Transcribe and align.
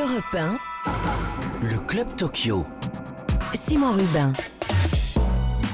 Europe 0.00 0.34
1, 0.34 0.58
le 1.62 1.78
Club 1.80 2.16
Tokyo. 2.16 2.64
Simon 3.52 3.92
Rubin. 3.92 4.32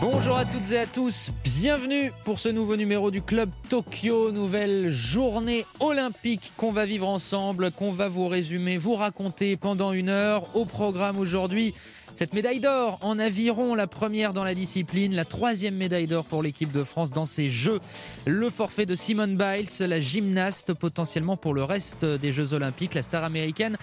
Bonjour 0.00 0.36
à 0.36 0.44
toutes 0.44 0.72
et 0.72 0.78
à 0.80 0.86
tous, 0.86 1.30
bienvenue 1.44 2.10
pour 2.24 2.40
ce 2.40 2.48
nouveau 2.48 2.74
numéro 2.76 3.12
du 3.12 3.22
Club 3.22 3.50
Tokyo, 3.68 4.32
nouvelle 4.32 4.90
journée 4.90 5.64
olympique 5.78 6.52
qu'on 6.56 6.72
va 6.72 6.86
vivre 6.86 7.08
ensemble, 7.08 7.70
qu'on 7.70 7.92
va 7.92 8.08
vous 8.08 8.26
résumer, 8.26 8.78
vous 8.78 8.94
raconter 8.94 9.56
pendant 9.56 9.92
une 9.92 10.08
heure. 10.08 10.56
Au 10.56 10.64
programme 10.64 11.18
aujourd'hui, 11.18 11.72
cette 12.16 12.32
médaille 12.32 12.60
d'or 12.60 12.98
en 13.02 13.18
aviron, 13.18 13.74
la 13.74 13.86
première 13.86 14.32
dans 14.32 14.42
la 14.42 14.54
discipline, 14.54 15.14
la 15.14 15.26
troisième 15.26 15.76
médaille 15.76 16.06
d'or 16.06 16.24
pour 16.24 16.42
l'équipe 16.42 16.72
de 16.72 16.82
France 16.82 17.10
dans 17.10 17.26
ces 17.26 17.48
Jeux. 17.48 17.78
Le 18.26 18.50
forfait 18.50 18.86
de 18.86 18.96
Simone 18.96 19.36
Biles, 19.36 19.68
la 19.80 20.00
gymnaste 20.00 20.72
potentiellement 20.72 21.36
pour 21.36 21.54
le 21.54 21.62
reste 21.62 22.04
des 22.04 22.32
Jeux 22.32 22.54
olympiques, 22.54 22.94
la 22.94 23.02
star 23.02 23.22
américaine 23.22 23.76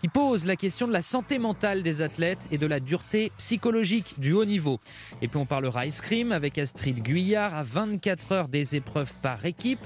qui 0.00 0.08
pose 0.08 0.46
la 0.46 0.56
question 0.56 0.86
de 0.86 0.92
la 0.92 1.02
santé 1.02 1.38
mentale 1.38 1.82
des 1.82 2.02
athlètes 2.02 2.46
et 2.50 2.58
de 2.58 2.66
la 2.66 2.80
dureté 2.80 3.32
psychologique 3.38 4.14
du 4.18 4.32
haut 4.32 4.44
niveau. 4.44 4.80
Et 5.22 5.28
puis 5.28 5.38
on 5.38 5.46
parlera 5.46 5.86
ice 5.86 6.00
cream 6.00 6.32
avec 6.32 6.58
Astrid 6.58 7.02
Guyard 7.02 7.54
à 7.54 7.62
24 7.62 8.32
heures 8.32 8.48
des 8.48 8.76
épreuves 8.76 9.12
par 9.22 9.44
équipe 9.44 9.84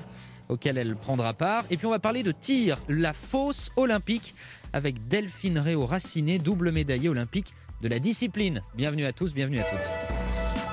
auxquelles 0.48 0.78
elle 0.78 0.96
prendra 0.96 1.32
part. 1.32 1.64
Et 1.70 1.76
puis 1.76 1.86
on 1.86 1.90
va 1.90 1.98
parler 1.98 2.22
de 2.22 2.32
tir, 2.32 2.78
la 2.88 3.12
fosse 3.12 3.70
olympique 3.76 4.34
avec 4.72 5.08
Delphine 5.08 5.58
Réau 5.58 5.86
Raciné, 5.86 6.38
double 6.38 6.72
médaillée 6.72 7.08
olympique 7.08 7.54
de 7.80 7.88
la 7.88 7.98
discipline. 7.98 8.60
Bienvenue 8.74 9.06
à 9.06 9.12
tous, 9.12 9.32
bienvenue 9.32 9.60
à 9.60 9.64
toutes. 9.64 10.69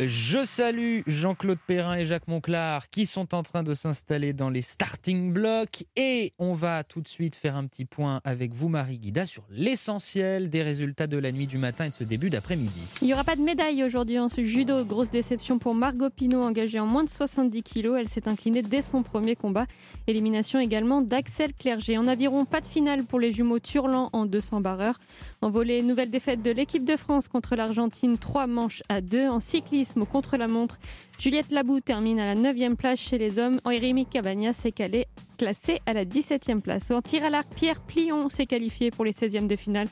Je 0.00 0.44
salue 0.44 1.00
Jean-Claude 1.08 1.58
Perrin 1.66 1.96
et 1.96 2.06
Jacques 2.06 2.28
Monclar 2.28 2.88
qui 2.88 3.04
sont 3.04 3.34
en 3.34 3.42
train 3.42 3.64
de 3.64 3.74
s'installer 3.74 4.32
dans 4.32 4.48
les 4.48 4.62
starting 4.62 5.32
blocks 5.32 5.84
et 5.96 6.34
on 6.38 6.54
va 6.54 6.84
tout 6.84 7.00
de 7.00 7.08
suite 7.08 7.34
faire 7.34 7.56
un 7.56 7.66
petit 7.66 7.84
point 7.84 8.20
avec 8.22 8.54
vous 8.54 8.68
Marie 8.68 8.98
Guida 8.98 9.26
sur 9.26 9.42
l'essentiel 9.50 10.50
des 10.50 10.62
résultats 10.62 11.08
de 11.08 11.18
la 11.18 11.32
nuit 11.32 11.48
du 11.48 11.58
matin 11.58 11.86
et 11.86 11.90
ce 11.90 12.04
début 12.04 12.30
d'après-midi. 12.30 12.80
Il 13.02 13.08
n'y 13.08 13.12
aura 13.12 13.24
pas 13.24 13.34
de 13.34 13.40
médaille 13.40 13.82
aujourd'hui 13.82 14.20
en 14.20 14.28
ce 14.28 14.44
judo. 14.44 14.84
Grosse 14.84 15.10
déception 15.10 15.58
pour 15.58 15.74
Margot 15.74 16.10
Pinot 16.10 16.44
engagée 16.44 16.78
en 16.78 16.86
moins 16.86 17.02
de 17.02 17.10
70 17.10 17.64
kg. 17.64 17.96
Elle 17.98 18.08
s'est 18.08 18.28
inclinée 18.28 18.62
dès 18.62 18.82
son 18.82 19.02
premier 19.02 19.34
combat. 19.34 19.66
Élimination 20.06 20.60
également 20.60 21.02
d'Axel 21.02 21.52
Clerget. 21.54 21.98
En 21.98 22.06
aviron, 22.06 22.44
pas 22.44 22.60
de 22.60 22.66
finale 22.68 23.02
pour 23.02 23.18
les 23.18 23.32
jumeaux 23.32 23.58
Turlan 23.58 24.10
en 24.12 24.26
200 24.26 24.60
barreurs. 24.60 25.00
En 25.42 25.50
volée, 25.50 25.82
nouvelle 25.82 26.10
défaite 26.10 26.42
de 26.42 26.52
l'équipe 26.52 26.84
de 26.84 26.96
France 26.96 27.26
contre 27.26 27.56
l'Argentine, 27.56 28.16
3 28.16 28.46
manches 28.46 28.84
à 28.88 29.00
2. 29.00 29.28
En 29.28 29.40
cyclisme, 29.40 29.87
au 29.96 30.04
contre-la-montre. 30.04 30.78
Juliette 31.18 31.50
Labou 31.50 31.80
termine 31.80 32.20
à 32.20 32.34
la 32.34 32.40
9e 32.40 32.76
place 32.76 32.98
chez 32.98 33.18
les 33.18 33.38
hommes. 33.38 33.60
Rémi 33.64 34.06
Cabagnas 34.06 34.62
est 34.64 34.72
calé, 34.72 35.06
classé 35.36 35.80
à 35.86 35.92
la 35.92 36.04
17e 36.04 36.60
place. 36.60 36.90
En 36.90 37.02
tir 37.02 37.24
à 37.24 37.30
l'arc, 37.30 37.48
Pierre 37.54 37.80
Plion 37.80 38.28
s'est 38.28 38.46
qualifié 38.46 38.90
pour 38.90 39.04
les 39.04 39.12
16e 39.12 39.46
de 39.46 39.56
finale. 39.56 39.88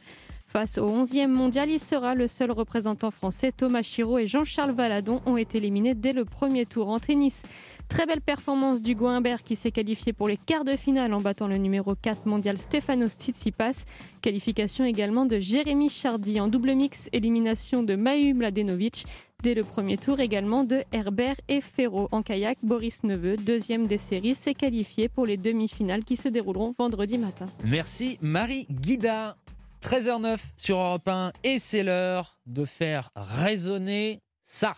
Face 0.49 0.79
au 0.79 0.89
11e 0.89 1.27
mondial, 1.27 1.69
il 1.69 1.81
sera 1.81 2.15
le 2.15 2.29
seul 2.29 2.51
représentant 2.51 3.11
français. 3.11 3.53
Thomas 3.53 3.83
Chiraud 3.83 4.19
et 4.19 4.27
Jean-Charles 4.27 4.71
Valadon 4.71 5.21
ont 5.27 5.37
été 5.37 5.59
éliminés 5.59 5.95
dès 5.95 6.13
le 6.13 6.25
premier 6.25 6.65
tour. 6.65 6.89
En 6.89 6.99
tennis, 6.99 7.43
très 7.89 8.07
belle 8.07 8.23
performance 8.23 8.81
du 8.81 8.95
Goimbert 8.95 9.43
qui 9.43 9.55
s'est 9.55 9.73
qualifié 9.73 10.13
pour 10.15 10.29
les 10.29 10.39
quarts 10.39 10.65
de 10.65 10.77
finale 10.77 11.13
en 11.13 11.21
battant 11.21 11.49
le 11.49 11.59
numéro 11.59 11.95
4 11.95 12.27
mondial 12.27 12.57
Stefanos 12.57 13.13
Tsitsipas. 13.19 13.85
Qualification 14.23 14.85
également 14.85 15.27
de 15.27 15.39
Jérémy 15.41 15.91
Chardy 15.91 16.41
en 16.41 16.49
double 16.49 16.75
mix, 16.75 17.11
élimination 17.13 17.83
de 17.83 17.97
Mahu 17.97 18.33
Mladenovic. 18.33 19.05
Dès 19.43 19.55
le 19.55 19.65
premier 19.65 19.97
tour 19.99 20.19
également 20.21 20.65
de 20.65 20.83
Herbert 20.93 21.37
et 21.49 21.61
Ferro. 21.61 22.09
En 22.11 22.23
kayak, 22.23 22.59
Boris 22.63 23.05
Neveu, 23.05 23.37
deuxième 23.37 23.87
des 23.87 23.99
séries, 23.99 24.35
s'est 24.35 24.55
qualifié 24.55 25.09
pour 25.09 25.27
les 25.27 25.37
demi-finales 25.37 26.05
qui 26.05 26.17
se 26.17 26.29
dérouleront 26.29 26.75
vendredi 26.79 27.19
matin. 27.19 27.47
Merci 27.65 28.19
Marie 28.21 28.67
Guida. 28.71 29.37
13h09 29.83 30.39
sur 30.57 30.79
Europe 30.79 31.07
1 31.07 31.33
et 31.45 31.59
c'est 31.59 31.83
l'heure 31.83 32.41
de 32.47 32.65
faire 32.65 33.11
résonner 33.15 34.21
ça. 34.43 34.75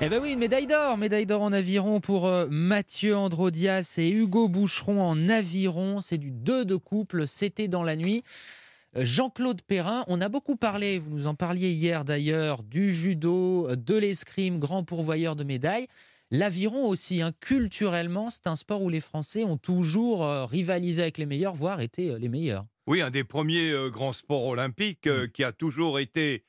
Eh 0.00 0.08
ben 0.08 0.20
oui, 0.22 0.32
une 0.34 0.38
médaille 0.38 0.66
d'or, 0.66 0.98
médaille 0.98 1.24
d'or 1.24 1.40
en 1.40 1.52
aviron 1.52 1.98
pour 1.98 2.26
euh, 2.26 2.46
Mathieu 2.50 3.16
Androdias 3.16 3.94
et 3.96 4.10
Hugo 4.10 4.48
Boucheron 4.48 5.00
en 5.02 5.28
aviron. 5.30 6.00
C'est 6.00 6.18
du 6.18 6.30
2 6.30 6.66
de 6.66 6.76
couple, 6.76 7.26
c'était 7.26 7.68
dans 7.68 7.82
la 7.82 7.96
nuit. 7.96 8.22
Euh, 8.96 9.04
Jean-Claude 9.04 9.62
Perrin, 9.62 10.04
on 10.08 10.20
a 10.20 10.28
beaucoup 10.28 10.56
parlé, 10.56 10.98
vous 10.98 11.10
nous 11.10 11.26
en 11.26 11.34
parliez 11.34 11.72
hier 11.72 12.04
d'ailleurs, 12.04 12.62
du 12.62 12.92
judo, 12.92 13.74
de 13.74 13.96
l'escrime, 13.96 14.58
grand 14.58 14.84
pourvoyeur 14.84 15.36
de 15.36 15.44
médailles. 15.44 15.86
L'aviron 16.30 16.88
aussi, 16.88 17.20
hein, 17.22 17.32
culturellement, 17.40 18.30
c'est 18.30 18.46
un 18.46 18.56
sport 18.56 18.82
où 18.82 18.88
les 18.88 19.00
Français 19.00 19.44
ont 19.44 19.58
toujours 19.58 20.24
euh, 20.24 20.46
rivalisé 20.46 21.02
avec 21.02 21.18
les 21.18 21.26
meilleurs, 21.26 21.54
voire 21.54 21.80
été 21.80 22.10
euh, 22.10 22.18
les 22.18 22.28
meilleurs. 22.28 22.66
Oui, 22.86 23.00
un 23.00 23.10
des 23.10 23.24
premiers 23.24 23.72
grands 23.90 24.12
sports 24.12 24.44
olympiques 24.44 25.06
mm. 25.06 25.28
qui 25.28 25.42
a 25.42 25.52
toujours 25.52 25.98
été 25.98 26.44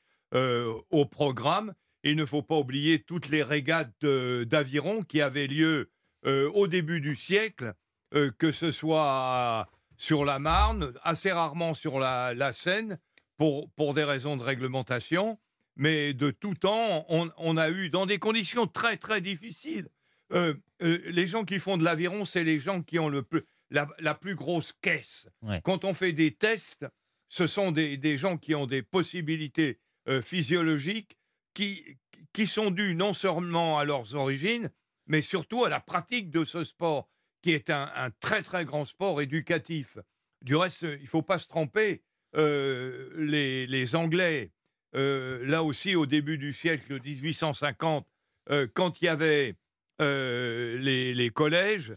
au 0.90 1.06
programme. 1.06 1.72
il 2.02 2.14
ne 2.14 2.26
faut 2.26 2.42
pas 2.42 2.58
oublier 2.58 2.98
toutes 2.98 3.30
les 3.30 3.42
régates 3.42 4.04
d'aviron 4.04 5.00
qui 5.00 5.22
avaient 5.22 5.46
lieu 5.46 5.90
au 6.26 6.66
début 6.66 7.00
du 7.00 7.16
siècle, 7.16 7.72
que 8.10 8.52
ce 8.52 8.70
soit 8.70 9.66
sur 9.96 10.24
la 10.24 10.38
Marne, 10.38 10.92
assez 11.02 11.32
rarement 11.32 11.74
sur 11.74 11.98
la, 11.98 12.52
Seine, 12.52 12.98
pour, 13.36 13.70
pour 13.72 13.94
des 13.94 14.04
raisons 14.04 14.36
de 14.36 14.42
réglementation. 14.42 15.38
Mais 15.76 16.14
de 16.14 16.30
tout 16.30 16.54
temps, 16.54 17.04
on, 17.08 17.56
a 17.56 17.70
eu, 17.70 17.90
dans 17.90 18.06
des 18.06 18.18
conditions 18.18 18.66
très, 18.66 18.96
très 18.96 19.20
difficiles, 19.20 19.88
euh, 20.32 20.54
euh, 20.82 21.02
les 21.06 21.26
gens 21.26 21.44
qui 21.44 21.58
font 21.58 21.76
de 21.76 21.84
l'aviron, 21.84 22.24
c'est 22.24 22.44
les 22.44 22.58
gens 22.58 22.82
qui 22.82 22.98
ont 22.98 23.10
le 23.10 23.24
la, 23.70 24.14
plus 24.14 24.34
grosse 24.34 24.72
caisse. 24.72 25.28
Quand 25.64 25.84
on 25.84 25.92
fait 25.92 26.12
des 26.12 26.32
tests, 26.32 26.86
ce 27.28 27.46
sont 27.46 27.72
des, 27.72 28.18
gens 28.18 28.38
qui 28.38 28.54
ont 28.54 28.66
des 28.66 28.82
possibilités 28.82 29.80
euh, 30.08 30.22
physiologiques 30.22 31.18
qui, 31.52 31.98
qui 32.32 32.46
sont 32.46 32.70
dues 32.70 32.94
non 32.94 33.12
seulement 33.12 33.78
à 33.78 33.84
leurs 33.84 34.14
origines, 34.14 34.70
mais 35.06 35.20
surtout 35.20 35.64
à 35.64 35.68
la 35.68 35.80
pratique 35.80 36.30
de 36.30 36.44
ce 36.44 36.64
sport 36.64 37.08
qui 37.46 37.52
est 37.52 37.70
un, 37.70 38.10
très 38.18 38.42
très 38.42 38.64
grand 38.64 38.84
sport 38.84 39.22
éducatif. 39.22 39.98
Du 40.42 40.56
reste, 40.56 40.82
il 40.82 41.02
ne 41.02 41.06
faut 41.06 41.22
pas 41.22 41.38
se 41.38 41.46
tromper. 41.46 42.02
Euh, 42.34 43.08
les, 43.16 43.94
Anglais, 43.94 44.50
euh, 44.96 45.46
là 45.46 45.62
aussi 45.62 45.94
au 45.94 46.06
début 46.06 46.38
du 46.38 46.52
siècle 46.52 47.00
1850, 47.00 48.04
euh, 48.50 48.66
quand 48.74 49.00
il 49.00 49.04
y 49.04 49.08
avait 49.08 49.54
les, 50.00 51.30
collèges, 51.32 51.94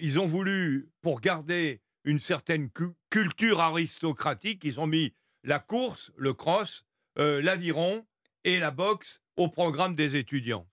ils 0.00 0.20
ont 0.20 0.26
voulu, 0.26 0.88
pour 1.02 1.20
garder 1.20 1.80
une 2.04 2.20
certaine 2.20 2.70
culture 3.10 3.60
aristocratique, 3.60 4.62
ils 4.62 4.78
ont 4.78 4.86
mis 4.86 5.12
la 5.42 5.58
course, 5.58 6.12
le 6.16 6.34
cross, 6.34 6.84
l'aviron 7.16 8.06
et 8.44 8.60
la 8.60 8.70
boxe 8.70 9.20
au 9.36 9.48
programme 9.48 9.96
des 9.96 10.14
étudiants. 10.14 10.68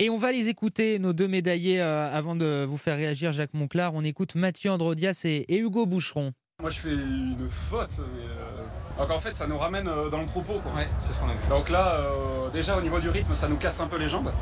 Et 0.00 0.10
on 0.10 0.18
va 0.18 0.32
les 0.32 0.48
écouter, 0.48 0.98
nos 0.98 1.12
deux 1.12 1.28
médaillés, 1.28 1.80
euh, 1.80 2.12
avant 2.12 2.34
de 2.34 2.66
vous 2.68 2.76
faire 2.76 2.96
réagir, 2.96 3.32
Jacques 3.32 3.54
Monclar. 3.54 3.94
On 3.94 4.02
écoute 4.02 4.34
Mathieu 4.34 4.72
Androdias 4.72 5.20
et, 5.24 5.56
Hugo 5.56 5.86
Boucheron. 5.86 6.32
Moi, 6.60 6.70
je 6.70 6.80
fais 6.80 6.92
une 6.92 7.48
faute. 7.48 8.00
Euh, 8.00 8.62
donc, 8.98 9.10
en 9.12 9.20
fait, 9.20 9.36
ça 9.36 9.46
nous 9.46 9.56
ramène 9.56 9.86
euh, 9.86 10.08
dans 10.08 10.20
le 10.20 10.26
troupeau. 10.26 10.54
Ouais, 10.76 10.88
c'est 10.98 11.12
ce 11.12 11.20
qu'on 11.20 11.28
a 11.28 11.32
vu. 11.32 11.48
Donc 11.48 11.70
là, 11.70 12.08
déjà, 12.52 12.76
au 12.76 12.80
niveau 12.80 12.98
du 12.98 13.08
rythme, 13.08 13.34
ça 13.34 13.46
nous 13.46 13.56
casse 13.56 13.80
un 13.80 13.86
peu 13.86 13.96
les 13.96 14.08
jambes. 14.08 14.32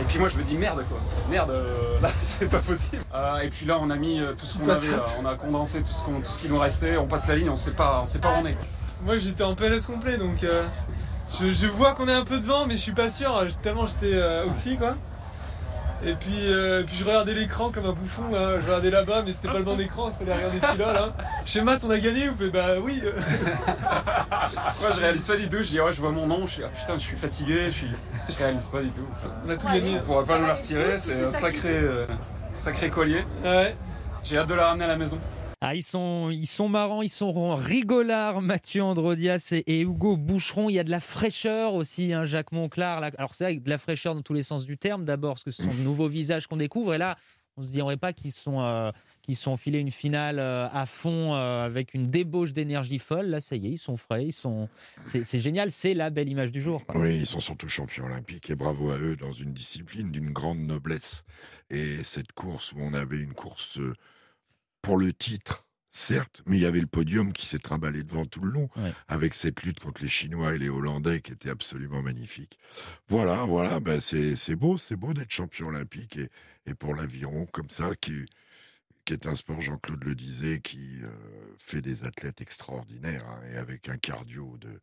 Et 0.00 0.04
puis 0.04 0.18
moi, 0.18 0.30
je 0.30 0.38
me 0.38 0.42
dis 0.42 0.56
merde, 0.56 0.82
quoi. 0.88 0.98
Merde, 1.30 1.52
là, 2.00 2.08
c'est 2.18 2.48
pas 2.48 2.60
possible. 2.60 3.02
et 3.42 3.48
puis 3.48 3.66
là, 3.66 3.78
on 3.78 3.90
a 3.90 3.96
mis 3.96 4.20
tout 4.38 4.46
ce 4.46 4.58
qu'on 4.58 4.70
avait. 4.70 4.88
on 5.20 5.26
a 5.26 5.34
condensé 5.34 5.82
tout 5.82 5.92
ce, 5.92 6.04
tout 6.04 6.24
ce 6.24 6.38
qui 6.38 6.48
nous 6.48 6.58
restait. 6.58 6.96
On 6.96 7.06
passe 7.06 7.28
la 7.28 7.36
ligne, 7.36 7.50
on 7.50 7.56
sait 7.56 7.72
pas, 7.72 8.00
on 8.02 8.06
sait 8.06 8.20
pas 8.20 8.32
où 8.32 8.42
on 8.42 8.46
est. 8.46 8.56
Moi, 9.04 9.18
j'étais 9.18 9.42
en 9.42 9.54
PLS 9.54 9.86
complet, 9.86 10.16
donc 10.16 10.46
je, 11.40 11.66
vois 11.66 11.94
qu'on 11.94 12.08
est 12.08 12.12
un 12.12 12.24
peu 12.24 12.38
devant, 12.38 12.66
mais 12.66 12.76
je 12.76 12.82
suis 12.82 12.92
pas 12.92 13.10
sûr, 13.10 13.46
tellement 13.62 13.86
j'étais 13.86 14.14
euh, 14.14 14.46
oxy 14.46 14.76
quoi. 14.76 14.94
Et 16.04 16.14
puis, 16.14 16.50
euh, 16.50 16.82
puis 16.82 16.96
je 16.96 17.04
regardais 17.04 17.32
l'écran 17.32 17.70
comme 17.70 17.86
un 17.86 17.92
bouffon, 17.92 18.24
je 18.32 18.66
regardais 18.66 18.90
là-bas, 18.90 19.22
mais 19.24 19.32
c'était 19.32 19.46
pas 19.46 19.58
le 19.58 19.64
bon 19.64 19.78
écran, 19.78 20.10
il 20.10 20.18
fallait 20.18 20.36
regarder 20.36 20.60
celui-là. 20.60 20.92
Là. 20.92 21.12
Chez 21.44 21.62
Matt, 21.62 21.84
on 21.84 21.90
a 21.90 21.98
gagné, 22.00 22.28
faites 22.36 22.52
bah 22.52 22.80
oui. 22.82 23.00
Moi, 24.30 24.90
je 24.96 25.00
réalise 25.00 25.26
pas 25.26 25.36
du 25.36 25.48
tout, 25.48 25.58
je 25.58 25.68
dis 25.68 25.80
ouais, 25.80 25.92
je 25.92 26.00
vois 26.00 26.10
mon 26.10 26.26
nom, 26.26 26.44
je 26.48 26.54
suis 26.54 26.64
ah, 26.64 26.68
putain, 26.68 26.94
je 26.94 27.04
suis 27.04 27.16
fatigué, 27.16 27.66
je, 27.66 27.70
suis... 27.70 27.86
je 28.28 28.36
réalise 28.36 28.66
pas 28.66 28.82
du 28.82 28.90
tout. 28.90 29.06
On 29.46 29.50
a 29.50 29.56
tout 29.56 29.68
gagné. 29.68 29.96
On 29.96 30.04
pourra 30.04 30.24
pas 30.24 30.40
nous 30.40 30.46
la 30.46 30.54
retirer, 30.54 30.98
c'est 30.98 31.24
un 31.24 31.32
sacré, 31.32 31.70
euh, 31.70 32.06
sacré 32.54 32.90
collier. 32.90 33.24
Ouais. 33.44 33.76
J'ai 34.24 34.38
hâte 34.38 34.48
de 34.48 34.54
la 34.54 34.66
ramener 34.66 34.84
à 34.84 34.88
la 34.88 34.96
maison. 34.96 35.18
Ah, 35.64 35.76
ils 35.76 35.84
sont, 35.84 36.30
ils 36.30 36.48
sont 36.48 36.68
marrants, 36.68 37.02
ils 37.02 37.08
sont 37.08 37.54
rigolards, 37.54 38.42
Mathieu 38.42 38.82
Androdias 38.82 39.54
et, 39.54 39.80
Hugo 39.82 40.16
Boucheron. 40.16 40.68
Il 40.68 40.72
y 40.72 40.80
a 40.80 40.82
de 40.82 40.90
la 40.90 40.98
fraîcheur 40.98 41.74
aussi, 41.74 42.12
hein, 42.12 42.24
Jacques 42.24 42.50
Monclar. 42.50 43.00
Alors 43.16 43.36
c'est 43.36 43.44
vrai, 43.44 43.56
de 43.60 43.70
la 43.70 43.78
fraîcheur 43.78 44.16
dans 44.16 44.22
tous 44.22 44.34
les 44.34 44.42
sens 44.42 44.64
du 44.66 44.76
terme. 44.76 45.04
D'abord, 45.04 45.34
parce 45.34 45.44
que 45.44 45.52
ce 45.52 45.62
sont 45.62 45.72
de 45.72 45.84
nouveaux 45.84 46.08
visages 46.08 46.48
qu'on 46.48 46.56
découvre. 46.56 46.94
Et 46.94 46.98
là, 46.98 47.16
on 47.56 47.62
se 47.62 47.70
dirait 47.70 47.96
pas 47.96 48.12
qu'ils 48.12 48.32
sont, 48.32 48.60
euh, 48.60 48.90
sont 49.34 49.52
enfilés 49.52 49.78
une 49.78 49.92
finale 49.92 50.40
euh, 50.40 50.66
à 50.72 50.84
fond 50.84 51.34
euh, 51.34 51.64
avec 51.64 51.94
une 51.94 52.08
débauche 52.08 52.52
d'énergie 52.52 52.98
folle. 52.98 53.26
Là, 53.26 53.40
ça 53.40 53.54
y 53.54 53.68
est, 53.68 53.70
ils 53.70 53.78
sont 53.78 53.96
frais, 53.96 54.26
ils 54.26 54.32
sont. 54.32 54.68
C'est 55.04 55.38
génial, 55.38 55.70
c'est 55.70 55.94
la 55.94 56.10
belle 56.10 56.28
image 56.28 56.50
du 56.50 56.60
jour. 56.60 56.82
Oui, 56.96 57.18
ils 57.18 57.26
sont 57.26 57.38
surtout 57.38 57.68
champions 57.68 58.06
olympiques 58.06 58.50
et 58.50 58.56
bravo 58.56 58.90
à 58.90 58.98
eux 58.98 59.14
dans 59.14 59.30
une 59.30 59.52
discipline 59.52 60.10
d'une 60.10 60.32
grande 60.32 60.58
noblesse. 60.58 61.24
Et 61.70 62.02
cette 62.02 62.32
course 62.32 62.72
où 62.72 62.78
on 62.80 62.94
avait 62.94 63.20
une 63.20 63.34
course 63.34 63.78
euh, 63.78 63.92
pour 64.82 64.98
le 64.98 65.12
titre 65.12 65.66
certes, 65.94 66.42
mais 66.46 66.56
il 66.56 66.62
y 66.62 66.66
avait 66.66 66.80
le 66.80 66.86
podium 66.86 67.32
qui 67.34 67.46
s'est 67.46 67.58
trimballé 67.58 68.02
devant 68.02 68.24
tout 68.24 68.40
le 68.40 68.50
long, 68.50 68.68
avec 69.08 69.34
cette 69.34 69.62
lutte 69.62 69.78
contre 69.78 70.02
les 70.02 70.08
Chinois 70.08 70.54
et 70.54 70.58
les 70.58 70.70
Hollandais 70.70 71.20
qui 71.20 71.32
était 71.32 71.50
absolument 71.50 72.02
magnifique. 72.02 72.58
Voilà, 73.08 73.44
voilà, 73.44 73.78
ben 73.78 74.00
c'est 74.00 74.56
beau, 74.56 74.78
c'est 74.78 74.96
beau 74.96 75.12
d'être 75.12 75.30
champion 75.30 75.68
olympique 75.68 76.16
et, 76.16 76.30
et 76.66 76.74
pour 76.74 76.94
l'aviron 76.94 77.46
comme 77.52 77.68
ça, 77.68 77.94
qui, 78.00 78.24
qui 79.04 79.12
est 79.12 79.26
un 79.26 79.34
sport, 79.34 79.60
Jean-Claude 79.60 80.02
le 80.04 80.14
disait, 80.14 80.60
qui 80.60 80.98
euh, 81.02 81.10
fait 81.58 81.82
des 81.82 82.04
athlètes 82.04 82.40
extraordinaires 82.40 83.26
hein, 83.28 83.40
et 83.52 83.56
avec 83.56 83.88
un 83.88 83.98
cardio 83.98 84.56
de, 84.58 84.80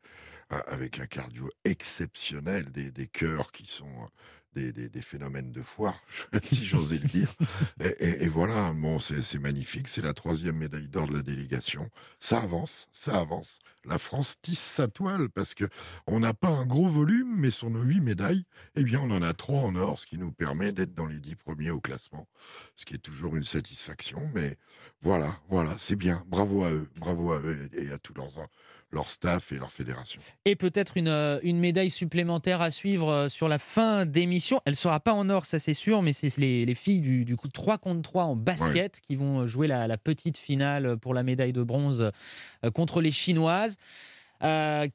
avec 0.68 1.00
un 1.00 1.08
cardio 1.08 1.50
exceptionnel, 1.64 2.72
des, 2.72 2.92
des 2.92 3.08
cœurs 3.08 3.52
qui 3.52 3.66
sont 3.66 4.10
des, 4.54 4.72
des, 4.72 5.02
phénomènes 5.02 5.52
de 5.52 5.62
foire, 5.62 6.02
si 6.44 6.66
j'osais 6.66 6.98
le 6.98 7.08
dire. 7.08 7.34
Et, 8.00 8.28
voilà, 8.28 8.74
bon, 8.74 9.00
c'est 9.00 9.40
magnifique. 9.40 9.88
C'est 9.88 10.02
la 10.02 10.14
troisième 10.14 10.58
médaille 10.58 10.88
d'or 10.88 11.08
de 11.08 11.18
la 11.18 11.22
délégation. 11.22 11.90
Ça 12.20 12.42
avance, 12.42 12.90
ça 12.92 13.20
avance. 13.20 13.60
La 13.86 13.98
France 13.98 14.38
tisse 14.42 14.60
sa 14.60 14.88
toile 14.88 15.30
parce 15.30 15.54
que 15.54 15.66
on 16.08 16.20
n'a 16.20 16.34
pas 16.34 16.50
un 16.50 16.66
gros 16.66 16.88
volume, 16.88 17.36
mais 17.38 17.52
sur 17.52 17.70
nos 17.70 17.82
huit 17.82 18.02
médailles, 18.02 18.46
eh 18.76 18.84
bien, 18.84 19.00
on 19.02 19.12
en 19.12 19.22
a 19.22 19.34
trois 19.34 19.62
en 19.62 19.76
or, 19.76 20.00
ce 20.00 20.06
qui 20.06 20.18
nous 20.18 20.32
permet 20.32 20.72
d'être 20.72 20.94
dans 20.94 21.06
les 21.06 21.20
dix 21.20 21.36
premiers 21.36 21.72
au 21.72 21.80
classement, 21.80 22.28
ce 22.76 22.86
qui 22.86 22.96
est 22.96 23.00
toujours 23.00 23.36
une 23.36 23.44
satisfaction. 23.44 24.30
Mais 24.34 24.58
voilà, 25.02 25.40
voilà, 25.50 25.76
c'est 25.78 25.96
bien. 25.96 26.24
Bravo 26.28 26.64
à 26.64 26.72
eux, 26.72 26.90
bravo 26.98 27.32
à 27.32 27.40
eux 27.40 27.70
et 27.74 27.92
à 27.92 27.98
tous 27.98 28.14
leurs 28.14 28.40
leur 28.92 29.10
staff 29.10 29.52
et 29.52 29.56
leur 29.56 29.72
fédération. 29.72 30.20
Et 30.46 30.56
peut-être 30.56 30.98
une, 30.98 31.08
euh, 31.08 31.40
une, 31.44 31.60
médaille 31.60 31.90
supplémentaire 31.90 32.62
à 32.62 32.72
suivre 32.72 33.10
euh, 33.10 33.30
sur 33.30 33.48
la 33.48 33.60
fin 33.60 34.06
d'émission. 34.06 34.62
Elle 34.66 34.74
ne 34.74 34.78
sera 34.78 35.00
pas 35.00 35.14
en 35.14 35.30
or, 35.30 35.46
ça 35.46 35.60
c'est 35.60 35.74
sûr, 35.74 36.02
mais 36.02 36.14
c'est 36.14 36.36
les, 36.38 36.66
les, 36.66 36.76
filles 36.76 37.02
du, 37.02 37.26
du, 37.26 37.36
coup 37.36 37.48
3 37.48 37.78
contre 37.78 38.02
3 38.02 38.24
en 38.24 38.36
basket 38.36 39.00
qui 39.02 39.16
vont 39.16 39.46
jouer 39.48 39.68
la, 39.68 39.88
la, 39.88 39.98
petite 39.98 40.38
finale 40.38 40.98
pour 40.98 41.14
la 41.14 41.24
médaille 41.24 41.54
de 41.54 41.64
bronze 41.64 42.12
euh, 42.64 42.72
contre 42.72 43.02
les 43.02 43.12
Chinoises. 43.12 43.78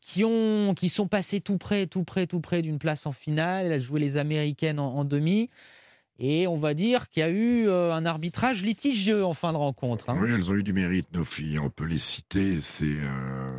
qui, 0.01 0.25
ont, 0.25 0.75
qui 0.75 0.89
sont 0.89 1.07
passées 1.07 1.41
tout 1.41 1.59
près, 1.59 1.87
tout 1.87 2.05
près, 2.05 2.27
tout 2.27 2.41
près 2.41 2.63
d'une 2.63 2.79
place 2.79 3.07
en 3.07 3.13
finale. 3.13 3.71
Elles 3.71 3.81
joué 3.81 4.01
les 4.01 4.17
Américaines 4.17 4.81
en, 4.81 4.97
en 4.97 5.05
demi. 5.05 5.51
Et 6.19 6.47
on 6.47 6.57
va 6.57 6.75
dire 6.75 7.09
qu'il 7.09 7.21
y 7.21 7.25
a 7.25 7.31
eu 7.31 7.67
euh, 7.67 7.93
un 7.93 8.07
arbitrage 8.07 8.63
litigieux 8.63 9.25
en 9.25 9.35
fin 9.35 9.53
de 9.53 9.57
rencontre. 9.57 10.11
Hein. 10.11 10.17
Oui, 10.21 10.31
elles 10.33 10.49
ont 10.49 10.55
eu 10.55 10.63
du 10.63 10.73
mérite, 10.73 11.09
nos 11.13 11.25
filles. 11.25 11.59
On 11.59 11.71
peut 11.71 11.87
les 11.87 11.99
citer. 11.99 12.61
C'est 12.61 12.85
euh, 12.85 13.59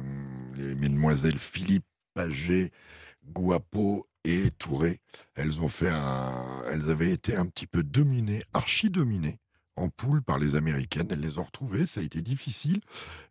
les 0.58 0.76
mesdemoiselles 0.76 1.40
Philippe, 1.40 1.86
Paget, 2.14 2.72
Guapo 3.34 4.08
et 4.24 4.50
Touré. 4.58 5.02
Elles 5.36 5.60
ont 5.60 5.68
fait 5.68 5.90
un, 5.90 6.64
elles 6.72 6.90
avaient 6.90 7.12
été 7.12 7.36
un 7.36 7.46
petit 7.46 7.68
peu 7.68 7.84
dominées, 7.84 8.44
archi 8.54 8.90
dominées 8.90 9.40
en 9.78 9.90
poule 9.90 10.22
par 10.22 10.40
les 10.40 10.56
Américaines. 10.56 11.08
Elles 11.12 11.20
les 11.20 11.38
ont 11.38 11.44
retrouvées, 11.44 11.86
ça 11.86 12.00
a 12.00 12.04
été 12.04 12.22
difficile. 12.22 12.80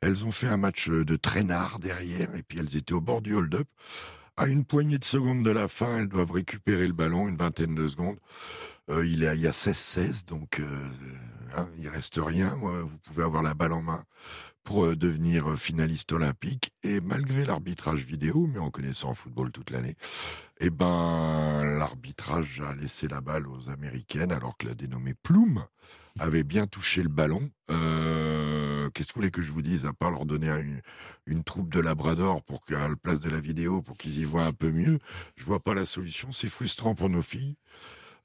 Elles 0.00 0.24
ont 0.24 0.32
fait 0.32 0.46
un 0.46 0.56
match 0.56 0.88
de 0.88 1.16
traînard 1.16 1.78
derrière 1.78 2.34
et 2.34 2.42
puis 2.42 2.58
elles 2.58 2.76
étaient 2.76 2.92
au 2.92 3.00
bord 3.00 3.22
du 3.22 3.34
hold-up. 3.34 3.68
À 4.36 4.46
une 4.46 4.64
poignée 4.64 4.98
de 4.98 5.04
secondes 5.04 5.44
de 5.44 5.50
la 5.50 5.68
fin, 5.68 5.98
elles 5.98 6.08
doivent 6.08 6.32
récupérer 6.32 6.86
le 6.86 6.92
ballon, 6.92 7.28
une 7.28 7.36
vingtaine 7.36 7.74
de 7.74 7.86
secondes. 7.86 8.18
Euh, 8.90 9.06
il, 9.06 9.20
y 9.20 9.26
a 9.26 9.52
16-16, 9.52 10.26
donc 10.26 10.58
euh, 10.58 10.88
hein, 11.56 11.68
il 11.78 11.88
reste 11.88 12.18
rien. 12.18 12.58
Vous 12.60 12.98
pouvez 12.98 13.22
avoir 13.22 13.42
la 13.42 13.54
balle 13.54 13.72
en 13.72 13.82
main 13.82 14.04
pour 14.64 14.84
euh, 14.84 14.96
devenir 14.96 15.58
finaliste 15.58 16.12
olympique. 16.12 16.72
Et 16.82 17.00
malgré 17.00 17.44
l'arbitrage 17.44 18.04
vidéo, 18.04 18.48
mais 18.52 18.58
en 18.58 18.70
connaissant 18.70 19.10
le 19.10 19.14
football 19.14 19.52
toute 19.52 19.70
l'année, 19.70 19.94
eh 20.60 20.70
ben, 20.70 21.62
l'arbitrage 21.78 22.60
a 22.60 22.74
laissé 22.74 23.06
la 23.06 23.20
balle 23.20 23.46
aux 23.46 23.70
Américaines, 23.70 24.32
alors 24.32 24.56
que 24.56 24.66
la 24.66 24.74
dénommée 24.74 25.14
Plume 25.14 25.64
avait 26.18 26.44
bien 26.44 26.66
touché 26.66 27.02
le 27.02 27.08
ballon. 27.08 27.50
Qu'est-ce 27.68 29.08
que 29.08 29.14
vous 29.14 29.20
voulez 29.20 29.30
que 29.30 29.42
je 29.42 29.50
vous 29.50 29.62
dise, 29.62 29.86
à 29.86 29.92
part 29.92 30.10
leur 30.10 30.24
donner 30.26 30.48
une, 30.48 30.80
une 31.26 31.42
troupe 31.42 31.72
de 31.72 31.80
Labrador 31.80 32.42
pour 32.42 32.64
qu'à 32.64 32.88
la 32.88 32.96
place 32.96 33.20
de 33.20 33.30
la 33.30 33.40
vidéo, 33.40 33.82
pour 33.82 33.96
qu'ils 33.96 34.18
y 34.18 34.24
voient 34.24 34.44
un 34.44 34.52
peu 34.52 34.70
mieux, 34.70 34.98
je 35.36 35.44
vois 35.44 35.60
pas 35.60 35.74
la 35.74 35.86
solution. 35.86 36.30
C'est 36.32 36.48
frustrant 36.48 36.94
pour 36.94 37.08
nos 37.08 37.22
filles. 37.22 37.56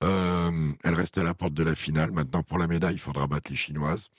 Euh, 0.04 0.72
elle 0.84 0.94
reste 0.94 1.18
à 1.18 1.24
la 1.24 1.34
porte 1.34 1.54
de 1.54 1.64
la 1.64 1.76
finale. 1.76 2.12
Maintenant, 2.12 2.44
pour 2.44 2.58
la 2.58 2.68
médaille, 2.68 2.96
il 2.96 3.00
faudra 3.00 3.28
battre 3.28 3.52
les 3.52 3.58
Chinoises. 3.58 4.10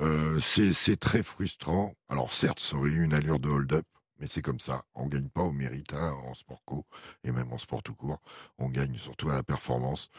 Euh, 0.00 0.38
c'est 0.38 1.00
très 1.00 1.22
frustrant. 1.22 1.94
Alors, 2.08 2.32
certes, 2.32 2.60
ça 2.60 2.76
aurait 2.76 2.90
eu 2.90 3.04
une 3.04 3.14
allure 3.14 3.38
de 3.38 3.48
hold-up, 3.48 3.86
mais 4.18 4.26
c'est 4.26 4.42
comme 4.42 4.60
ça. 4.60 4.82
On 4.94 5.06
gagne 5.06 5.28
pas 5.28 5.42
au 5.42 5.52
mérite 5.52 5.92
hein, 5.94 6.14
en 6.26 6.34
sport 6.34 6.62
co 6.64 6.84
et 7.24 7.32
même 7.32 7.52
en 7.52 7.58
sport 7.58 7.82
tout 7.82 7.94
court. 7.94 8.20
On 8.58 8.68
gagne 8.68 8.96
surtout 8.98 9.30
à 9.30 9.34
la 9.34 9.42
performance. 9.42 10.10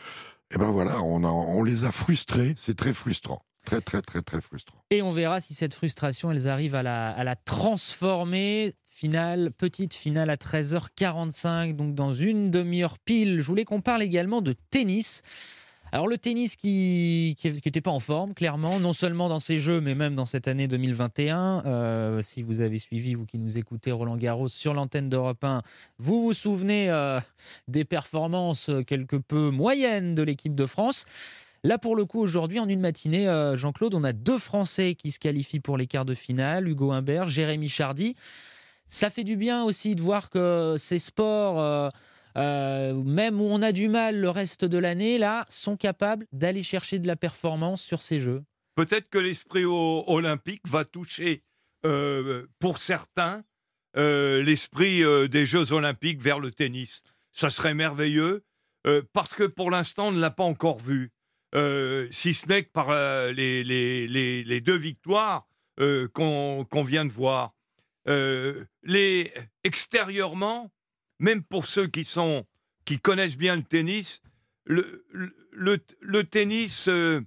Et 0.51 0.57
ben 0.57 0.71
voilà, 0.71 1.01
on, 1.01 1.23
on 1.23 1.63
les 1.63 1.83
a 1.83 1.91
frustrés. 1.91 2.55
C'est 2.57 2.77
très 2.77 2.93
frustrant. 2.93 3.43
Très, 3.65 3.81
très, 3.81 4.01
très, 4.01 4.21
très 4.21 4.39
frustrant. 4.39 4.81
Et 4.91 5.01
on 5.01 5.11
verra 5.11 5.41
si 5.41 5.53
cette 5.53 5.73
frustration, 5.73 6.31
elles 6.31 6.47
arrivent 6.47 6.75
à 6.75 6.83
la, 6.83 7.09
à 7.09 7.23
la 7.25 7.35
transformer 7.35 8.75
finale, 8.85 9.51
petite 9.51 9.93
finale 9.93 10.29
à 10.29 10.37
13h45, 10.37 11.75
donc 11.75 11.93
dans 11.93 12.13
une 12.13 12.49
demi-heure 12.49 12.97
pile. 12.97 13.41
Je 13.41 13.45
voulais 13.45 13.65
qu'on 13.65 13.81
parle 13.81 14.01
également 14.01 14.41
de 14.41 14.55
tennis. 14.71 15.21
Alors 15.93 16.07
le 16.07 16.17
tennis 16.17 16.57
qui 16.57 17.37
n'était 17.43 17.79
pas 17.79 17.91
en 17.91 18.01
forme, 18.01 18.33
clairement, 18.33 18.79
non 18.79 18.91
seulement 18.91 19.29
dans 19.29 19.39
ces 19.39 19.59
jeux, 19.59 19.79
mais 19.79 19.95
même 19.95 20.15
dans 20.15 20.25
cette 20.25 20.49
année 20.49 20.67
2021. 20.67 21.63
Euh, 21.65 22.21
si 22.21 22.41
vous 22.41 22.59
avez 22.59 22.77
suivi, 22.77 23.13
vous 23.13 23.25
qui 23.25 23.37
nous 23.37 23.57
écoutez, 23.57 23.91
Roland 23.91 24.17
Garros 24.17 24.49
sur 24.49 24.73
l'antenne 24.73 25.09
d'Europe 25.09 25.43
1, 25.43 25.61
vous 25.97 26.23
vous 26.23 26.33
souvenez 26.33 26.89
euh, 26.89 27.21
des 27.69 27.85
performances 27.85 28.69
quelque 28.85 29.15
peu 29.15 29.49
moyennes 29.49 30.13
de 30.13 30.23
l'équipe 30.23 30.55
de 30.55 30.65
France. 30.65 31.05
Là, 31.63 31.77
pour 31.77 31.95
le 31.95 32.03
coup, 32.03 32.19
aujourd'hui, 32.19 32.59
en 32.59 32.67
une 32.67 32.81
matinée, 32.81 33.27
euh, 33.27 33.55
Jean-Claude, 33.55 33.95
on 33.95 34.03
a 34.03 34.11
deux 34.11 34.39
Français 34.39 34.93
qui 34.95 35.11
se 35.11 35.19
qualifient 35.19 35.61
pour 35.61 35.77
les 35.77 35.87
quarts 35.87 36.05
de 36.05 36.13
finale, 36.13 36.67
Hugo 36.67 36.91
Humbert, 36.91 37.27
Jérémy 37.27 37.69
Chardy. 37.69 38.15
Ça 38.89 39.09
fait 39.09 39.23
du 39.23 39.37
bien 39.37 39.63
aussi 39.63 39.95
de 39.95 40.01
voir 40.01 40.29
que 40.29 40.75
ces 40.77 40.99
sports, 40.99 41.91
euh, 42.37 42.91
euh, 42.91 42.93
même 42.93 43.41
où 43.41 43.45
on 43.45 43.61
a 43.61 43.71
du 43.71 43.89
mal 43.89 44.19
le 44.19 44.29
reste 44.29 44.65
de 44.65 44.77
l'année, 44.77 45.17
là, 45.17 45.45
sont 45.49 45.77
capables 45.77 46.25
d'aller 46.31 46.63
chercher 46.63 46.99
de 46.99 47.07
la 47.07 47.15
performance 47.15 47.81
sur 47.81 48.01
ces 48.01 48.21
jeux. 48.21 48.43
Peut-être 48.75 49.09
que 49.09 49.17
l'esprit 49.17 49.65
olympique 49.65 50.61
va 50.67 50.85
toucher, 50.85 51.43
euh, 51.85 52.45
pour 52.59 52.77
certains, 52.77 53.43
l'esprit 53.95 55.01
des 55.27 55.47
Jeux 55.47 55.71
olympiques 55.71 56.21
vers 56.21 56.39
le 56.39 56.51
tennis. 56.51 57.01
Ça 57.31 57.49
serait 57.49 57.73
merveilleux, 57.73 58.43
parce 59.11 59.33
que 59.33 59.43
pour 59.43 59.71
l'instant, 59.71 60.09
on 60.09 60.11
ne 60.11 60.19
l'a 60.19 60.29
pas 60.29 60.43
encore 60.43 60.77
vu. 60.77 61.11
si 62.11 62.35
ce 62.35 62.47
n'est 62.47 62.63
que 62.63 62.69
par 62.69 62.91
les, 63.31 64.61
deux 64.61 64.77
victoires 64.77 65.47
qu'on 66.13 66.83
vient 66.85 67.05
de 67.05 67.11
voir. 67.11 67.57
Euh, 68.07 68.63
les 68.83 69.33
extérieurement, 69.63 70.71
même 71.19 71.43
pour 71.43 71.67
ceux 71.67 71.87
qui 71.87 72.03
sont 72.03 72.45
qui 72.85 72.99
connaissent 72.99 73.37
bien 73.37 73.57
le 73.57 73.63
tennis, 73.63 74.21
le, 74.65 75.03
le, 75.51 76.23
tennis 76.23 76.87
euh, 76.87 77.21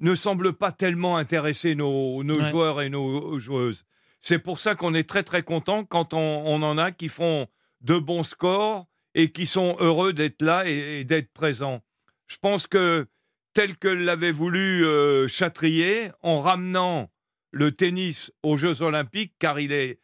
ne 0.00 0.14
semble 0.14 0.52
pas 0.52 0.72
tellement 0.72 1.16
intéresser 1.16 1.74
nos, 1.74 2.22
nos 2.22 2.42
joueurs 2.42 2.82
et 2.82 2.90
nos 2.90 3.38
joueuses. 3.38 3.84
C'est 4.20 4.38
pour 4.38 4.58
ça 4.58 4.74
qu'on 4.74 4.92
est 4.94 5.08
très 5.08 5.22
très 5.22 5.42
content 5.42 5.84
quand 5.84 6.12
on, 6.12 6.62
en 6.62 6.78
a 6.78 6.92
qui 6.92 7.08
font 7.08 7.46
de 7.80 7.98
bons 7.98 8.24
scores 8.24 8.86
et 9.14 9.32
qui 9.32 9.46
sont 9.46 9.76
heureux 9.80 10.12
d'être 10.12 10.42
là 10.42 10.68
et, 10.68 11.04
d'être 11.04 11.32
présents. 11.32 11.80
Je 12.26 12.36
pense 12.36 12.66
que 12.66 13.06
tel 13.54 13.76
que 13.78 13.88
l'avait 13.88 14.32
voulu 14.32 14.84
euh, 14.84 15.28
Chatrier, 15.28 16.10
en 16.22 16.40
ramenant 16.40 17.10
le 17.52 17.72
tennis 17.72 18.30
aux 18.42 18.58
Jeux 18.58 18.82
Olympiques, 18.82 19.34
car 19.38 19.60
il 19.60 19.72
est 19.72 20.00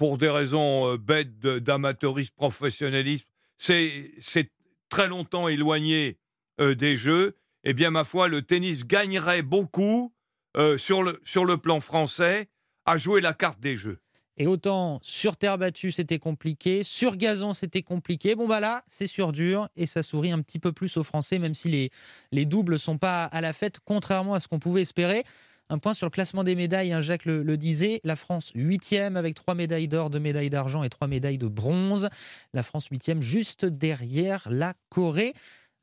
pour 0.00 0.16
des 0.16 0.30
raisons 0.30 0.94
euh, 0.94 0.96
bêtes 0.96 1.38
d'amateurisme, 1.40 2.32
professionnalisme, 2.34 3.26
c'est 3.58 4.50
très 4.88 5.08
longtemps 5.08 5.46
éloigné 5.46 6.16
euh, 6.58 6.74
des 6.74 6.96
jeux, 6.96 7.36
eh 7.64 7.74
bien, 7.74 7.90
ma 7.90 8.04
foi, 8.04 8.26
le 8.26 8.40
tennis 8.40 8.86
gagnerait 8.86 9.42
beaucoup 9.42 10.14
euh, 10.56 10.78
sur, 10.78 11.02
le, 11.02 11.56
plan 11.58 11.80
français 11.80 12.48
à 12.86 12.96
jouer 12.96 13.20
la 13.20 13.34
carte 13.34 13.60
des 13.60 13.76
jeux. 13.76 13.98
Et 14.38 14.46
autant 14.46 15.00
sur 15.02 15.36
terre 15.36 15.58
battue, 15.58 15.92
c'était 15.92 16.18
compliqué, 16.18 16.82
sur 16.82 17.18
gazon, 17.18 17.52
c'était 17.52 17.82
compliqué. 17.82 18.34
Bon, 18.34 18.48
bah 18.48 18.60
là, 18.60 18.84
c'est 18.88 19.06
sur 19.06 19.32
dur 19.32 19.68
et 19.76 19.84
ça 19.84 20.02
sourit 20.02 20.32
un 20.32 20.40
petit 20.40 20.58
peu 20.58 20.72
plus 20.72 20.96
aux 20.96 21.04
Français, 21.04 21.38
même 21.38 21.52
si 21.52 21.68
les, 21.68 21.90
les 22.32 22.46
doubles 22.46 22.78
sont 22.78 22.96
pas 22.96 23.24
à 23.24 23.42
la 23.42 23.52
fête, 23.52 23.80
contrairement 23.84 24.32
à 24.32 24.40
ce 24.40 24.48
qu'on 24.48 24.60
pouvait 24.60 24.80
espérer. 24.80 25.24
Un 25.70 25.78
point 25.78 25.94
sur 25.94 26.04
le 26.04 26.10
classement 26.10 26.42
des 26.42 26.56
médailles, 26.56 26.92
hein, 26.92 27.00
Jacques 27.00 27.24
le, 27.26 27.56
disait. 27.56 28.00
La 28.02 28.16
France 28.16 28.50
huitième 28.56 29.16
avec 29.16 29.36
trois 29.36 29.54
médailles 29.54 29.86
d'or, 29.86 30.10
deux 30.10 30.18
médailles 30.18 30.50
d'argent 30.50 30.82
et 30.82 30.90
trois 30.90 31.06
médailles 31.06 31.38
de 31.38 31.46
bronze. 31.46 32.08
La 32.52 32.64
France 32.64 32.88
huitième 32.88 33.22
juste 33.22 33.64
derrière 33.64 34.48
la 34.50 34.74
Corée. 34.88 35.32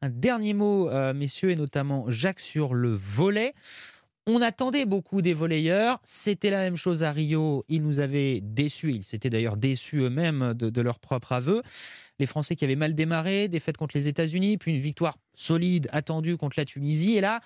Un 0.01 0.09
dernier 0.09 0.53
mot, 0.53 0.89
euh, 0.89 1.13
messieurs, 1.13 1.51
et 1.51 1.55
notamment 1.55 2.03
Jacques 2.09 2.41
sur 2.41 2.73
le 2.73 2.89
volet. 2.89 3.53
On 4.27 4.41
attendait 4.41 4.85
beaucoup 4.85 5.21
des 5.21 5.33
volleyeurs. 5.33 6.01
C'était 6.03 6.49
la 6.49 6.59
même 6.59 6.75
chose 6.75 7.03
à 7.03 7.13
Rio. 7.13 7.63
Ils 7.69 7.81
nous 7.81 8.01
avaient 8.01 8.41
déçus. 8.41 8.91
Ils 8.91 9.03
s'étaient 9.05 9.29
d'ailleurs 9.29 9.55
déçus 9.55 9.99
eux-mêmes 9.99 10.53
de, 10.53 10.69
de, 10.69 10.81
leur 10.81 10.99
propre 10.99 11.31
aveu. 11.31 11.61
Les 12.19 12.25
Français 12.25 12.57
qui 12.57 12.65
avaient 12.65 12.75
mal 12.75 12.93
démarré, 12.93 13.47
défaite 13.47 13.77
contre 13.77 13.95
les 13.95 14.09
États-Unis, 14.09 14.57
puis 14.57 14.73
une 14.73 14.81
victoire 14.81 15.17
solide 15.33 15.87
attendue 15.93 16.35
contre 16.35 16.59
la 16.59 16.65
Tunisie. 16.65 17.15
Et 17.15 17.21
là, 17.21 17.39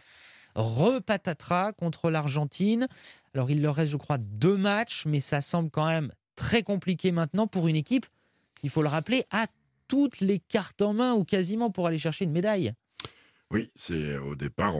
repatatras 0.55 1.73
contre 1.73 2.09
l'Argentine. 2.09 2.87
Alors 3.33 3.51
il 3.51 3.61
leur 3.61 3.75
reste, 3.75 3.91
je 3.91 3.97
crois, 3.97 4.17
deux 4.17 4.57
matchs, 4.57 5.05
mais 5.05 5.19
ça 5.19 5.41
semble 5.41 5.69
quand 5.69 5.87
même 5.87 6.11
très 6.35 6.63
compliqué 6.63 7.11
maintenant 7.11 7.47
pour 7.47 7.67
une 7.67 7.75
équipe, 7.75 8.05
il 8.63 8.69
faut 8.69 8.81
le 8.81 8.87
rappeler, 8.87 9.25
a 9.31 9.47
toutes 9.87 10.21
les 10.21 10.39
cartes 10.39 10.81
en 10.81 10.93
main 10.93 11.13
ou 11.13 11.23
quasiment 11.23 11.69
pour 11.69 11.87
aller 11.87 11.97
chercher 11.97 12.25
une 12.25 12.31
médaille. 12.31 12.73
Oui, 13.51 13.69
c'est 13.75 14.17
au 14.17 14.33
départ, 14.35 14.75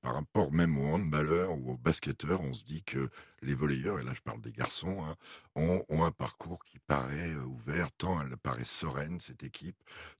par 0.00 0.14
rapport 0.14 0.50
même 0.50 0.78
aux 0.78 0.94
handballeurs 0.94 1.52
ou 1.52 1.72
aux 1.72 1.76
basketteurs, 1.76 2.40
on 2.40 2.54
se 2.54 2.64
dit 2.64 2.82
que 2.82 3.10
les 3.42 3.54
volleyeurs, 3.54 4.00
et 4.00 4.04
là 4.04 4.12
je 4.14 4.22
parle 4.22 4.40
des 4.40 4.52
garçons, 4.52 5.04
hein, 5.04 5.16
ont, 5.54 5.84
un 5.90 6.10
parcours 6.10 6.64
qui 6.64 6.78
paraît 6.78 7.34
euh, 7.34 7.44
ouvert, 7.44 7.92
tant 7.92 8.22
elle 8.22 8.38
paraît 8.38 8.64
sereine, 8.64 9.20
cette 9.20 9.42
équipe, 9.42 9.76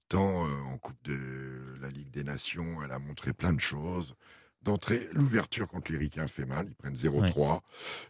tant 0.09 0.47
euh, 0.47 0.61
en 0.71 0.77
Coupe 0.77 1.03
de 1.05 1.75
la 1.81 1.89
Ligue 1.89 2.11
des 2.11 2.23
Nations, 2.23 2.83
elle 2.83 2.91
a 2.91 2.99
montré 2.99 3.33
plein 3.33 3.53
de 3.53 3.61
choses. 3.61 4.15
D'entrée, 4.65 5.07
l'ouverture 5.13 5.67
contre 5.67 5.91
les 5.91 5.99
Ricains 5.99 6.27
fait 6.27 6.47
mal, 6.47 6.65
ils 6.67 6.73
prennent 6.73 6.95
0-3. 6.95 7.61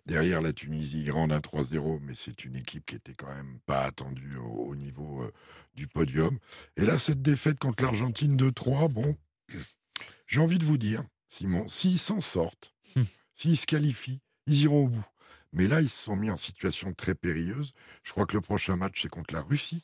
Derrière 0.05 0.41
la 0.41 0.53
Tunisie, 0.53 1.03
ils 1.03 1.11
rendent 1.11 1.33
un 1.33 1.39
3-0, 1.39 1.99
mais 2.01 2.13
c'est 2.15 2.45
une 2.45 2.55
équipe 2.55 2.85
qui 2.85 2.95
était 2.95 3.13
quand 3.13 3.27
même 3.27 3.59
pas 3.65 3.83
attendue 3.83 4.37
au, 4.37 4.73
niveau 4.73 5.21
euh, 5.23 5.33
du 5.75 5.87
podium. 5.87 6.39
Et 6.77 6.85
là, 6.85 6.97
cette 6.97 7.21
défaite 7.21 7.59
contre 7.59 7.83
l'Argentine 7.83 8.37
2-3, 8.37 8.87
bon, 8.87 9.17
j'ai 10.27 10.39
envie 10.39 10.57
de 10.57 10.63
vous 10.63 10.77
dire, 10.77 11.03
Simon, 11.27 11.67
s'ils 11.67 11.99
s'en 11.99 12.21
sortent, 12.21 12.73
hmm. 12.95 13.03
s'ils 13.35 13.57
se 13.57 13.65
qualifient, 13.65 14.21
ils 14.47 14.61
iront 14.61 14.85
au 14.85 14.87
bout. 14.87 15.05
Mais 15.51 15.67
là, 15.67 15.81
ils 15.81 15.89
se 15.89 16.05
sont 16.05 16.15
mis 16.15 16.31
en 16.31 16.37
situation 16.37 16.93
très 16.93 17.15
périlleuse. 17.15 17.73
Je 18.03 18.11
crois 18.13 18.25
que 18.25 18.33
le 18.35 18.41
prochain 18.41 18.77
match, 18.77 19.01
c'est 19.01 19.09
contre 19.09 19.33
la 19.33 19.41
Russie. 19.41 19.83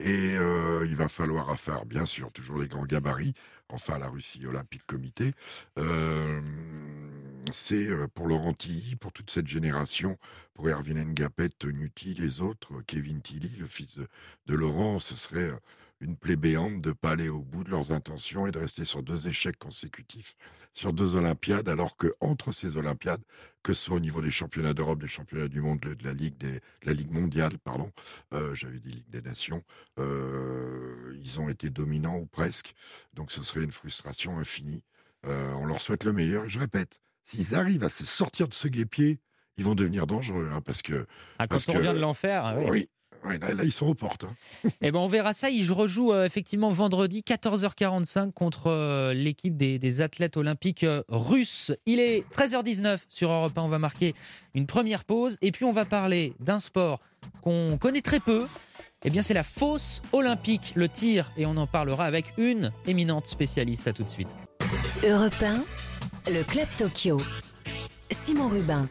Et 0.00 0.36
euh, 0.36 0.86
il 0.86 0.96
va 0.96 1.08
falloir 1.08 1.58
faire, 1.58 1.84
bien 1.86 2.06
sûr, 2.06 2.30
toujours 2.32 2.58
les 2.58 2.68
grands 2.68 2.84
gabarits. 2.84 3.34
Enfin, 3.68 3.98
la 3.98 4.08
Russie 4.08 4.46
Olympique 4.46 4.86
Comité. 4.86 5.32
Euh, 5.78 6.40
c'est 7.50 7.86
euh, 7.86 8.06
pour 8.06 8.26
Laurent 8.26 8.52
Tilly, 8.52 8.96
pour 8.96 9.12
toute 9.12 9.30
cette 9.30 9.48
génération, 9.48 10.18
pour 10.54 10.68
Erwin 10.68 11.02
Ngapet, 11.02 11.50
Nuti, 11.64 12.14
les 12.14 12.40
autres, 12.40 12.82
Kevin 12.86 13.20
Tilly, 13.22 13.50
le 13.58 13.66
fils 13.66 13.96
de, 13.96 14.06
de 14.46 14.54
Laurent, 14.54 14.98
ce 14.98 15.16
serait 15.16 15.50
une 16.00 16.16
plébéante 16.16 16.80
de 16.80 16.88
ne 16.88 16.94
pas 16.94 17.12
aller 17.12 17.28
au 17.28 17.40
bout 17.40 17.64
de 17.64 17.70
leurs 17.70 17.92
intentions 17.92 18.46
et 18.46 18.50
de 18.50 18.58
rester 18.58 18.84
sur 18.84 19.02
deux 19.02 19.26
échecs 19.28 19.58
consécutifs, 19.58 20.34
sur 20.72 20.92
deux 20.92 21.14
Olympiades, 21.14 21.68
alors 21.68 21.96
que 21.96 22.14
entre 22.20 22.52
ces 22.52 22.76
Olympiades, 22.76 23.22
que 23.62 23.72
ce 23.72 23.84
soit 23.84 23.96
au 23.96 24.00
niveau 24.00 24.20
des 24.20 24.30
championnats 24.30 24.74
d'Europe, 24.74 25.00
des 25.00 25.08
championnats 25.08 25.48
du 25.48 25.60
monde, 25.60 25.80
de 25.80 26.04
la 26.04 26.12
Ligue, 26.12 26.36
des, 26.36 26.60
la 26.82 26.92
Ligue 26.92 27.10
mondiale, 27.10 27.58
pardon, 27.58 27.90
euh, 28.34 28.54
j'avais 28.54 28.80
dit 28.80 28.90
Ligue 28.90 29.10
des 29.10 29.22
Nations, 29.22 29.62
euh, 29.98 31.14
ils 31.22 31.40
ont 31.40 31.48
été 31.48 31.70
dominants 31.70 32.18
ou 32.18 32.26
presque. 32.26 32.74
Donc 33.14 33.32
ce 33.32 33.42
serait 33.42 33.64
une 33.64 33.72
frustration 33.72 34.38
infinie. 34.38 34.82
Euh, 35.26 35.52
on 35.54 35.64
leur 35.64 35.80
souhaite 35.80 36.04
le 36.04 36.12
meilleur. 36.12 36.48
Je 36.48 36.58
répète, 36.58 37.00
s'ils 37.24 37.54
arrivent 37.54 37.84
à 37.84 37.88
se 37.88 38.04
sortir 38.04 38.48
de 38.48 38.54
ce 38.54 38.68
guépier, 38.68 39.20
ils 39.56 39.64
vont 39.64 39.74
devenir 39.74 40.06
dangereux, 40.06 40.50
hein, 40.52 40.60
parce 40.60 40.82
que. 40.82 41.06
Ah, 41.38 41.46
quand 41.46 41.68
on 41.68 41.72
revient 41.72 41.94
de 41.94 42.00
l'enfer, 42.00 42.54
oui. 42.58 42.66
oui 42.68 42.88
là, 43.24 43.64
ils 43.64 43.72
sont 43.72 43.86
aux 43.86 43.94
portes. 43.94 44.24
Hein. 44.24 44.70
Eh 44.80 44.90
ben, 44.90 44.98
on 44.98 45.08
verra 45.08 45.34
ça. 45.34 45.48
Je 45.50 45.72
rejoue 45.72 46.12
euh, 46.12 46.24
effectivement 46.24 46.70
vendredi 46.70 47.22
14h45 47.26 48.32
contre 48.32 48.68
euh, 48.68 49.14
l'équipe 49.14 49.56
des, 49.56 50.00
athlètes 50.00 50.36
olympiques 50.36 50.84
euh, 50.84 51.02
russes. 51.08 51.72
Il 51.86 52.00
est 52.00 52.24
13h19 52.32 53.00
sur 53.08 53.30
Europe 53.30 53.56
1. 53.56 53.62
On 53.62 53.68
va 53.68 53.78
marquer 53.78 54.14
une 54.54 54.66
première 54.66 55.04
pause 55.04 55.36
et 55.42 55.52
puis 55.52 55.64
on 55.64 55.72
va 55.72 55.84
parler 55.84 56.32
d'un 56.40 56.60
sport 56.60 57.00
qu'on 57.42 57.78
connaît 57.78 58.00
très 58.00 58.20
peu. 58.20 58.46
Eh 59.04 59.10
bien, 59.10 59.22
c'est 59.22 59.34
la 59.34 59.44
fosse 59.44 60.00
olympique, 60.12 60.72
le 60.76 60.88
tir, 60.88 61.30
et 61.36 61.44
on 61.44 61.58
en 61.58 61.66
parlera 61.66 62.06
avec 62.06 62.32
une 62.38 62.72
éminente 62.86 63.26
spécialiste. 63.26 63.86
À 63.86 63.92
tout 63.92 64.02
de 64.02 64.08
suite. 64.08 64.28
Europe 65.06 65.34
1, 65.42 66.32
le 66.32 66.42
Club 66.42 66.68
Tokyo. 66.78 67.20
Simon 68.10 68.48
Rubin. 68.48 68.88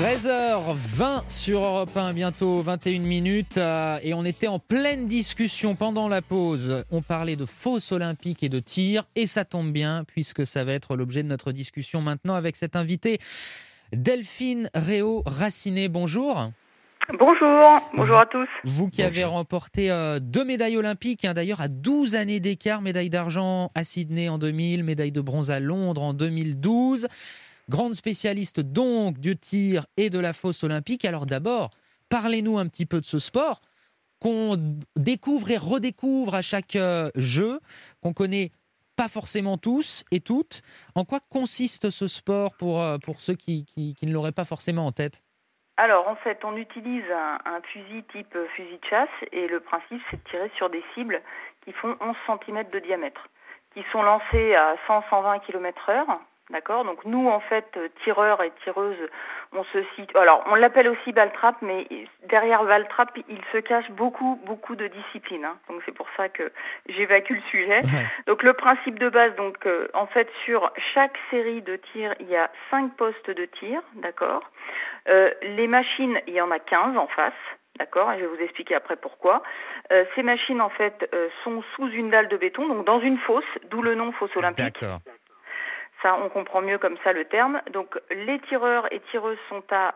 13h20 0.00 1.28
sur 1.28 1.62
Europe 1.62 1.94
1, 1.94 2.14
bientôt 2.14 2.56
21 2.62 3.00
minutes. 3.00 3.58
Euh, 3.58 3.98
et 4.02 4.14
on 4.14 4.22
était 4.22 4.46
en 4.46 4.58
pleine 4.58 5.06
discussion 5.06 5.74
pendant 5.74 6.08
la 6.08 6.22
pause. 6.22 6.86
On 6.90 7.02
parlait 7.02 7.36
de 7.36 7.44
fausses 7.44 7.92
olympiques 7.92 8.42
et 8.42 8.48
de 8.48 8.60
tir. 8.60 9.04
Et 9.14 9.26
ça 9.26 9.44
tombe 9.44 9.72
bien, 9.72 10.04
puisque 10.04 10.46
ça 10.46 10.64
va 10.64 10.72
être 10.72 10.96
l'objet 10.96 11.22
de 11.22 11.28
notre 11.28 11.52
discussion 11.52 12.00
maintenant 12.00 12.34
avec 12.34 12.56
cet 12.56 12.76
invité, 12.76 13.18
Delphine 13.92 14.70
Réau 14.74 15.22
Raciné. 15.26 15.90
Bonjour. 15.90 16.50
Bonjour, 17.18 17.90
bonjour 17.94 18.16
à 18.16 18.24
tous. 18.24 18.48
Vous 18.64 18.88
qui 18.88 19.02
avez 19.02 19.24
remporté 19.24 19.90
euh, 19.90 20.18
deux 20.18 20.46
médailles 20.46 20.78
olympiques, 20.78 21.26
hein, 21.26 21.34
d'ailleurs 21.34 21.60
à 21.60 21.68
12 21.68 22.14
années 22.14 22.40
d'écart, 22.40 22.80
médaille 22.80 23.10
d'argent 23.10 23.70
à 23.74 23.84
Sydney 23.84 24.30
en 24.30 24.38
2000, 24.38 24.82
médaille 24.82 25.12
de 25.12 25.20
bronze 25.20 25.50
à 25.50 25.60
Londres 25.60 26.02
en 26.02 26.14
2012. 26.14 27.06
Grande 27.70 27.94
spécialiste 27.94 28.58
donc 28.58 29.18
du 29.18 29.36
tir 29.36 29.86
et 29.96 30.10
de 30.10 30.18
la 30.18 30.32
fosse 30.32 30.64
olympique. 30.64 31.04
Alors 31.04 31.24
d'abord, 31.24 31.70
parlez-nous 32.10 32.58
un 32.58 32.66
petit 32.66 32.84
peu 32.84 33.00
de 33.00 33.06
ce 33.06 33.20
sport 33.20 33.60
qu'on 34.20 34.56
découvre 34.96 35.52
et 35.52 35.56
redécouvre 35.56 36.34
à 36.34 36.42
chaque 36.42 36.74
euh, 36.74 37.10
jeu, 37.14 37.60
qu'on 38.02 38.12
connaît 38.12 38.50
pas 38.96 39.06
forcément 39.06 39.56
tous 39.56 40.04
et 40.10 40.18
toutes. 40.18 40.62
En 40.96 41.04
quoi 41.04 41.20
consiste 41.30 41.90
ce 41.90 42.08
sport 42.08 42.56
pour, 42.58 42.82
euh, 42.82 42.98
pour 42.98 43.20
ceux 43.20 43.34
qui, 43.34 43.64
qui, 43.66 43.94
ne 44.04 44.12
l'auraient 44.12 44.32
pas 44.32 44.44
forcément 44.44 44.86
en 44.86 44.92
tête? 44.92 45.22
Alors 45.76 46.08
en 46.08 46.16
fait, 46.16 46.40
on 46.42 46.56
utilise 46.56 47.08
un, 47.12 47.38
un, 47.44 47.60
fusil 47.72 48.02
type 48.10 48.36
fusil 48.56 48.80
de 48.82 48.86
chasse 48.90 49.08
et 49.30 49.46
le 49.46 49.60
principe 49.60 50.02
c'est 50.10 50.16
de 50.16 50.28
tirer 50.28 50.50
sur 50.56 50.70
des 50.70 50.82
cibles 50.94 51.22
qui 51.64 51.72
font 51.74 51.96
11 52.00 52.16
cm 52.26 52.64
de 52.72 52.80
diamètre, 52.80 53.28
qui 53.74 53.84
sont 53.92 54.02
lancées 54.02 54.56
à 54.56 54.74
100-120 54.88 55.46
km/h 55.46 56.18
D'accord 56.50 56.84
Donc 56.84 57.04
nous, 57.04 57.28
en 57.28 57.38
fait, 57.38 57.66
euh, 57.76 57.88
tireurs 58.02 58.42
et 58.42 58.50
tireuses, 58.64 59.08
on 59.52 59.62
se 59.64 59.84
situe. 59.94 60.16
Alors, 60.16 60.42
on 60.46 60.56
l'appelle 60.56 60.88
aussi 60.88 61.12
Baltrap, 61.12 61.56
mais 61.62 61.86
derrière 62.28 62.64
Baltrap, 62.64 63.16
il 63.28 63.40
se 63.52 63.58
cache 63.58 63.88
beaucoup, 63.92 64.40
beaucoup 64.44 64.74
de 64.74 64.88
disciplines. 64.88 65.44
Hein. 65.44 65.56
Donc 65.68 65.80
c'est 65.86 65.94
pour 65.94 66.08
ça 66.16 66.28
que 66.28 66.50
j'évacue 66.88 67.34
le 67.34 67.42
sujet. 67.50 67.82
Donc 68.26 68.42
le 68.42 68.52
principe 68.52 68.98
de 68.98 69.08
base, 69.08 69.34
donc 69.36 69.64
euh, 69.66 69.86
en 69.94 70.06
fait, 70.06 70.28
sur 70.44 70.72
chaque 70.92 71.16
série 71.30 71.62
de 71.62 71.76
tirs, 71.76 72.14
il 72.18 72.28
y 72.28 72.36
a 72.36 72.50
cinq 72.70 72.96
postes 72.96 73.30
de 73.30 73.44
tir, 73.44 73.80
d'accord. 73.94 74.42
Euh, 75.08 75.30
les 75.42 75.68
machines, 75.68 76.20
il 76.26 76.34
y 76.34 76.40
en 76.40 76.50
a 76.50 76.58
15 76.58 76.96
en 76.96 77.06
face. 77.06 77.32
D'accord, 77.78 78.12
et 78.12 78.18
je 78.18 78.24
vais 78.24 78.36
vous 78.36 78.42
expliquer 78.42 78.74
après 78.74 78.96
pourquoi. 78.96 79.42
Euh, 79.92 80.04
ces 80.16 80.22
machines, 80.22 80.60
en 80.60 80.68
fait, 80.68 81.08
sont 81.44 81.62
sous 81.76 81.88
une 81.88 82.10
dalle 82.10 82.28
de 82.28 82.36
béton, 82.36 82.66
donc 82.66 82.84
dans 82.84 83.00
une 83.00 83.18
fosse, 83.18 83.44
d'où 83.70 83.80
le 83.80 83.94
nom 83.94 84.10
fosse 84.12 84.36
olympique. 84.36 84.80
D'accord. 84.80 84.98
On 86.04 86.28
comprend 86.30 86.62
mieux 86.62 86.78
comme 86.78 86.96
ça 87.04 87.12
le 87.12 87.24
terme. 87.26 87.60
Donc, 87.72 87.98
les 88.10 88.38
tireurs 88.40 88.90
et 88.92 89.00
tireuses 89.10 89.38
sont 89.48 89.62
à 89.70 89.94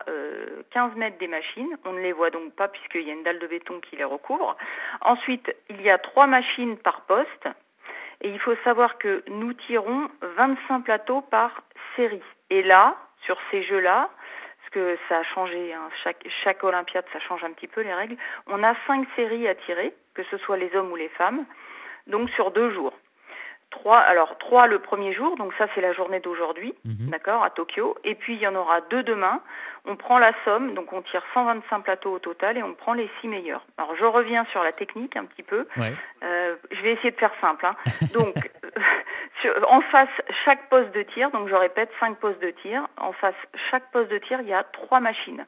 15 0.70 0.92
euh, 0.92 0.96
mètres 0.96 1.18
des 1.18 1.28
machines. 1.28 1.76
On 1.84 1.92
ne 1.92 2.00
les 2.00 2.12
voit 2.12 2.30
donc 2.30 2.52
pas 2.54 2.68
puisqu'il 2.68 3.02
y 3.02 3.10
a 3.10 3.14
une 3.14 3.22
dalle 3.22 3.38
de 3.38 3.46
béton 3.46 3.80
qui 3.80 3.96
les 3.96 4.04
recouvre. 4.04 4.56
Ensuite, 5.00 5.54
il 5.70 5.80
y 5.80 5.90
a 5.90 5.98
trois 5.98 6.26
machines 6.26 6.76
par 6.76 7.02
poste. 7.02 7.48
Et 8.20 8.28
il 8.28 8.38
faut 8.38 8.54
savoir 8.64 8.98
que 8.98 9.22
nous 9.28 9.52
tirons 9.52 10.08
25 10.36 10.80
plateaux 10.80 11.22
par 11.22 11.62
série. 11.96 12.22
Et 12.50 12.62
là, 12.62 12.96
sur 13.24 13.38
ces 13.50 13.62
jeux-là, 13.64 14.10
parce 14.60 14.70
que 14.70 14.98
ça 15.08 15.18
a 15.18 15.22
changé, 15.22 15.72
hein, 15.72 15.88
chaque, 16.02 16.26
chaque 16.42 16.64
Olympiade, 16.64 17.04
ça 17.12 17.20
change 17.20 17.44
un 17.44 17.52
petit 17.52 17.66
peu 17.68 17.82
les 17.82 17.94
règles, 17.94 18.16
on 18.46 18.62
a 18.62 18.74
cinq 18.86 19.06
séries 19.16 19.48
à 19.48 19.54
tirer, 19.54 19.94
que 20.14 20.22
ce 20.24 20.38
soit 20.38 20.56
les 20.56 20.74
hommes 20.74 20.90
ou 20.92 20.96
les 20.96 21.08
femmes, 21.10 21.44
donc 22.06 22.30
sur 22.30 22.50
deux 22.50 22.70
jours. 22.70 22.94
Trois, 23.70 23.98
alors 23.98 24.38
trois 24.38 24.66
le 24.66 24.78
premier 24.78 25.12
jour, 25.12 25.36
donc 25.36 25.52
ça 25.58 25.66
c'est 25.74 25.80
la 25.80 25.92
journée 25.92 26.20
d'aujourd'hui, 26.20 26.74
mhm. 26.84 27.10
d'accord, 27.10 27.42
à 27.42 27.50
Tokyo. 27.50 27.96
Et 28.04 28.14
puis 28.14 28.34
il 28.34 28.40
y 28.40 28.46
en 28.46 28.54
aura 28.54 28.80
deux 28.82 29.02
demain. 29.02 29.40
On 29.86 29.96
prend 29.96 30.18
la 30.18 30.32
somme, 30.44 30.74
donc 30.74 30.92
on 30.92 31.02
tire 31.02 31.22
125 31.34 31.80
plateaux 31.80 32.12
au 32.12 32.18
total 32.18 32.56
et 32.56 32.62
on 32.62 32.72
prend 32.72 32.94
les 32.94 33.10
six 33.20 33.28
meilleurs. 33.28 33.64
Alors 33.76 33.94
je 33.96 34.04
reviens 34.04 34.46
sur 34.46 34.62
la 34.62 34.72
technique 34.72 35.16
un 35.16 35.24
petit 35.24 35.42
peu. 35.42 35.66
Euh, 36.22 36.56
je 36.70 36.82
vais 36.82 36.92
essayer 36.92 37.10
de 37.10 37.16
faire 37.16 37.34
simple. 37.40 37.66
Hein. 37.66 37.76
Donc 38.14 38.34
en 39.68 39.80
face 39.82 40.08
chaque 40.44 40.68
poste 40.68 40.92
de 40.94 41.02
tir, 41.02 41.30
donc 41.32 41.48
je 41.48 41.54
répète 41.54 41.90
cinq 42.00 42.16
postes 42.18 42.40
de 42.40 42.50
tir. 42.50 42.86
En 42.96 43.12
face 43.12 43.34
chaque 43.70 43.90
poste 43.90 44.10
de 44.10 44.18
tir, 44.18 44.40
il 44.40 44.48
y 44.48 44.54
a 44.54 44.62
trois 44.62 45.00
machines. 45.00 45.44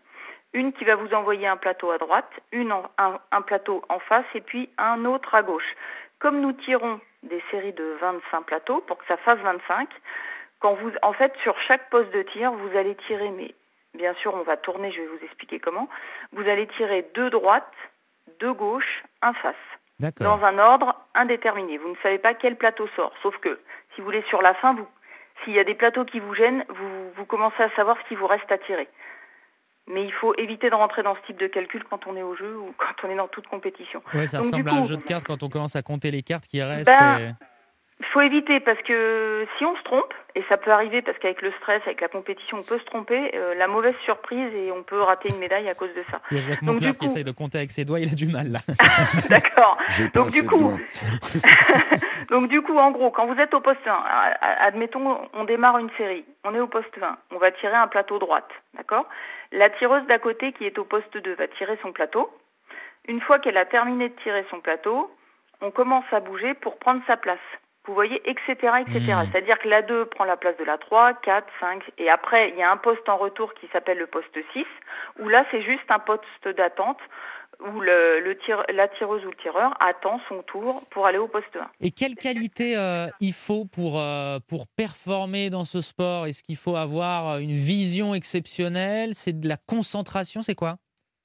Une 0.56 0.72
qui 0.72 0.86
va 0.86 0.94
vous 0.94 1.12
envoyer 1.12 1.46
un 1.46 1.58
plateau 1.58 1.90
à 1.90 1.98
droite, 1.98 2.30
une 2.50 2.72
un 2.96 3.42
plateau 3.42 3.82
en 3.90 3.98
face 3.98 4.24
et 4.34 4.40
puis 4.40 4.70
un 4.78 5.04
autre 5.04 5.34
à 5.34 5.42
gauche. 5.42 5.76
Comme 6.18 6.40
nous 6.40 6.54
tirons 6.54 6.98
des 7.24 7.42
séries 7.50 7.74
de 7.74 7.98
25 8.00 8.40
plateaux 8.40 8.80
pour 8.86 8.96
que 8.96 9.04
ça 9.06 9.18
fasse 9.18 9.38
25. 9.40 9.86
Quand 10.60 10.72
vous, 10.72 10.90
en 11.02 11.12
fait, 11.12 11.34
sur 11.42 11.54
chaque 11.68 11.90
poste 11.90 12.10
de 12.10 12.22
tir, 12.22 12.52
vous 12.52 12.74
allez 12.74 12.94
tirer, 13.06 13.28
mais 13.32 13.54
bien 13.92 14.14
sûr, 14.14 14.32
on 14.34 14.44
va 14.44 14.56
tourner, 14.56 14.90
je 14.92 15.02
vais 15.02 15.08
vous 15.08 15.24
expliquer 15.26 15.60
comment. 15.60 15.90
Vous 16.32 16.48
allez 16.48 16.66
tirer 16.68 17.06
deux 17.14 17.28
droites, 17.28 17.76
deux 18.40 18.54
gauches, 18.54 19.04
un 19.20 19.34
face. 19.34 19.54
Dans 20.24 20.42
un 20.42 20.58
ordre 20.58 20.94
indéterminé. 21.14 21.76
Vous 21.76 21.90
ne 21.90 21.96
savez 22.02 22.18
pas 22.18 22.32
quel 22.32 22.56
plateau 22.56 22.88
sort. 22.96 23.12
Sauf 23.22 23.36
que, 23.40 23.60
si 23.94 24.00
vous 24.00 24.06
voulez, 24.06 24.24
sur 24.30 24.40
la 24.40 24.54
fin, 24.54 24.72
vous, 24.72 24.88
s'il 25.44 25.52
y 25.52 25.58
a 25.58 25.64
des 25.64 25.74
plateaux 25.74 26.06
qui 26.06 26.18
vous 26.18 26.34
gênent, 26.34 26.64
vous, 26.70 27.10
vous 27.14 27.26
commencez 27.26 27.62
à 27.62 27.68
savoir 27.76 27.98
ce 28.02 28.08
qui 28.08 28.14
vous 28.14 28.26
reste 28.26 28.50
à 28.50 28.56
tirer. 28.56 28.88
Mais 29.88 30.04
il 30.04 30.12
faut 30.12 30.34
éviter 30.36 30.68
de 30.68 30.74
rentrer 30.74 31.02
dans 31.02 31.14
ce 31.14 31.20
type 31.26 31.38
de 31.38 31.46
calcul 31.46 31.84
quand 31.88 32.06
on 32.06 32.16
est 32.16 32.22
au 32.22 32.34
jeu 32.34 32.56
ou 32.58 32.74
quand 32.78 33.06
on 33.06 33.10
est 33.10 33.16
dans 33.16 33.28
toute 33.28 33.46
compétition. 33.46 34.02
Ouais, 34.14 34.26
ça 34.26 34.38
Donc, 34.38 34.46
ressemble 34.46 34.68
à 34.68 34.74
un 34.74 34.84
jeu 34.84 34.96
de 34.96 35.02
cartes 35.02 35.24
quand 35.24 35.42
on 35.42 35.48
commence 35.48 35.76
à 35.76 35.82
compter 35.82 36.10
les 36.10 36.22
cartes 36.22 36.46
qui 36.46 36.62
restent. 36.62 36.86
Ben, 36.86 37.18
et- 37.18 37.32
Il 37.98 38.06
faut 38.12 38.20
éviter 38.20 38.60
parce 38.60 38.80
que 38.82 39.46
si 39.56 39.64
on 39.64 39.74
se 39.74 39.82
trompe, 39.82 40.12
et 40.34 40.44
ça 40.50 40.58
peut 40.58 40.70
arriver 40.70 41.00
parce 41.00 41.16
qu'avec 41.18 41.40
le 41.40 41.50
stress, 41.52 41.80
avec 41.86 42.02
la 42.02 42.08
compétition, 42.08 42.58
on 42.58 42.62
peut 42.62 42.78
se 42.78 42.84
tromper, 42.84 43.30
euh, 43.34 43.54
la 43.54 43.68
mauvaise 43.68 43.94
surprise 44.04 44.52
et 44.54 44.70
on 44.70 44.82
peut 44.82 45.00
rater 45.00 45.30
une 45.30 45.38
médaille 45.38 45.66
à 45.68 45.74
cause 45.74 45.94
de 45.94 46.04
ça. 46.10 46.20
Il 46.30 46.36
y 46.36 46.40
a 46.40 46.42
Jacques 46.42 46.62
Donc, 46.64 46.80
qui 46.80 47.04
essaye 47.06 47.24
de 47.24 47.30
compter 47.30 47.56
avec 47.58 47.70
ses 47.70 47.86
doigts, 47.86 47.98
il 47.98 48.10
a 48.10 48.14
du 48.14 48.26
mal 48.26 48.48
là. 48.52 48.58
D'accord. 49.30 49.78
J'ai 49.88 50.08
pas 50.10 50.20
Donc 50.20 50.28
du 50.30 50.44
coup, 50.46 50.78
donc 52.30 52.48
du 52.48 52.60
coup, 52.62 52.76
en 52.78 52.90
gros, 52.90 53.10
quand 53.10 53.26
vous 53.26 53.40
êtes 53.40 53.54
au 53.54 53.60
poste 53.60 53.86
1, 53.86 53.90
a- 53.90 53.94
a- 54.40 54.64
admettons, 54.66 55.18
on 55.32 55.44
démarre 55.44 55.78
une 55.78 55.90
série, 55.96 56.24
on 56.44 56.54
est 56.54 56.60
au 56.60 56.66
poste 56.68 56.96
20, 56.98 57.16
on 57.34 57.38
va 57.38 57.50
tirer 57.52 57.74
un 57.76 57.88
plateau 57.88 58.18
droite, 58.18 58.50
d'accord? 58.74 59.06
La 59.52 59.70
tireuse 59.70 60.06
d'à 60.06 60.18
côté 60.18 60.52
qui 60.52 60.66
est 60.66 60.78
au 60.78 60.84
poste 60.84 61.16
2 61.16 61.34
va 61.34 61.48
tirer 61.48 61.78
son 61.82 61.92
plateau. 61.92 62.30
Une 63.08 63.20
fois 63.20 63.38
qu'elle 63.38 63.56
a 63.56 63.64
terminé 63.64 64.08
de 64.10 64.14
tirer 64.22 64.44
son 64.50 64.60
plateau, 64.60 65.10
on 65.62 65.70
commence 65.70 66.04
à 66.12 66.20
bouger 66.20 66.54
pour 66.54 66.78
prendre 66.78 67.00
sa 67.06 67.16
place. 67.16 67.38
Vous 67.86 67.94
voyez, 67.94 68.20
etc., 68.28 68.52
etc. 68.80 68.98
Mhm. 69.00 69.28
C'est-à-dire 69.30 69.58
que 69.58 69.68
la 69.68 69.82
2 69.82 70.06
prend 70.06 70.24
la 70.24 70.36
place 70.36 70.56
de 70.58 70.64
la 70.64 70.76
3, 70.78 71.14
4, 71.14 71.46
5, 71.60 71.82
et 71.98 72.10
après, 72.10 72.50
il 72.50 72.56
y 72.56 72.62
a 72.62 72.70
un 72.70 72.76
poste 72.76 73.08
en 73.08 73.16
retour 73.16 73.54
qui 73.54 73.68
s'appelle 73.72 73.98
le 73.98 74.06
poste 74.06 74.36
6, 74.52 74.64
où 75.20 75.28
là, 75.28 75.44
c'est 75.50 75.62
juste 75.62 75.88
un 75.90 75.98
poste 76.00 76.22
d'attente 76.56 76.98
où 77.60 77.80
le, 77.80 78.20
le 78.20 78.36
tire- 78.38 78.64
la 78.74 78.86
tireuse 78.88 79.24
ou 79.24 79.30
le 79.30 79.36
tireur 79.36 79.72
attend 79.80 80.20
son 80.28 80.42
tour 80.42 80.82
pour 80.90 81.06
aller 81.06 81.16
au 81.16 81.26
poste 81.28 81.56
1. 81.56 81.70
Et 81.80 81.90
quelle 81.90 82.14
qualité 82.16 82.76
euh, 82.76 83.06
il 83.20 83.32
faut 83.32 83.64
pour, 83.64 83.98
euh, 83.98 84.38
pour 84.46 84.66
performer 84.76 85.48
dans 85.48 85.64
ce 85.64 85.80
sport? 85.80 86.26
Est-ce 86.26 86.42
qu'il 86.42 86.56
faut 86.56 86.76
avoir 86.76 87.28
euh, 87.30 87.38
une 87.38 87.52
vision 87.54 88.14
exceptionnelle? 88.14 89.14
C'est 89.14 89.40
de 89.40 89.48
la 89.48 89.56
concentration 89.56 90.42
C'est 90.42 90.54
quoi? 90.54 90.76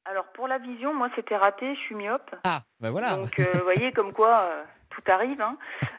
Alors 0.05 0.25
pour 0.33 0.47
la 0.47 0.57
vision, 0.57 0.93
moi 0.93 1.09
c'était 1.15 1.35
raté, 1.35 1.75
je 1.75 1.79
suis 1.81 1.95
myope. 1.95 2.33
Ah, 2.45 2.61
ben 2.79 2.91
voilà. 2.91 3.15
Donc 3.17 3.37
euh, 3.39 3.43
vous 3.55 3.63
voyez 3.63 3.91
comme 3.91 4.13
quoi 4.13 4.47
tout 4.91 5.01
arrive. 5.07 5.41
Hein. 5.41 5.57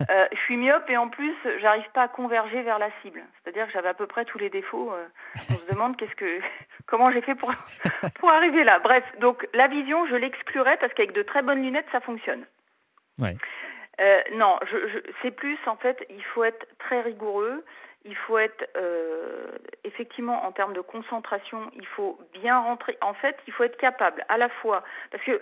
Euh, 0.08 0.26
je 0.32 0.38
suis 0.40 0.56
myope 0.56 0.88
et 0.88 0.96
en 0.96 1.08
plus 1.08 1.34
j'arrive 1.60 1.88
pas 1.92 2.02
à 2.02 2.08
converger 2.08 2.62
vers 2.62 2.78
la 2.78 2.90
cible. 3.02 3.22
C'est-à-dire 3.42 3.66
que 3.66 3.72
j'avais 3.72 3.88
à 3.88 3.94
peu 3.94 4.06
près 4.06 4.24
tous 4.24 4.38
les 4.38 4.50
défauts. 4.50 4.92
euh, 4.92 5.06
on 5.50 5.54
se 5.54 5.70
demande 5.70 5.96
qu'est-ce 5.96 6.14
que 6.14 6.40
comment 6.86 7.10
j'ai 7.10 7.22
fait 7.22 7.34
pour 7.34 7.52
pour 8.20 8.30
arriver 8.30 8.64
là. 8.64 8.78
Bref, 8.78 9.04
donc 9.18 9.46
la 9.54 9.68
vision 9.68 10.06
je 10.06 10.16
l'exclurais 10.16 10.76
parce 10.78 10.92
qu'avec 10.94 11.12
de 11.12 11.22
très 11.22 11.42
bonnes 11.42 11.62
lunettes 11.62 11.88
ça 11.90 12.00
fonctionne. 12.00 12.44
Ouais. 13.18 13.36
Euh, 14.00 14.20
non, 14.34 14.58
je, 14.70 14.88
je, 14.88 14.98
c'est 15.22 15.32
plus 15.32 15.58
en 15.66 15.76
fait, 15.76 16.04
il 16.08 16.24
faut 16.24 16.44
être 16.44 16.66
très 16.78 17.00
rigoureux. 17.00 17.64
Il 18.04 18.16
faut 18.16 18.36
être 18.36 18.64
effectivement 19.84 20.44
en 20.44 20.50
termes 20.50 20.72
de 20.72 20.80
concentration, 20.80 21.70
il 21.76 21.86
faut 21.86 22.18
bien 22.32 22.58
rentrer. 22.58 22.98
En 23.00 23.14
fait, 23.14 23.36
il 23.46 23.52
faut 23.52 23.62
être 23.62 23.76
capable 23.76 24.24
à 24.28 24.38
la 24.38 24.48
fois 24.48 24.82
parce 25.12 25.22
que 25.22 25.40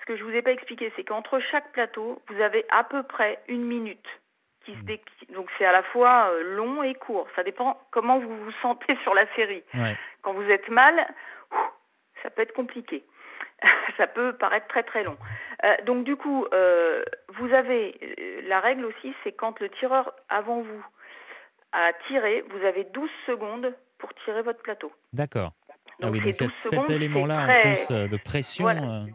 ce 0.00 0.06
que 0.06 0.16
je 0.16 0.24
vous 0.24 0.30
ai 0.30 0.42
pas 0.42 0.52
expliqué, 0.52 0.92
c'est 0.96 1.04
qu'entre 1.04 1.38
chaque 1.50 1.72
plateau, 1.72 2.20
vous 2.28 2.40
avez 2.40 2.64
à 2.70 2.84
peu 2.84 3.02
près 3.02 3.38
une 3.48 3.64
minute 3.64 4.06
qui 4.64 4.74
se 4.74 4.80
dé... 4.82 5.00
donc 5.34 5.48
c'est 5.58 5.64
à 5.64 5.72
la 5.72 5.82
fois 5.82 6.30
euh, 6.30 6.56
long 6.56 6.82
et 6.82 6.94
court. 6.94 7.26
Ça 7.36 7.42
dépend 7.42 7.78
comment 7.90 8.18
vous 8.18 8.36
vous 8.44 8.52
sentez 8.62 8.96
sur 9.02 9.14
la 9.14 9.26
série. 9.34 9.62
Ouais. 9.74 9.96
Quand 10.22 10.32
vous 10.32 10.48
êtes 10.50 10.68
mal, 10.68 11.06
ça 12.22 12.30
peut 12.30 12.42
être 12.42 12.52
compliqué. 12.54 13.02
ça 13.96 14.06
peut 14.06 14.32
paraître 14.34 14.66
très 14.68 14.82
très 14.82 15.02
long. 15.04 15.16
Euh, 15.64 15.74
donc 15.84 16.04
du 16.04 16.16
coup, 16.16 16.46
euh, 16.52 17.02
vous 17.28 17.52
avez 17.52 18.42
la 18.46 18.60
règle 18.60 18.84
aussi, 18.86 19.14
c'est 19.24 19.32
quand 19.32 19.60
le 19.60 19.68
tireur 19.70 20.12
avant 20.28 20.60
vous 20.60 20.84
a 21.72 21.92
tiré, 22.08 22.42
vous 22.50 22.64
avez 22.66 22.84
12 22.84 23.08
secondes 23.26 23.74
pour 23.98 24.12
tirer 24.24 24.42
votre 24.42 24.62
plateau. 24.62 24.90
D'accord. 25.12 25.52
Ah 26.02 26.06
Donc 26.06 26.12
oui, 26.12 26.20
ces 26.20 26.24
donc 26.26 26.34
cet, 26.36 26.48
12 26.48 26.52
cet 26.56 26.72
secondes, 26.72 26.86
c'est 26.88 26.94
élément-là, 26.94 27.44
en 27.44 27.60
plus 27.62 28.10
de 28.10 28.16
pression. 28.22 28.64
Voilà. 28.64 28.80
euh, 28.82 29.06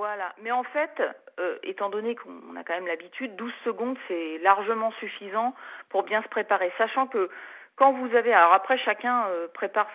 Voilà. 0.00 0.34
Mais 0.42 0.50
en 0.50 0.64
fait, 0.64 1.02
euh, 1.38 1.58
étant 1.62 1.90
donné 1.90 2.14
qu'on 2.16 2.56
a 2.56 2.64
quand 2.64 2.72
même 2.74 2.86
l'habitude, 2.86 3.36
12 3.36 3.52
secondes, 3.64 3.98
c'est 4.08 4.38
largement 4.38 4.92
suffisant 4.92 5.54
pour 5.90 6.04
bien 6.04 6.22
se 6.22 6.28
préparer. 6.28 6.72
Sachant 6.78 7.06
que 7.06 7.28
quand 7.76 7.92
vous 7.92 8.14
avez... 8.16 8.32
Alors 8.32 8.54
après, 8.54 8.78
chacun 8.78 9.26
euh, 9.28 9.46
prépare 9.52 9.88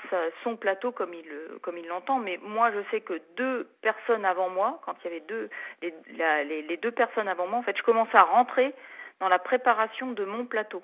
son 0.44 0.56
plateau 0.58 0.92
comme 0.92 1.14
il 1.16 1.28
euh, 1.32 1.58
comme 1.64 1.78
il 1.80 1.88
l'entend, 1.88 2.20
mais 2.20 2.40
moi, 2.44 2.72
je 2.72 2.80
sais 2.92 3.02
que 3.02 3.20
deux 3.36 3.68
personnes 3.82 4.26
avant 4.26 4.50
moi, 4.50 4.80
quand 4.86 4.94
il 5.02 5.06
y 5.06 5.12
avait 5.12 5.24
deux, 5.28 5.50
les, 5.82 5.94
la- 6.18 6.44
les, 6.44 6.62
les 6.62 6.78
deux 6.78 6.92
personnes 6.92 7.28
avant 7.28 7.48
moi, 7.48 7.58
en 7.60 7.64
fait, 7.64 7.76
je 7.78 7.84
commençais 7.84 8.18
à 8.18 8.24
rentrer 8.24 8.74
dans 9.20 9.28
la 9.30 9.40
préparation 9.40 10.12
de 10.12 10.24
mon 10.26 10.46
plateau. 10.46 10.84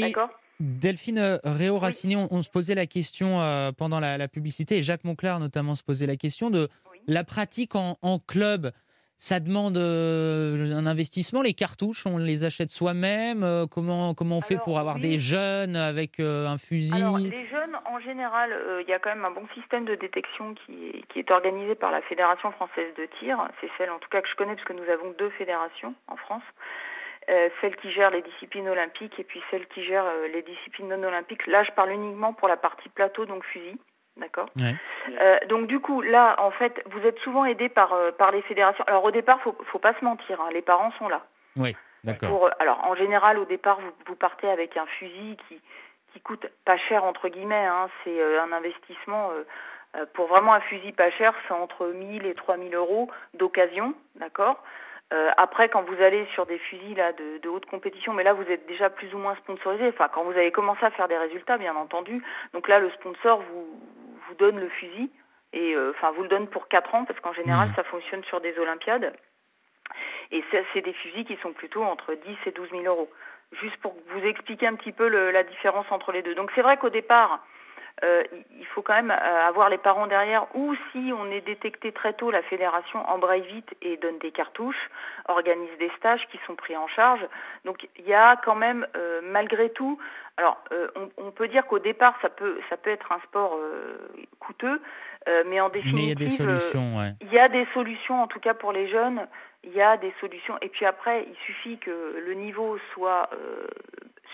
D'accord? 0.00 0.30
Delphine 0.60 1.38
Réau-Racini, 1.44 2.16
on, 2.16 2.26
on 2.32 2.42
se 2.42 2.50
posait 2.50 2.74
la 2.74 2.86
question 2.86 3.40
euh, 3.40 3.70
pendant 3.70 4.00
la, 4.00 4.18
la 4.18 4.26
publicité, 4.26 4.78
et 4.78 4.82
Jacques 4.82 5.04
Monclar 5.04 5.38
notamment 5.38 5.76
se 5.76 5.84
posait 5.84 6.06
la 6.06 6.16
question 6.16 6.50
de. 6.50 6.68
La 7.06 7.24
pratique 7.24 7.74
en, 7.74 7.98
en 8.02 8.18
club. 8.18 8.72
Ça 9.20 9.40
demande 9.40 9.76
euh, 9.76 10.76
un 10.76 10.86
investissement. 10.86 11.42
Les 11.42 11.52
cartouches, 11.52 12.06
on 12.06 12.18
les 12.18 12.44
achète 12.44 12.70
soi-même. 12.70 13.42
euh, 13.42 13.66
comment, 13.66 14.14
comment 14.14 14.36
on 14.36 14.40
fait 14.40 14.58
pour 14.58 14.78
avoir 14.78 14.94
oui. 14.94 15.00
des 15.00 15.18
jeunes 15.18 15.74
avec 15.74 16.20
euh, 16.20 16.46
un 16.46 16.56
fusil 16.56 16.94
Alors, 17.02 17.18
les 17.18 17.48
jeunes, 17.48 17.76
en 17.84 17.98
général, 17.98 18.56
il 18.80 18.88
y 18.88 18.92
a 18.92 19.00
quand 19.00 19.10
même 19.10 19.24
un 19.24 19.32
bon 19.32 19.48
système 19.54 19.86
de 19.86 19.96
détection 19.96 20.54
qui 20.54 20.90
est, 20.90 21.02
qui 21.08 21.18
est 21.18 21.32
organisé 21.32 21.74
par 21.74 21.90
la 21.90 22.00
Fédération 22.02 22.52
française 22.52 22.94
de 22.96 23.08
tir. 23.18 23.36
C'est 23.60 23.68
celle, 23.76 23.90
en 23.90 23.98
tout 23.98 24.08
cas, 24.08 24.22
que 24.22 24.28
je 24.28 24.36
connais, 24.36 24.54
parce 24.54 24.68
que 24.68 24.72
nous 24.72 24.88
avons 24.88 25.10
deux 25.18 25.30
fédérations 25.30 25.96
en 26.06 26.16
France. 26.16 26.44
Celle 27.60 27.76
qui 27.76 27.90
gère 27.92 28.10
les 28.10 28.22
disciplines 28.22 28.68
olympiques 28.68 29.18
et 29.18 29.24
puis 29.24 29.42
celle 29.50 29.66
qui 29.66 29.84
gère 29.84 30.06
les 30.32 30.42
disciplines 30.42 30.88
non 30.88 31.02
olympiques. 31.08 31.46
Là, 31.48 31.62
je 31.64 31.72
parle 31.72 31.90
uniquement 31.90 32.32
pour 32.32 32.46
la 32.48 32.56
partie 32.56 32.88
plateau, 32.88 33.26
donc 33.26 33.44
fusil. 33.44 33.76
D'accord 34.18 34.48
Ouais. 34.60 34.74
Euh, 35.20 35.38
Donc, 35.48 35.66
du 35.68 35.80
coup, 35.80 36.00
là, 36.02 36.34
en 36.38 36.50
fait, 36.50 36.82
vous 36.86 37.00
êtes 37.06 37.18
souvent 37.20 37.44
aidé 37.44 37.68
par, 37.68 37.92
euh, 37.92 38.10
par 38.10 38.30
les 38.32 38.42
fédérations. 38.42 38.84
Alors, 38.86 39.04
au 39.04 39.10
départ, 39.10 39.40
faut, 39.42 39.56
faut 39.66 39.78
pas 39.78 39.94
se 39.94 40.04
mentir, 40.04 40.40
hein, 40.40 40.48
les 40.52 40.62
parents 40.62 40.90
sont 40.98 41.08
là. 41.08 41.22
Oui, 41.56 41.76
d'accord. 42.04 42.28
Pour, 42.28 42.46
euh, 42.46 42.50
alors, 42.58 42.84
en 42.84 42.94
général, 42.96 43.38
au 43.38 43.44
départ, 43.44 43.80
vous, 43.80 43.92
vous 44.06 44.16
partez 44.16 44.48
avec 44.50 44.76
un 44.76 44.86
fusil 44.86 45.36
qui, 45.48 45.60
qui 46.12 46.20
coûte 46.20 46.46
pas 46.64 46.76
cher, 46.76 47.04
entre 47.04 47.28
guillemets. 47.28 47.66
Hein, 47.66 47.88
c'est 48.04 48.20
euh, 48.20 48.42
un 48.42 48.52
investissement. 48.52 49.30
pour 50.14 50.26
vraiment 50.26 50.52
un 50.52 50.60
fusil 50.60 50.92
pas 50.92 51.10
cher, 51.12 51.32
c'est 51.46 51.54
entre 51.54 51.86
1000 51.86 52.26
et 52.26 52.34
3000 52.34 52.74
euros 52.74 53.10
d'occasion, 53.34 53.94
d'accord? 54.16 54.62
Euh, 55.14 55.30
Après, 55.38 55.70
quand 55.70 55.82
vous 55.82 56.02
allez 56.02 56.26
sur 56.34 56.44
des 56.44 56.58
fusils 56.58 56.94
là 56.94 57.12
de, 57.14 57.38
de 57.38 57.48
haute 57.48 57.64
compétition, 57.64 58.12
mais 58.12 58.24
là, 58.24 58.34
vous 58.34 58.42
êtes 58.50 58.66
déjà 58.66 58.90
plus 58.90 59.14
ou 59.14 59.18
moins 59.18 59.34
sponsorisé. 59.36 59.88
Enfin, 59.88 60.08
quand 60.12 60.22
vous 60.24 60.32
avez 60.32 60.52
commencé 60.52 60.84
à 60.84 60.90
faire 60.90 61.08
des 61.08 61.16
résultats, 61.16 61.56
bien 61.56 61.74
entendu. 61.76 62.22
Donc 62.52 62.68
là, 62.68 62.78
le 62.78 62.90
sponsor 62.90 63.40
vous, 63.40 63.80
vous 64.28 64.34
donne 64.36 64.58
le 64.60 64.68
fusil. 64.68 65.10
Et 65.52 65.74
euh, 65.74 65.92
enfin, 65.96 66.10
vous 66.12 66.22
le 66.22 66.28
donne 66.28 66.48
pour 66.48 66.68
4 66.68 66.94
ans, 66.94 67.04
parce 67.04 67.18
qu'en 67.20 67.32
général, 67.32 67.68
Mhm. 67.68 67.74
ça 67.74 67.84
fonctionne 67.84 68.22
sur 68.24 68.40
des 68.40 68.58
Olympiades. 68.58 69.14
Et 70.30 70.44
ça, 70.50 70.58
c'est 70.72 70.82
des 70.82 70.92
fusils 70.92 71.24
qui 71.24 71.36
sont 71.38 71.52
plutôt 71.52 71.82
entre 71.82 72.14
10 72.14 72.36
et 72.46 72.50
12 72.50 72.68
000 72.70 72.82
euros. 72.84 73.10
Juste 73.52 73.78
pour 73.78 73.94
vous 74.10 74.24
expliquer 74.26 74.66
un 74.66 74.74
petit 74.74 74.92
peu 74.92 75.08
le- 75.08 75.30
la 75.30 75.42
différence 75.42 75.86
entre 75.90 76.12
les 76.12 76.20
deux. 76.22 76.34
Donc 76.34 76.50
c'est 76.54 76.60
vrai 76.60 76.76
qu'au 76.76 76.90
départ, 76.90 77.42
euh, 78.04 78.22
il- 78.58 78.66
faut 78.66 78.82
quand 78.82 78.94
même 78.94 79.10
euh, 79.10 79.48
avoir 79.48 79.70
les 79.70 79.78
parents 79.78 80.06
derrière, 80.06 80.46
ou 80.54 80.74
si 80.92 81.12
on 81.18 81.30
est 81.30 81.40
détecté 81.40 81.90
très 81.90 82.12
tôt, 82.12 82.30
la 82.30 82.42
fédération 82.42 83.00
embraye 83.08 83.42
vite 83.42 83.74
et 83.82 83.96
donne 83.96 84.18
des 84.18 84.30
cartouches, 84.30 84.90
organise 85.26 85.76
des 85.78 85.90
stages 85.96 86.24
qui 86.30 86.38
sont 86.46 86.54
pris 86.54 86.76
en 86.76 86.86
charge. 86.88 87.20
Donc 87.64 87.88
il 87.98 88.06
y 88.06 88.14
a 88.14 88.36
quand 88.44 88.54
même, 88.54 88.86
euh, 88.96 89.20
malgré 89.24 89.70
tout, 89.70 89.98
alors 90.36 90.58
euh, 90.72 90.88
on, 90.96 91.08
on 91.16 91.30
peut 91.32 91.48
dire 91.48 91.66
qu'au 91.66 91.78
départ, 91.80 92.14
ça 92.22 92.28
peut, 92.28 92.60
ça 92.70 92.76
peut 92.76 92.90
être 92.90 93.10
un 93.10 93.20
sport 93.20 93.58
coûteux, 94.38 94.80
mais 95.46 95.60
en 95.60 95.68
Mais 95.68 95.80
il 95.84 96.08
y 96.08 96.12
a 96.12 96.14
définitive, 96.14 96.16
des 96.16 96.28
solutions, 96.28 96.96
ouais. 96.98 97.12
il 97.20 97.32
y 97.32 97.38
a 97.38 97.48
des 97.48 97.66
solutions, 97.74 98.22
en 98.22 98.26
tout 98.28 98.40
cas 98.40 98.54
pour 98.54 98.72
les 98.72 98.88
jeunes, 98.88 99.26
il 99.68 99.76
y 99.76 99.82
a 99.82 99.96
des 99.96 100.12
solutions. 100.20 100.56
Et 100.62 100.68
puis 100.68 100.86
après, 100.86 101.26
il 101.28 101.36
suffit 101.46 101.78
que 101.78 102.22
le 102.24 102.34
niveau 102.34 102.78
soit 102.92 103.28
euh, 103.32 103.66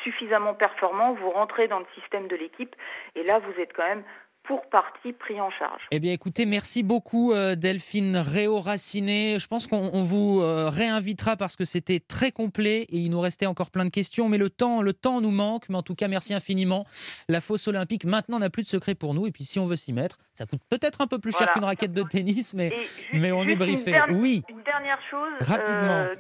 suffisamment 0.03 0.55
performant, 0.55 1.13
vous 1.15 1.31
rentrez 1.31 1.69
dans 1.69 1.81
le 1.81 1.87
système 1.95 2.29
de 2.29 2.37
l'équipe, 2.37 2.75
et 3.15 3.25
là, 3.25 3.41
vous 3.41 3.61
êtes 3.61 3.73
quand 3.73 3.87
même 3.87 4.05
pour 4.45 4.67
partie 4.69 5.13
pris 5.13 5.41
en 5.41 5.51
charge. 5.51 5.83
Eh 5.91 5.99
bien, 6.01 6.13
écoutez, 6.13 6.45
merci 6.47 6.83
beaucoup 6.83 7.33
euh, 7.33 7.55
Delphine 7.55 8.17
Réau-Raciné. 8.17 9.39
Je 9.39 9.47
pense 9.47 9.67
qu'on 9.67 9.91
on 9.93 10.03
vous 10.03 10.41
euh, 10.43 10.69
réinvitera 10.71 11.37
parce 11.37 11.57
que 11.57 11.65
c'était 11.65 12.01
très 12.01 12.31
complet 12.33 12.83
et 12.91 12.99
il 12.99 13.11
nous 13.11 13.21
restait 13.21 13.47
encore 13.47 13.71
plein 13.71 13.85
de 13.85 13.91
questions, 13.91 14.29
mais 14.29 14.39
le 14.39 14.51
temps, 14.51 14.83
le 14.83 14.93
temps 14.93 15.21
nous 15.21 15.31
manque. 15.31 15.69
Mais 15.69 15.77
en 15.77 15.83
tout 15.83 15.95
cas, 15.95 16.09
merci 16.09 16.35
infiniment. 16.35 16.85
La 17.29 17.41
fosse 17.41 17.69
olympique, 17.69 18.05
maintenant, 18.05 18.39
n'a 18.39 18.51
plus 18.51 18.63
de 18.63 18.69
secret 18.69 18.95
pour 18.95 19.15
nous. 19.15 19.27
Et 19.27 19.31
puis, 19.33 19.45
si 19.45 19.59
on 19.59 19.67
veut 19.67 19.77
s'y 19.77 19.93
mettre, 19.93 20.19
ça 20.35 20.47
coûte 20.47 20.61
peut-être 20.69 21.01
un 21.01 21.07
peu 21.07 21.19
plus 21.19 21.33
cher 21.37 21.53
qu'une 21.53 21.65
raquette 21.65 21.93
de 21.93 22.03
tennis, 22.03 22.55
mais, 22.55 22.73
mais 23.13 23.33
on 23.33 23.45
est 23.45 23.53
une 23.53 23.59
briefé. 23.59 23.93
dernière- 23.93 24.17
Oui, 24.19 24.43
Une 24.49 24.63
dernière 24.63 24.99
chose, 25.11 25.33
Rapidement. 25.41 25.91
euh, 25.91 26.15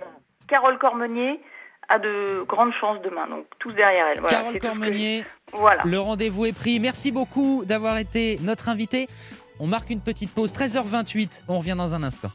Carole 0.48 0.78
Cormenier 0.78 1.40
a 1.88 1.98
de 1.98 2.44
grandes 2.48 2.72
chances 2.80 2.98
demain, 3.02 3.26
donc 3.28 3.46
tous 3.58 3.72
derrière 3.72 4.06
elle. 4.08 4.20
Voilà, 4.20 4.36
Carole 4.36 4.54
que- 4.58 4.66
Cormenier, 4.66 5.24
Voilà. 5.52 5.82
le 5.84 6.00
rendez-vous 6.00 6.46
est 6.46 6.52
pris. 6.52 6.80
Merci 6.80 7.10
beaucoup 7.12 7.64
d'avoir 7.64 7.98
été 7.98 8.38
notre 8.42 8.68
invité. 8.68 9.06
On 9.60 9.66
marque 9.66 9.90
une 9.90 10.00
petite 10.00 10.32
pause, 10.34 10.52
13h28. 10.52 11.44
On 11.48 11.58
revient 11.58 11.74
dans 11.76 11.94
un 11.94 12.02
instant. 12.02 12.30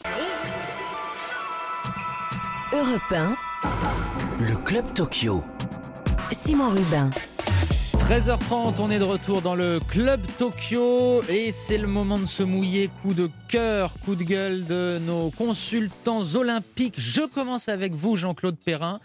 Europe 2.72 3.12
1, 3.12 3.36
Le 4.40 4.56
Club 4.64 4.94
Tokyo. 4.94 5.44
Simon 6.32 6.70
Rubin. 6.70 7.10
13h30, 7.98 8.80
on 8.80 8.90
est 8.90 8.98
de 9.00 9.04
retour 9.04 9.42
dans 9.42 9.56
le 9.56 9.80
Club 9.88 10.22
Tokyo 10.38 11.22
et 11.30 11.52
c'est 11.52 11.78
le 11.78 11.88
moment 11.88 12.18
de 12.18 12.26
se 12.26 12.42
mouiller. 12.44 12.90
Coup 13.04 13.14
de 13.14 13.30
cœur, 13.48 13.94
coup 14.06 14.16
de 14.16 14.24
gueule 14.24 14.66
de 14.66 15.00
nos 15.06 15.30
consultants 15.32 16.22
olympiques. 16.36 16.96
Je 16.98 17.22
commence 17.22 17.70
avec 17.70 17.94
vous, 17.94 18.16
Jean-Claude 18.16 18.58
Perrin, 18.58 19.00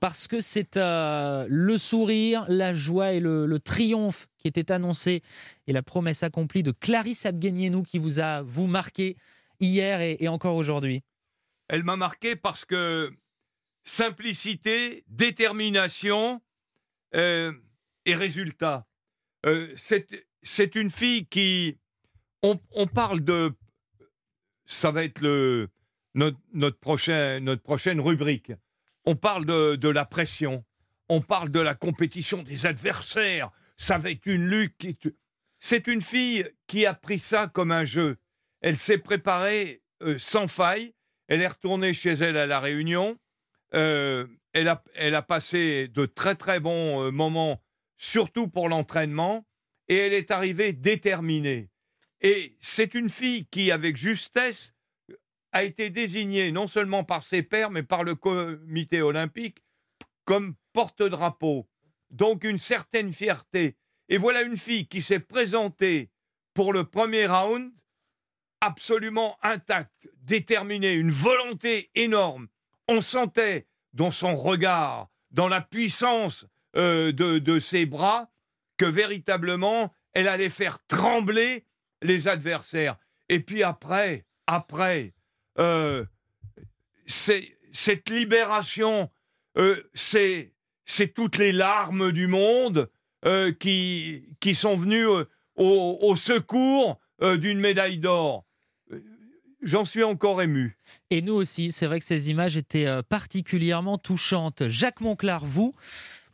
parce 0.00 0.28
que 0.28 0.40
c'est 0.40 0.76
euh, 0.76 1.46
le 1.48 1.78
sourire, 1.78 2.44
la 2.48 2.72
joie 2.72 3.12
et 3.12 3.20
le, 3.20 3.58
triomphe 3.58 4.28
qui 4.38 4.48
était 4.48 4.70
annoncé 4.70 5.22
et 5.66 5.72
la 5.72 5.82
promesse 5.82 6.22
accomplie 6.22 6.62
de 6.62 6.72
Clarisse 6.72 7.26
Abguenienou 7.26 7.82
qui 7.82 7.98
vous 7.98 8.20
a, 8.20 8.42
vous, 8.42 8.66
marqué 8.66 9.16
hier 9.60 10.00
et, 10.00 10.28
encore 10.28 10.56
aujourd'hui. 10.56 11.02
Elle 11.68 11.82
m'a 11.82 11.96
marqué 11.96 12.36
parce 12.36 12.64
que 12.64 13.12
simplicité, 13.84 15.04
détermination, 15.08 16.40
euh, 17.14 17.52
et 18.04 18.14
résultat. 18.14 18.86
Euh, 19.44 19.72
c'est 20.42 20.74
une 20.74 20.90
fille 20.90 21.26
qui. 21.26 21.78
On, 22.42 22.86
parle 22.86 23.24
de. 23.24 23.52
Ça 24.66 24.92
va 24.92 25.02
être 25.02 25.20
le, 25.20 25.68
notre, 26.14 26.38
notre, 26.52 26.78
prochain, 26.78 27.40
notre 27.40 27.62
prochaine 27.62 28.00
rubrique. 28.00 28.52
On 29.06 29.16
parle 29.16 29.46
de, 29.46 29.88
la 29.88 30.04
pression. 30.04 30.64
On 31.08 31.20
parle 31.20 31.50
de 31.50 31.60
la 31.60 31.74
compétition 31.74 32.42
des 32.42 32.66
adversaires. 32.66 33.50
Ça 33.76 33.98
va 33.98 34.10
être 34.10 34.26
une 34.26 34.48
lutte. 34.48 35.08
C'est 35.58 35.86
une 35.86 36.02
fille 36.02 36.48
qui 36.66 36.86
a 36.86 36.94
pris 36.94 37.18
ça 37.18 37.46
comme 37.46 37.72
un 37.72 37.84
jeu. 37.84 38.16
Elle 38.60 38.76
s'est 38.76 38.98
préparée 38.98 39.82
euh, 40.02 40.18
sans 40.18 40.48
faille. 40.48 40.94
Elle 41.28 41.40
est 41.40 41.46
retournée 41.46 41.94
chez 41.94 42.12
elle 42.12 42.36
à 42.36 42.46
La 42.46 42.60
Réunion. 42.60 43.18
Euh, 43.74 44.26
elle, 44.52 44.68
a, 44.68 44.82
elle 44.94 45.14
a 45.14 45.22
passé 45.22 45.88
de 45.88 46.06
très 46.06 46.34
très 46.34 46.60
bons 46.60 47.10
moments 47.12 47.62
surtout 47.96 48.48
pour 48.48 48.68
l'entraînement, 48.68 49.46
et 49.88 49.96
elle 49.96 50.12
est 50.12 50.30
arrivée 50.30 50.72
déterminée. 50.72 51.70
Et 52.20 52.56
c'est 52.60 52.94
une 52.94 53.10
fille 53.10 53.46
qui, 53.46 53.70
avec 53.70 53.96
justesse, 53.96 54.72
a 55.56 55.62
été 55.62 55.88
désignée 55.88 56.52
non 56.52 56.68
seulement 56.68 57.02
par 57.02 57.22
ses 57.22 57.42
pairs, 57.42 57.70
mais 57.70 57.82
par 57.82 58.04
le 58.04 58.14
comité 58.14 59.00
olympique 59.00 59.64
comme 60.26 60.54
porte-drapeau. 60.74 61.66
Donc 62.10 62.44
une 62.44 62.58
certaine 62.58 63.14
fierté. 63.14 63.78
Et 64.10 64.18
voilà 64.18 64.42
une 64.42 64.58
fille 64.58 64.86
qui 64.86 65.00
s'est 65.00 65.18
présentée 65.18 66.10
pour 66.52 66.74
le 66.74 66.84
premier 66.84 67.26
round 67.26 67.72
absolument 68.60 69.38
intacte, 69.42 70.10
déterminée, 70.20 70.92
une 70.92 71.10
volonté 71.10 71.90
énorme. 71.94 72.48
On 72.86 73.00
sentait 73.00 73.66
dans 73.94 74.10
son 74.10 74.36
regard, 74.36 75.08
dans 75.30 75.48
la 75.48 75.62
puissance 75.62 76.44
euh, 76.76 77.12
de, 77.12 77.60
ses 77.60 77.86
bras 77.86 78.30
que 78.76 78.84
véritablement 78.84 79.90
elle 80.12 80.28
allait 80.28 80.50
faire 80.50 80.84
trembler 80.86 81.64
les 82.02 82.28
adversaires. 82.28 82.98
Et 83.30 83.40
puis 83.40 83.62
après, 83.62 84.26
après, 84.46 85.14
euh, 85.58 86.04
cette 87.06 88.08
libération, 88.08 89.10
euh, 89.58 89.82
c'est 89.94 90.52
toutes 91.14 91.38
les 91.38 91.52
larmes 91.52 92.12
du 92.12 92.26
monde 92.26 92.90
qui, 93.58 94.28
qui 94.38 94.54
sont 94.54 94.76
venues 94.76 95.06
au, 95.56 96.14
secours 96.14 97.00
d'une 97.20 97.58
médaille 97.58 97.98
d'or. 97.98 98.46
J'en 99.62 99.84
suis 99.84 100.04
encore 100.04 100.42
ému. 100.42 100.78
Et 101.10 101.22
nous 101.22 101.32
aussi, 101.32 101.72
c'est 101.72 101.86
vrai 101.86 101.98
que 101.98 102.06
ces 102.06 102.30
images 102.30 102.56
étaient 102.56 102.86
particulièrement 103.08 103.98
touchantes. 103.98 104.68
Jacques 104.68 105.00
Monclar, 105.00 105.44
vous, 105.44 105.74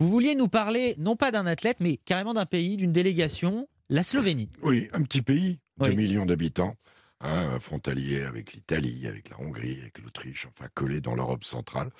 vous 0.02 0.08
vouliez 0.08 0.34
nous 0.34 0.48
parler, 0.48 0.96
non 0.98 1.14
pas 1.14 1.30
d'un 1.30 1.46
athlète, 1.46 1.76
mais 1.78 1.96
carrément 1.96 2.34
d'un 2.34 2.44
pays, 2.44 2.76
d'une 2.76 2.90
délégation, 2.90 3.68
la 3.88 4.02
Slovénie. 4.02 4.48
Oui, 4.62 4.88
un 4.92 5.02
petit 5.02 5.22
pays, 5.22 5.60
de 5.78 5.86
2 5.86 5.92
millions 5.92 6.26
d'habitants, 6.26 6.74
hein, 7.22 7.58
frontalier 7.60 8.22
avec 8.22 8.52
l'Italie, 8.52 9.06
avec 9.06 9.30
la 9.30 9.40
Hongrie, 9.40 9.80
avec 9.80 9.98
l'Autriche, 9.98 10.46
enfin 10.46 10.68
collé 10.74 11.00
dans 11.00 11.14
l'Europe 11.14 11.44
centrale. 11.44 11.90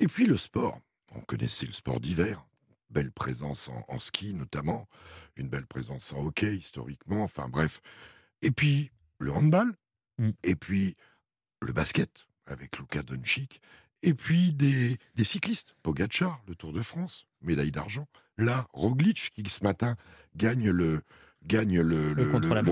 Et 0.00 0.08
puis 0.08 0.26
le 0.26 0.36
sport. 0.36 0.80
On 1.16 1.20
connaissait 1.20 1.66
le 1.66 1.72
sport 1.72 2.00
d'hiver, 2.00 2.44
belle 2.90 3.12
présence 3.12 3.70
en, 3.86 3.98
ski 4.00 4.34
notamment, 4.34 4.88
une 5.36 5.48
belle 5.48 5.66
présence 5.66 6.12
en 6.12 6.26
hockey 6.26 6.56
historiquement, 6.56 7.22
enfin 7.22 7.48
bref. 7.48 7.80
Et 8.42 8.50
puis 8.50 8.90
le 9.20 9.30
handball, 9.30 9.76
mm. 10.18 10.30
et 10.42 10.56
puis 10.56 10.96
le 11.62 11.72
basket 11.72 12.26
avec 12.46 12.76
Luka 12.78 13.02
Doncic, 13.04 13.60
et 14.02 14.12
puis 14.12 14.52
des, 14.52 14.98
cyclistes. 15.22 15.76
Pogacar, 15.82 16.42
le 16.46 16.54
Tour 16.54 16.72
de 16.72 16.82
France, 16.82 17.26
médaille 17.40 17.70
d'argent. 17.70 18.06
Là, 18.36 18.66
Roglic, 18.72 19.30
qui 19.34 19.48
ce 19.48 19.64
matin 19.64 19.96
gagne 20.36 20.68
le, 20.68 21.02
gagne 21.46 21.80
le, 21.80 22.14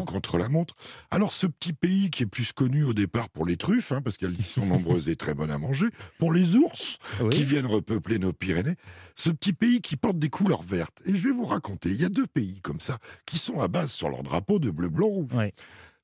contre-la-montre. 0.04 0.74
Alors, 1.10 1.32
ce 1.32 1.46
petit 1.46 1.72
pays 1.72 2.10
qui 2.10 2.22
est 2.22 2.26
plus 2.26 2.52
connu 2.52 2.84
au 2.84 2.94
départ 2.94 3.28
pour 3.28 3.44
les 3.44 3.56
truffes, 3.56 3.92
hein, 3.92 4.02
parce 4.02 4.16
qu'elles 4.16 4.36
sont 4.42 4.66
nombreuses 4.66 5.08
et 5.08 5.16
très 5.16 5.34
bonnes 5.34 5.50
à 5.50 5.58
manger, 5.58 5.86
pour 6.18 6.32
les 6.32 6.56
ours 6.56 6.98
qui 7.30 7.42
viennent 7.42 7.66
repeupler 7.66 8.18
nos 8.18 8.32
Pyrénées, 8.32 8.76
ce 9.14 9.30
petit 9.30 9.52
pays 9.52 9.80
qui 9.80 9.96
porte 9.96 10.18
des 10.18 10.30
couleurs 10.30 10.62
vertes. 10.62 11.02
Et 11.06 11.14
je 11.14 11.22
vais 11.22 11.34
vous 11.34 11.44
raconter, 11.44 11.90
il 11.90 12.00
y 12.00 12.04
a 12.04 12.08
deux 12.08 12.26
pays 12.26 12.60
comme 12.62 12.80
ça 12.80 12.98
qui 13.26 13.38
sont 13.38 13.60
à 13.60 13.68
base 13.68 13.92
sur 13.92 14.08
leur 14.08 14.22
drapeau 14.22 14.58
de 14.58 14.70
bleu, 14.70 14.88
blanc, 14.88 15.08
rouge. 15.08 15.32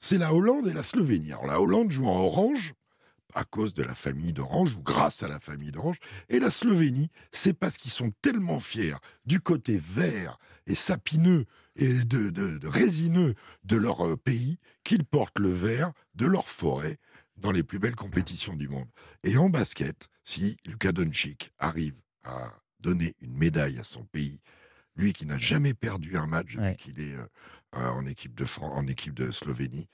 C'est 0.00 0.18
la 0.18 0.32
Hollande 0.32 0.68
et 0.68 0.72
la 0.72 0.84
Slovénie. 0.84 1.32
Alors, 1.32 1.46
la 1.46 1.60
Hollande 1.60 1.90
joue 1.90 2.06
en 2.06 2.18
orange, 2.18 2.74
à 3.34 3.44
cause 3.44 3.74
de 3.74 3.82
la 3.82 3.94
famille 3.94 4.32
d'Orange 4.32 4.74
ou 4.74 4.82
grâce 4.82 5.22
à 5.22 5.28
la 5.28 5.40
famille 5.40 5.70
d'Orange. 5.70 5.98
Et 6.28 6.40
la 6.40 6.50
Slovénie, 6.50 7.10
c'est 7.30 7.52
parce 7.52 7.76
qu'ils 7.76 7.90
sont 7.90 8.12
tellement 8.22 8.60
fiers 8.60 8.96
du 9.24 9.40
côté 9.40 9.76
vert 9.76 10.38
et 10.66 10.74
sapineux 10.74 11.46
et 11.76 12.04
de, 12.04 12.66
résineux 12.66 13.34
de 13.64 13.76
leur 13.76 14.06
euh, 14.06 14.16
pays 14.16 14.58
qu'ils 14.84 15.04
portent 15.04 15.38
le 15.38 15.52
vert 15.52 15.92
de 16.14 16.26
leur 16.26 16.48
forêt 16.48 16.98
dans 17.36 17.52
les 17.52 17.62
plus 17.62 17.78
belles 17.78 17.94
compétitions 17.94 18.56
du 18.56 18.68
monde. 18.68 18.88
Et 19.22 19.36
en 19.36 19.48
basket, 19.48 20.08
si 20.24 20.56
Luka 20.66 20.90
Doncic 20.90 21.50
arrive 21.58 21.94
à 22.24 22.52
donner 22.80 23.14
une 23.20 23.36
médaille 23.36 23.78
à 23.78 23.84
son 23.84 24.04
pays, 24.04 24.40
lui 24.96 25.12
qui 25.12 25.24
n'a 25.24 25.38
jamais 25.38 25.74
perdu 25.74 26.16
un 26.16 26.26
match 26.26 26.56
depuis 26.56 26.76
qu'il 26.76 27.00
est 27.00 27.14
euh, 27.14 27.26
en, 27.72 28.06
équipe 28.06 28.34
de 28.34 28.46
en 28.60 28.86
équipe 28.86 29.14
de 29.14 29.30
Slovénie, 29.30 29.88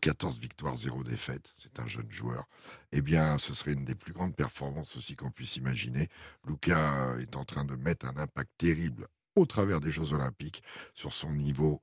14 0.00 0.36
euh, 0.36 0.40
victoires, 0.40 0.76
0 0.76 1.04
défaites, 1.04 1.52
c'est 1.56 1.78
un 1.78 1.86
jeune 1.86 2.10
joueur, 2.10 2.46
eh 2.92 3.02
bien, 3.02 3.38
ce 3.38 3.54
serait 3.54 3.72
une 3.72 3.84
des 3.84 3.94
plus 3.94 4.12
grandes 4.12 4.34
performances 4.34 4.96
aussi 4.96 5.16
qu'on 5.16 5.30
puisse 5.30 5.56
imaginer. 5.56 6.08
Luca 6.46 7.16
est 7.20 7.36
en 7.36 7.44
train 7.44 7.64
de 7.64 7.76
mettre 7.76 8.06
un 8.06 8.16
impact 8.16 8.50
terrible 8.58 9.08
au 9.36 9.46
travers 9.46 9.80
des 9.80 9.90
Jeux 9.90 10.12
Olympiques 10.12 10.62
sur 10.94 11.12
son 11.12 11.32
niveau, 11.32 11.82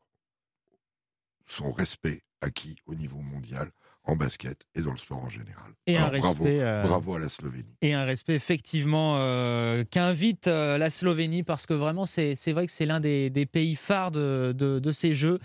son 1.47 1.71
respect 1.71 2.23
acquis 2.41 2.77
au 2.85 2.95
niveau 2.95 3.21
mondial 3.21 3.71
en 4.07 4.15
basket 4.15 4.65
et 4.75 4.81
dans 4.81 4.91
le 4.91 4.97
sport 4.97 5.23
en 5.23 5.29
général. 5.29 5.73
Et 5.87 5.97
un 5.97 6.07
respect, 6.07 6.61
euh, 6.61 6.83
bravo, 6.83 7.15
à 7.15 7.19
la 7.19 7.29
Slovénie. 7.29 7.65
Et 7.81 7.93
un 7.93 8.05
respect 8.05 8.35
effectivement 8.35 9.15
euh, 9.17 9.83
qu'invite 9.89 10.47
euh, 10.47 10.77
la 10.77 10.89
Slovénie 10.89 11.43
parce 11.43 11.65
que 11.65 11.73
vraiment 11.73 12.05
c'est 12.05 12.35
vrai 12.51 12.67
que 12.67 12.71
c'est 12.71 12.85
l'un 12.85 12.99
des, 12.99 13.47
pays 13.51 13.75
phares 13.75 14.11
de, 14.11 14.53
de, 14.55 14.91
ces 14.91 15.13
Jeux 15.13 15.39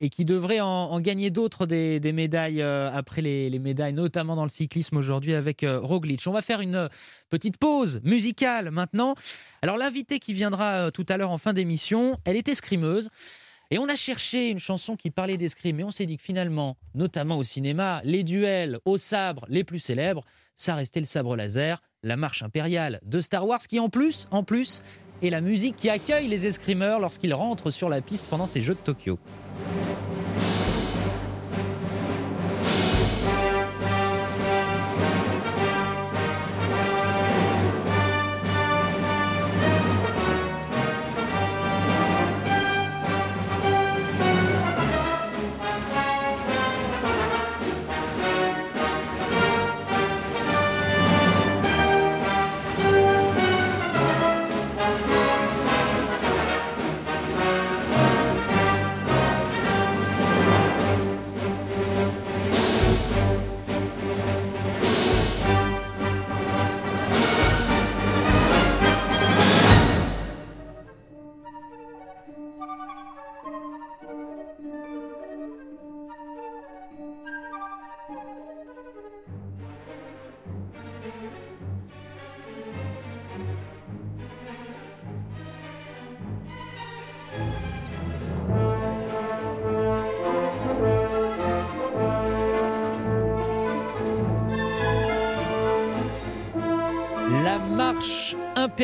et 0.00 0.10
qui 0.10 0.24
devrait 0.24 0.60
en, 0.60 1.00
gagner 1.00 1.30
d'autres 1.30 1.66
des, 1.66 1.98
des, 2.00 2.12
médailles 2.12 2.62
après 2.62 3.22
les, 3.22 3.50
les, 3.50 3.58
médailles, 3.58 3.94
notamment 3.94 4.36
dans 4.36 4.42
le 4.42 4.48
cyclisme 4.48 4.96
aujourd'hui 4.96 5.34
avec 5.34 5.64
Roglic. 5.66 6.22
On 6.26 6.32
va 6.32 6.42
faire 6.42 6.60
une 6.60 6.88
petite 7.30 7.58
pause 7.58 8.00
musicale 8.04 8.70
maintenant. 8.70 9.14
Alors 9.62 9.76
l'invité 9.76 10.18
qui 10.18 10.34
viendra 10.34 10.90
tout 10.90 11.06
à 11.08 11.16
l'heure 11.16 11.30
en 11.30 11.38
fin 11.38 11.52
d'émission, 11.52 12.16
elle 12.24 12.36
est 12.36 12.48
escrimeuse. 12.48 13.10
Et 13.70 13.78
on 13.78 13.88
a 13.88 13.96
cherché 13.96 14.50
une 14.50 14.58
chanson 14.58 14.96
qui 14.96 15.10
parlait 15.10 15.36
d'escrime, 15.36 15.76
mais 15.76 15.84
on 15.84 15.90
s'est 15.90 16.06
dit 16.06 16.16
que 16.16 16.22
finalement, 16.22 16.76
notamment 16.94 17.38
au 17.38 17.42
cinéma, 17.42 18.00
les 18.04 18.22
duels 18.22 18.78
au 18.84 18.98
sabre 18.98 19.46
les 19.48 19.64
plus 19.64 19.78
célèbres, 19.78 20.24
ça 20.54 20.74
restait 20.74 21.00
le 21.00 21.06
sabre 21.06 21.36
laser, 21.36 21.82
la 22.02 22.16
marche 22.16 22.42
impériale 22.42 23.00
de 23.04 23.20
Star 23.20 23.46
Wars, 23.46 23.60
qui 23.60 23.80
en 23.80 23.88
plus, 23.88 24.28
en 24.30 24.44
plus, 24.44 24.82
est 25.22 25.30
la 25.30 25.40
musique 25.40 25.76
qui 25.76 25.88
accueille 25.88 26.28
les 26.28 26.46
escrimeurs 26.46 27.00
lorsqu'ils 27.00 27.34
rentrent 27.34 27.70
sur 27.70 27.88
la 27.88 28.00
piste 28.00 28.26
pendant 28.28 28.46
ces 28.46 28.62
Jeux 28.62 28.74
de 28.74 28.80
Tokyo. 28.80 29.18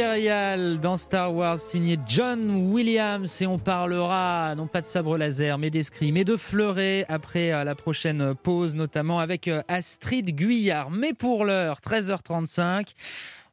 Marche 0.00 0.10
impériale 0.10 0.80
dans 0.80 0.96
Star 0.96 1.34
Wars 1.34 1.58
signée 1.58 1.98
John 2.06 2.72
Williams 2.72 3.42
et 3.42 3.46
on 3.46 3.58
parlera 3.58 4.54
non 4.56 4.66
pas 4.66 4.80
de 4.80 4.86
sabre 4.86 5.18
laser 5.18 5.58
mais 5.58 5.70
d'escrime 5.70 6.16
et 6.16 6.24
de 6.24 6.36
fleuret 6.36 7.04
après 7.08 7.52
euh, 7.52 7.64
la 7.64 7.74
prochaine 7.74 8.34
pause 8.34 8.74
notamment 8.74 9.20
avec 9.20 9.46
euh, 9.48 9.62
Astrid 9.68 10.34
Guyard. 10.34 10.90
Mais 10.90 11.12
pour 11.12 11.44
l'heure, 11.44 11.80
13h35, 11.80 12.94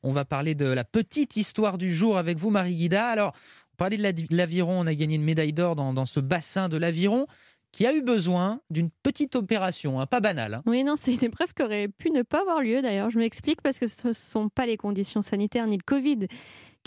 on 0.04 0.14
va 0.14 0.26
parler 0.26 0.56
de 0.56 0.66
la 0.66 0.84
petite 0.84 1.36
histoire 1.36 1.78
du 1.78 1.94
jour 1.94 2.18
avec 2.18 2.38
vous 2.38 2.50
Marie 2.50 2.76
Guida. 2.76 3.08
Alors, 3.08 3.34
on 3.74 3.76
parlait 3.78 3.98
de 3.98 4.36
l'aviron, 4.36 4.80
on 4.80 4.88
a 4.88 4.94
gagné 4.96 5.16
une 5.16 5.24
médaille 5.24 5.54
d'or 5.54 5.76
dans 5.76 6.06
ce 6.06 6.20
bassin 6.20 6.70
de 6.70 6.78
l'aviron 6.78 7.28
qui 7.72 7.86
a 7.86 7.94
eu 7.94 8.02
besoin 8.02 8.62
d'une 8.70 8.90
petite 9.04 9.36
opération, 9.36 10.00
hein, 10.00 10.06
pas 10.06 10.20
banale. 10.20 10.56
Hein. 10.56 10.64
Oui, 10.66 10.84
non, 10.84 10.96
c'est 10.98 11.14
une 11.14 11.24
épreuve 11.24 11.54
qui 11.54 11.64
aurait 11.64 11.88
pu 11.88 12.12
ne 12.12 12.22
pas 12.22 12.42
avoir 12.42 12.62
lieu 12.62 12.82
d'ailleurs. 12.82 13.10
Je 13.10 13.20
m'explique 13.20 13.62
parce 13.62 13.80
que 13.80 13.88
ce 13.88 14.08
ne 14.08 14.14
sont 14.14 14.50
pas 14.50 14.66
les 14.66 14.78
conditions 14.78 15.22
sanitaires 15.22 15.68
ni 15.68 15.78
le 15.78 15.84
Covid 15.86 16.28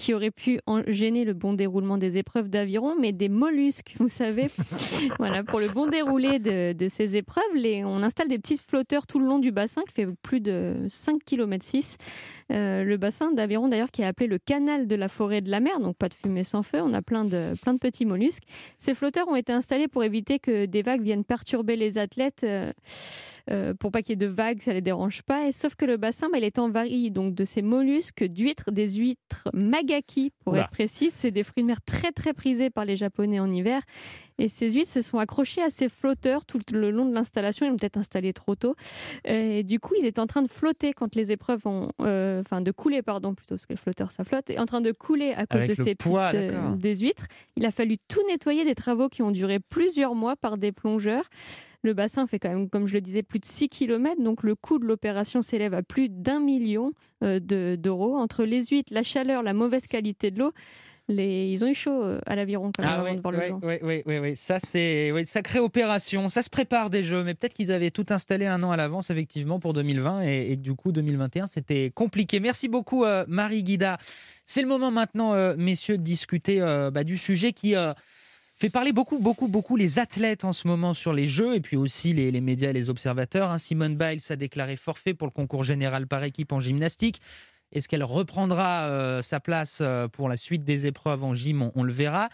qui 0.00 0.14
aurait 0.14 0.30
pu 0.30 0.58
gêner 0.86 1.24
le 1.24 1.34
bon 1.34 1.52
déroulement 1.52 1.98
des 1.98 2.16
épreuves 2.16 2.48
d'aviron, 2.48 2.94
mais 2.98 3.12
des 3.12 3.28
mollusques, 3.28 3.94
vous 3.98 4.08
savez. 4.08 4.48
voilà, 5.18 5.44
pour 5.44 5.60
le 5.60 5.68
bon 5.68 5.86
déroulé 5.86 6.38
de, 6.38 6.88
ces 6.88 7.16
épreuves, 7.16 7.44
les, 7.54 7.84
on 7.84 8.02
installe 8.02 8.28
des 8.28 8.38
petits 8.38 8.56
flotteurs 8.56 9.06
tout 9.06 9.18
le 9.18 9.26
long 9.26 9.38
du 9.38 9.52
bassin 9.52 9.82
qui 9.86 9.92
fait 9.92 10.08
plus 10.22 10.40
de 10.40 10.76
5 10.88 11.22
km 11.24 11.64
6. 11.64 11.98
le 12.48 12.96
bassin 12.96 13.30
d'aviron 13.32 13.68
d'ailleurs 13.68 13.90
qui 13.90 14.02
est 14.02 14.06
appelé 14.06 14.26
le 14.26 14.38
canal 14.38 14.86
de 14.86 14.96
la 14.96 15.08
forêt 15.08 15.42
de 15.42 15.50
la 15.50 15.60
mer, 15.60 15.80
donc 15.80 15.96
pas 15.96 16.08
de 16.08 16.14
fumée 16.14 16.44
sans 16.44 16.62
feu, 16.62 16.80
on 16.82 16.94
a 16.94 17.02
plein 17.02 17.24
de, 17.24 17.52
petits 17.78 18.06
mollusques. 18.06 18.44
Ces 18.78 18.94
flotteurs 18.94 19.28
ont 19.28 19.36
été 19.36 19.52
installés 19.52 19.88
pour 19.88 20.02
éviter 20.02 20.38
que 20.38 20.66
des 20.66 20.82
vagues 20.82 21.02
viennent 21.02 21.24
perturber 21.24 21.76
les 21.76 21.98
athlètes. 21.98 22.42
Euh, 22.44 22.72
euh, 23.50 23.74
pour 23.74 23.90
pas 23.90 24.02
qu'il 24.02 24.10
y 24.10 24.12
ait 24.12 24.16
de 24.16 24.26
vagues, 24.26 24.62
ça 24.62 24.72
les 24.72 24.80
dérange 24.80 25.22
pas. 25.22 25.50
Sauf 25.52 25.74
que 25.74 25.84
le 25.84 25.96
bassin, 25.96 26.28
bah, 26.30 26.38
il 26.38 26.44
est 26.44 26.58
envahi 26.58 27.10
donc 27.10 27.34
de 27.34 27.44
ces 27.44 27.62
mollusques, 27.62 28.24
d'huîtres, 28.24 28.70
des 28.70 28.92
huîtres 28.92 29.48
pour 30.44 30.56
être 30.56 30.70
précis. 30.70 31.10
C'est 31.10 31.30
des 31.30 31.42
fruits 31.42 31.62
de 31.62 31.68
mer 31.68 31.82
très 31.82 32.12
très 32.12 32.32
prisés 32.32 32.70
par 32.70 32.84
les 32.84 32.96
Japonais 32.96 33.40
en 33.40 33.50
hiver. 33.50 33.82
Et 34.38 34.48
ces 34.48 34.70
huîtres 34.70 34.90
se 34.90 35.02
sont 35.02 35.18
accrochées 35.18 35.62
à 35.62 35.68
ces 35.68 35.88
flotteurs 35.88 36.46
tout 36.46 36.60
le 36.72 36.90
long 36.90 37.04
de 37.04 37.14
l'installation. 37.14 37.66
Ils 37.66 37.70
l'ont 37.70 37.76
peut-être 37.76 37.98
installé 37.98 38.32
trop 38.32 38.54
tôt. 38.54 38.74
Et 39.24 39.62
du 39.62 39.78
coup, 39.78 39.94
ils 39.98 40.06
étaient 40.06 40.20
en 40.20 40.26
train 40.26 40.42
de 40.42 40.48
flotter 40.48 40.92
quand 40.94 41.14
les 41.14 41.30
épreuves 41.30 41.66
ont, 41.66 41.90
euh, 42.00 42.40
enfin 42.40 42.60
de 42.62 42.70
couler 42.70 43.02
pardon 43.02 43.34
plutôt, 43.34 43.56
parce 43.56 43.66
que 43.66 43.74
le 43.74 43.78
flotteur 43.78 44.10
ça 44.10 44.24
flotte, 44.24 44.48
et 44.48 44.58
en 44.58 44.66
train 44.66 44.80
de 44.80 44.92
couler 44.92 45.32
à 45.32 45.46
cause 45.46 45.68
de 45.68 45.74
ces 45.74 45.94
poids, 45.94 46.30
euh, 46.34 46.74
des 46.76 46.96
huîtres. 46.96 47.26
Il 47.56 47.66
a 47.66 47.70
fallu 47.70 47.98
tout 48.08 48.20
nettoyer, 48.28 48.64
des 48.64 48.74
travaux 48.74 49.08
qui 49.08 49.22
ont 49.22 49.30
duré 49.30 49.58
plusieurs 49.60 50.14
mois 50.14 50.36
par 50.36 50.56
des 50.56 50.72
plongeurs. 50.72 51.28
Le 51.82 51.94
bassin 51.94 52.26
fait 52.26 52.38
quand 52.38 52.50
même, 52.50 52.68
comme 52.68 52.86
je 52.86 52.94
le 52.94 53.00
disais, 53.00 53.22
plus 53.22 53.38
de 53.38 53.46
6 53.46 53.68
km, 53.70 54.22
donc 54.22 54.42
le 54.42 54.54
coût 54.54 54.78
de 54.78 54.84
l'opération 54.84 55.40
s'élève 55.40 55.72
à 55.72 55.82
plus 55.82 56.08
d'un 56.10 56.40
million 56.40 56.92
euh, 57.22 57.40
d'euros. 57.40 58.16
Entre 58.16 58.44
les 58.44 58.66
huîtres, 58.66 58.92
la 58.92 59.02
chaleur, 59.02 59.42
la 59.42 59.54
mauvaise 59.54 59.86
qualité 59.86 60.30
de 60.30 60.40
l'eau, 60.40 60.52
les... 61.08 61.46
ils 61.46 61.64
ont 61.64 61.68
eu 61.68 61.74
chaud 61.74 62.02
euh, 62.02 62.20
à 62.26 62.36
l'aviron 62.36 62.70
quand 62.76 62.84
même 62.84 62.92
ah, 62.98 63.02
oui, 63.02 63.16
de 63.16 63.22
voir 63.22 63.32
le 63.32 63.48
jour. 63.48 63.60
Oui, 63.62 64.02
oui, 64.06 64.18
oui, 64.18 64.36
ça 64.36 64.58
c'est 64.58 65.08
une 65.08 65.24
sacrée 65.24 65.58
opération. 65.58 66.28
Ça 66.28 66.42
se 66.42 66.50
prépare 66.50 66.90
des 66.90 67.02
jeux, 67.02 67.24
mais 67.24 67.34
peut-être 67.34 67.54
qu'ils 67.54 67.72
avaient 67.72 67.90
tout 67.90 68.06
installé 68.10 68.44
un 68.44 68.62
an 68.62 68.72
à 68.72 68.76
l'avance 68.76 69.08
effectivement 69.08 69.58
pour 69.58 69.72
2020 69.72 70.20
et, 70.22 70.56
du 70.56 70.74
coup 70.74 70.92
2021 70.92 71.46
c'était 71.46 71.90
compliqué. 71.90 72.40
Merci 72.40 72.68
beaucoup 72.68 73.04
euh, 73.04 73.24
Marie 73.26 73.64
Guida. 73.64 73.96
C'est 74.44 74.62
le 74.62 74.68
moment 74.68 74.90
maintenant, 74.90 75.54
messieurs, 75.56 75.96
de 75.96 76.02
discuter 76.02 76.58
bah, 76.92 77.04
du 77.04 77.16
sujet 77.16 77.52
qui 77.52 77.76
fait 78.60 78.68
parler 78.68 78.92
beaucoup, 78.92 79.18
beaucoup, 79.18 79.48
beaucoup 79.48 79.76
les 79.76 79.98
athlètes 79.98 80.44
en 80.44 80.52
ce 80.52 80.68
moment 80.68 80.92
sur 80.92 81.14
les 81.14 81.28
Jeux 81.28 81.54
et 81.54 81.60
puis 81.60 81.78
aussi 81.78 82.12
les, 82.12 82.40
médias 82.42 82.68
et 82.68 82.72
les 82.74 82.90
observateurs. 82.90 83.50
Hein. 83.50 83.56
Simone 83.56 83.96
Biles 83.96 84.20
a 84.28 84.36
déclaré 84.36 84.76
forfait 84.76 85.14
pour 85.14 85.26
le 85.26 85.32
concours 85.32 85.64
général 85.64 86.06
par 86.06 86.22
équipe 86.24 86.52
en 86.52 86.60
gymnastique. 86.60 87.22
Est-ce 87.72 87.88
qu'elle 87.88 88.04
reprendra 88.04 88.88
euh, 88.88 89.22
sa 89.22 89.40
place 89.40 89.78
euh, 89.80 90.08
pour 90.08 90.28
la 90.28 90.36
suite 90.36 90.62
des 90.62 90.84
épreuves 90.84 91.24
en 91.24 91.34
gym? 91.34 91.70
On 91.74 91.82
le 91.82 91.92
verra. 91.92 92.28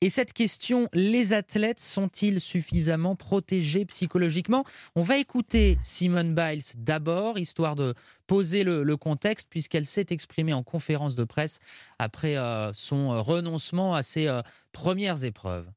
Et 0.00 0.10
cette 0.10 0.32
question, 0.32 0.88
les 0.92 1.32
athlètes 1.32 1.80
sont-ils 1.80 2.40
suffisamment 2.40 3.16
protégés 3.16 3.84
psychologiquement? 3.84 4.64
On 4.94 5.02
va 5.02 5.18
écouter 5.18 5.76
Simone 5.82 6.36
Biles 6.36 6.62
d'abord, 6.76 7.36
histoire 7.36 7.74
de 7.74 7.94
poser 8.28 8.62
le, 8.62 8.96
contexte, 8.96 9.48
puisqu'elle 9.50 9.86
s'est 9.86 10.06
exprimée 10.10 10.52
en 10.52 10.62
conférence 10.62 11.16
de 11.16 11.24
presse 11.24 11.58
après 11.98 12.36
euh, 12.36 12.72
son 12.72 13.20
renoncement 13.22 13.96
à 13.96 14.04
ses 14.04 14.28
euh, 14.28 14.40
premières 14.70 15.24
épreuves. 15.24 15.68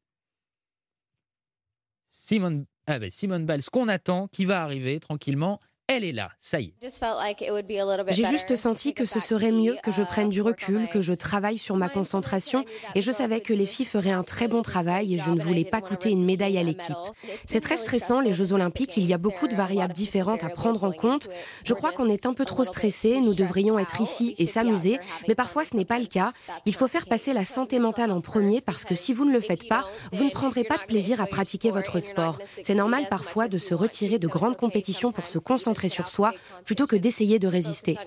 Simone, 2.06 2.66
ah 2.86 3.00
ben 3.00 3.10
Simone 3.10 3.48
Biles, 3.48 3.64
qu'on 3.72 3.88
attend, 3.88 4.28
qui 4.28 4.46
va 4.46 4.62
arriver 4.62 5.00
tranquillement 5.00 5.60
elle 5.88 6.06
est 6.06 6.14
là, 6.14 6.32
ça 6.40 6.62
y 6.62 6.74
est. 6.82 8.12
J'ai 8.12 8.26
juste 8.26 8.56
senti 8.56 8.94
que 8.94 9.04
ce 9.04 9.20
serait 9.20 9.52
mieux 9.52 9.76
que 9.84 9.92
je 9.92 10.04
prenne 10.04 10.30
du 10.30 10.42
recul, 10.42 10.88
que 10.88 11.02
je 11.02 11.14
travaille 11.14 11.58
sur 11.58 11.76
ma 11.76 11.90
concentration 11.90 12.64
et 12.96 13.02
je 13.02 13.12
savais 13.12 13.42
que 13.42 13.54
les 13.54 13.66
filles 13.66 13.86
feraient 13.86 14.12
un 14.12 14.24
très 14.24 14.48
bon 14.48 14.62
travail 14.62 15.14
et 15.14 15.18
je 15.18 15.30
ne 15.30 15.42
voulais 15.42 15.66
pas 15.66 15.82
coûter 15.82 16.10
une 16.10 16.24
médaille 16.24 16.58
à 16.58 16.64
l'équipe. 16.64 16.96
C'est 17.46 17.60
très 17.60 17.76
stressant, 17.76 18.22
les 18.22 18.32
Jeux 18.32 18.54
olympiques, 18.54 18.96
il 18.96 19.06
y 19.06 19.14
a 19.14 19.18
beaucoup 19.18 19.50
de 19.50 19.56
variables 19.56 19.94
différentes 19.94 20.46
à 20.46 20.50
prendre 20.50 20.86
en 20.86 20.94
compte. 20.94 21.28
Je 21.66 21.74
crois 21.74 21.92
qu'on 21.92 22.08
est 22.08 22.26
un 22.26 22.34
peu 22.34 22.46
trop 22.46 22.64
stressé, 22.64 23.20
nous 23.20 23.34
devrions 23.34 23.78
être 23.78 24.00
ici 24.00 24.34
et 24.38 24.46
s'amuser, 24.46 24.98
mais 25.28 25.36
parfois 25.36 25.66
ce 25.66 25.76
n'est 25.76 25.84
pas 25.84 26.00
le 26.00 26.06
cas. 26.06 26.32
Il 26.66 26.74
faut 26.74 26.88
faire 26.88 27.06
passer 27.06 27.34
la 27.34 27.44
santé 27.44 27.80
mentale 27.80 28.12
en 28.12 28.22
premier 28.22 28.62
parce 28.62 28.86
que 28.86 28.96
si 28.96 29.12
vous 29.12 29.26
ne 29.26 29.34
le 29.34 29.42
faites 29.42 29.68
pas, 29.68 29.84
vous 30.14 30.24
ne 30.24 30.30
prendrez 30.30 30.64
pas 30.64 30.78
de 30.78 30.86
plaisir 30.86 31.20
à 31.20 31.26
pratiquer 31.26 31.70
votre 31.70 32.00
sport. 32.00 32.40
C'est 32.64 32.76
normal 32.76 33.08
parfois 33.10 33.50
de 33.50 33.58
se 33.58 33.74
retirer 33.74 34.20
de 34.20 34.28
grandes 34.28 34.56
compétitions 34.56 35.12
pour 35.12 35.28
se 35.28 35.38
concentrer 35.38 35.81
sur 35.90 36.10
soi 36.10 36.34
plutôt 36.66 36.88
que 36.88 36.96
d'essayer 36.96 37.40
de 37.40 37.48
résister. 37.48 37.98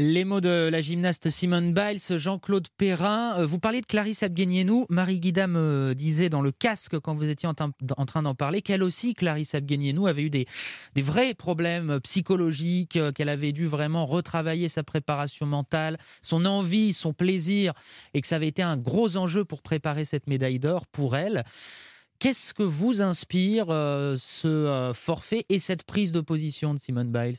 Les 0.00 0.24
mots 0.24 0.40
de 0.40 0.68
la 0.70 0.80
gymnaste 0.80 1.28
Simone 1.28 1.74
Biles, 1.74 1.98
Jean-Claude 2.18 2.68
Perrin. 2.76 3.34
Euh, 3.36 3.44
vous 3.46 3.58
parliez 3.58 3.80
de 3.80 3.86
Clarisse 3.86 4.22
Abguenienou. 4.22 4.86
Marie 4.88 5.18
Guida 5.18 5.48
me 5.48 5.92
disait 5.96 6.28
dans 6.28 6.40
le 6.40 6.52
casque, 6.52 7.00
quand 7.00 7.16
vous 7.16 7.28
étiez 7.28 7.48
en, 7.48 7.54
train 7.54 8.22
d'en 8.22 8.34
parler, 8.36 8.62
qu'elle 8.62 8.84
aussi, 8.84 9.14
Clarisse 9.14 9.56
Abguenienou, 9.56 10.06
avait 10.06 10.22
eu 10.22 10.30
des, 10.30 10.46
vrais 10.96 11.34
problèmes 11.34 11.98
psychologiques, 12.04 12.94
euh, 12.94 13.10
qu'elle 13.10 13.28
avait 13.28 13.50
dû 13.50 13.66
vraiment 13.66 14.06
retravailler 14.06 14.68
sa 14.68 14.84
préparation 14.84 15.46
mentale, 15.46 15.98
son 16.22 16.46
envie, 16.46 16.92
son 16.92 17.12
plaisir, 17.12 17.72
et 18.14 18.20
que 18.20 18.28
ça 18.28 18.36
avait 18.36 18.46
été 18.46 18.62
un 18.62 18.76
gros 18.76 19.16
enjeu 19.16 19.44
pour 19.44 19.62
préparer 19.62 20.04
cette 20.04 20.28
médaille 20.28 20.60
d'or 20.60 20.86
pour 20.86 21.16
elle. 21.16 21.42
Qu'est-ce 22.18 22.52
que 22.52 22.64
vous 22.64 23.00
inspire 23.00 23.66
euh, 23.70 24.16
ce 24.18 24.48
euh, 24.48 24.92
forfait 24.92 25.46
et 25.48 25.60
cette 25.60 25.84
prise 25.84 26.10
de 26.10 26.20
position 26.20 26.74
de 26.74 26.80
Simone 26.80 27.12
Biles? 27.12 27.38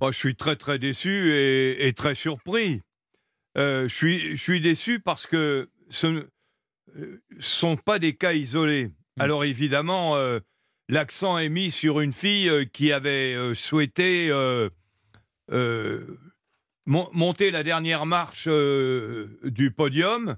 Oh, 0.00 0.12
Je 0.12 0.18
suis 0.18 0.36
très 0.36 0.56
très 0.56 0.78
déçu 0.78 1.32
et, 1.32 1.92
très 1.94 2.14
surpris. 2.14 2.82
Euh, 3.56 3.88
je, 3.88 3.94
suis, 3.94 4.36
je 4.36 4.42
suis 4.42 4.60
déçu 4.60 5.00
parce 5.00 5.26
que 5.26 5.70
ce 5.88 6.06
ne 6.06 6.22
sont 7.40 7.76
pas 7.76 7.98
des 7.98 8.14
cas 8.14 8.34
isolés. 8.34 8.88
Hmm. 9.16 9.22
Alors 9.22 9.44
évidemment, 9.44 10.14
l'accent 10.88 11.38
est 11.38 11.48
mis 11.48 11.70
sur 11.70 12.00
une 12.00 12.12
fille 12.12 12.68
qui 12.72 12.92
avait 12.92 13.54
souhaité 13.54 14.30
monter 16.86 17.50
la 17.50 17.62
dernière 17.62 18.06
marche 18.06 18.46
du 18.46 19.70
podium 19.70 20.36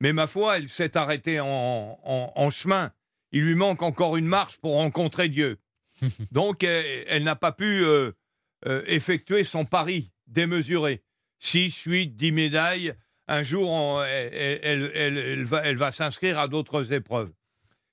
mais 0.00 0.12
ma 0.12 0.26
foi, 0.26 0.58
elle 0.58 0.68
s'est 0.68 0.96
arrêtée 0.96 1.40
en, 1.40 2.50
chemin. 2.50 2.92
Il 3.32 3.44
lui 3.44 3.54
manque 3.54 3.82
encore 3.82 4.16
une 4.16 4.26
marche 4.26 4.58
pour 4.58 4.74
rencontrer 4.74 5.28
Dieu. 5.28 5.58
Donc, 6.32 6.62
elle, 6.62 7.24
n'a 7.24 7.36
pas 7.36 7.52
pu 7.52 7.84
euh, 7.84 8.12
euh, 8.66 8.82
effectuer 8.86 9.44
son 9.44 9.64
pari 9.64 10.12
démesuré. 10.26 11.02
Six, 11.38 11.82
huit, 11.84 12.16
dix 12.16 12.32
médailles. 12.32 12.94
Un 13.28 13.42
jour, 13.42 14.02
elle, 14.04 15.44
va, 15.44 15.62
elle 15.64 15.76
va 15.76 15.90
s'inscrire 15.90 16.38
à 16.38 16.46
d'autres 16.46 16.92
épreuves. 16.92 17.32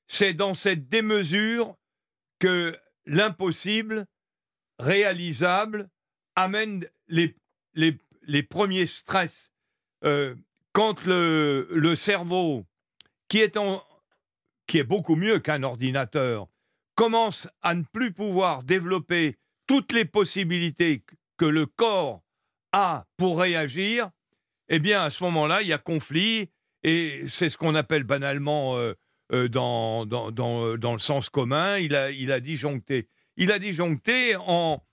C'est 0.07 0.33
dans 0.33 0.53
cette 0.53 0.89
démesure 0.89 1.75
que 2.39 2.77
l'impossible, 3.05 4.05
réalisable, 4.77 5.89
amène 6.35 6.85
les, 7.07 7.35
les, 7.73 7.97
les 8.23 8.43
premiers 8.43 8.85
stress. 8.85 9.49
Euh, 10.03 10.35
quand 10.73 11.05
le, 11.05 11.93
cerveau, 11.95 12.65
qui 13.29 13.39
est, 13.39 13.57
qui 14.67 14.79
est 14.79 14.83
beaucoup 14.83 15.15
mieux 15.15 15.39
qu'un 15.39 15.63
ordinateur, 15.63 16.47
commence 16.95 17.47
à 17.61 17.75
ne 17.75 17.83
plus 17.83 18.11
pouvoir 18.11 18.63
développer 18.63 19.37
toutes 19.67 19.93
les 19.93 20.05
possibilités 20.05 21.03
que 21.37 21.45
le 21.45 21.65
corps 21.65 22.21
a 22.71 23.05
pour 23.17 23.39
réagir, 23.39 24.09
eh 24.69 24.79
bien, 24.79 25.03
à 25.03 25.09
ce 25.09 25.23
moment-là, 25.23 25.61
il 25.61 25.67
y 25.67 25.73
a 25.73 25.77
conflit, 25.77 26.49
et 26.83 27.23
c'est 27.27 27.49
ce 27.49 27.57
qu'on 27.57 27.75
appelle 27.75 28.03
banalement 28.03 28.75
euh, 28.77 28.93
euh, 29.31 29.47
dans, 29.47 30.05
dans, 30.05 30.31
dans, 30.31 30.77
dans, 30.77 30.93
le 30.93 30.99
sens 30.99 31.29
commun, 31.29 31.77
il 31.77 31.95
a, 31.95 32.11
il 32.11 32.31
a 32.31 32.39
disjoncté. 32.39 33.07
Il 33.37 33.51
a 33.51 33.59
disjoncté 33.59 34.35
en, 34.35 34.83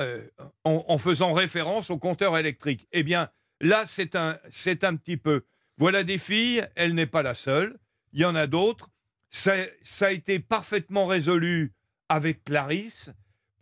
euh, 0.00 0.26
en, 0.64 0.84
en, 0.88 0.98
faisant 0.98 1.32
référence 1.32 1.90
au 1.90 1.98
compteur 1.98 2.36
électrique. 2.36 2.86
Eh 2.92 3.02
bien, 3.02 3.30
Là, 3.60 3.84
c'est 3.86 4.14
un, 4.14 4.38
c'est 4.50 4.84
un 4.84 4.96
petit 4.96 5.16
peu. 5.16 5.44
Voilà 5.76 6.04
des 6.04 6.18
filles, 6.18 6.66
elle 6.74 6.94
n'est 6.94 7.06
pas 7.06 7.22
la 7.22 7.34
seule. 7.34 7.78
Il 8.12 8.20
y 8.20 8.24
en 8.24 8.34
a 8.34 8.46
d'autres. 8.46 8.90
Ça, 9.30 9.54
a 10.00 10.10
été 10.10 10.38
parfaitement 10.38 11.06
résolu 11.06 11.72
avec 12.08 12.44
Clarisse. 12.44 13.10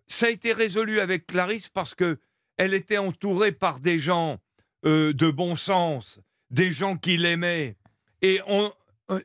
ça 0.06 0.26
a 0.26 0.30
été 0.30 0.52
résolu 0.52 1.00
avec 1.00 1.26
Clarisse 1.26 1.68
parce 1.68 1.94
que 1.94 2.18
elle 2.56 2.72
était 2.72 2.98
entourée 2.98 3.52
par 3.52 3.80
des 3.80 3.98
gens 3.98 4.38
euh, 4.85 5.12
de 5.12 5.30
bon 5.30 5.56
sens, 5.56 6.20
des 6.50 6.70
gens 6.70 6.96
qui 6.96 7.16
l'aimaient. 7.16 7.76
Et 8.22 8.40
on, 8.46 8.72
euh, 9.11 9.20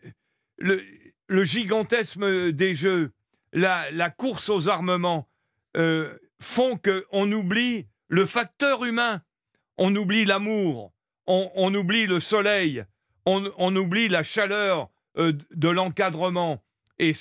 le, 0.57 0.81
le, 1.27 2.51
des 2.51 2.73
jeux, 2.73 3.11
la, 3.53 3.89
la 3.91 4.09
course 4.09 4.49
aux 4.49 4.67
armements 4.67 5.29
euh, 5.77 6.17
font 6.41 6.77
qu'on 6.77 7.31
oublie 7.31 7.87
le 8.07 8.25
facteur 8.25 8.83
humain, 8.83 9.21
on 9.81 9.95
oublie 9.95 10.25
l'amour, 10.25 10.93
on, 11.25 11.73
oublie 11.73 12.05
le 12.05 12.19
soleil, 12.19 12.85
on, 13.25 13.75
oublie 13.75 14.09
la 14.09 14.21
chaleur 14.21 14.91
euh, 15.17 15.33
de 15.55 15.69
l'encadrement 15.69 16.63
et, 16.99 17.15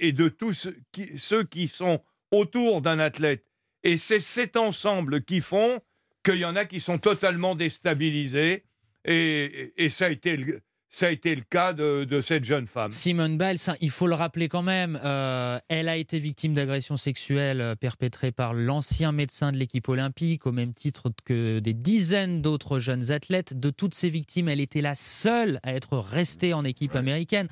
de 0.00 0.28
tous 0.28 0.70
ceux 1.18 1.44
qui 1.44 1.68
sont 1.68 2.02
autour 2.30 2.80
d'un 2.80 2.98
athlète. 2.98 3.44
Et 3.84 3.98
c'est 3.98 4.20
cet 4.20 4.56
ensemble 4.56 5.22
qui 5.24 5.42
font 5.42 5.80
qu'il 6.24 6.36
y 6.36 6.46
en 6.46 6.56
a 6.56 6.64
qui 6.64 6.80
sont 6.80 6.96
totalement 6.96 7.54
déstabilisés. 7.54 8.64
Et, 9.04 9.88
ça 9.90 10.06
a 10.06 10.10
été 10.10 10.38
ça 10.90 11.08
a 11.08 11.10
été 11.10 11.34
le 11.34 11.42
cas 11.42 11.72
de, 11.72 12.04
de, 12.04 12.20
cette 12.20 12.44
jeune 12.44 12.66
femme. 12.66 12.90
Simone 12.90 13.36
Biles, 13.36 13.58
il 13.80 13.90
faut 13.90 14.06
le 14.06 14.14
rappeler 14.14 14.48
quand 14.48 14.62
même, 14.62 14.98
euh, 15.04 15.58
elle 15.68 15.88
a 15.88 15.96
été 15.96 16.18
victime 16.18 16.54
d'agressions 16.54 16.96
sexuelles 16.96 17.60
euh, 17.60 17.74
perpétrées 17.74 18.32
par 18.32 18.54
l'ancien 18.54 19.12
médecin 19.12 19.52
de 19.52 19.58
l'équipe 19.58 19.88
olympique, 19.88 20.46
au 20.46 20.52
même 20.52 20.72
titre 20.72 21.10
que 21.24 21.58
des 21.58 21.74
dizaines 21.74 22.40
d'autres 22.40 22.78
jeunes 22.78 23.10
athlètes. 23.10 23.58
De 23.58 23.70
toutes 23.70 23.94
ces 23.94 24.08
victimes, 24.08 24.48
elle 24.48 24.60
était 24.60 24.80
la 24.80 24.94
seule 24.94 25.60
à 25.62 25.74
être 25.74 25.98
restée 25.98 26.54
en 26.54 26.64
équipe 26.64 26.94
ouais. 26.94 27.00
américaine. 27.00 27.48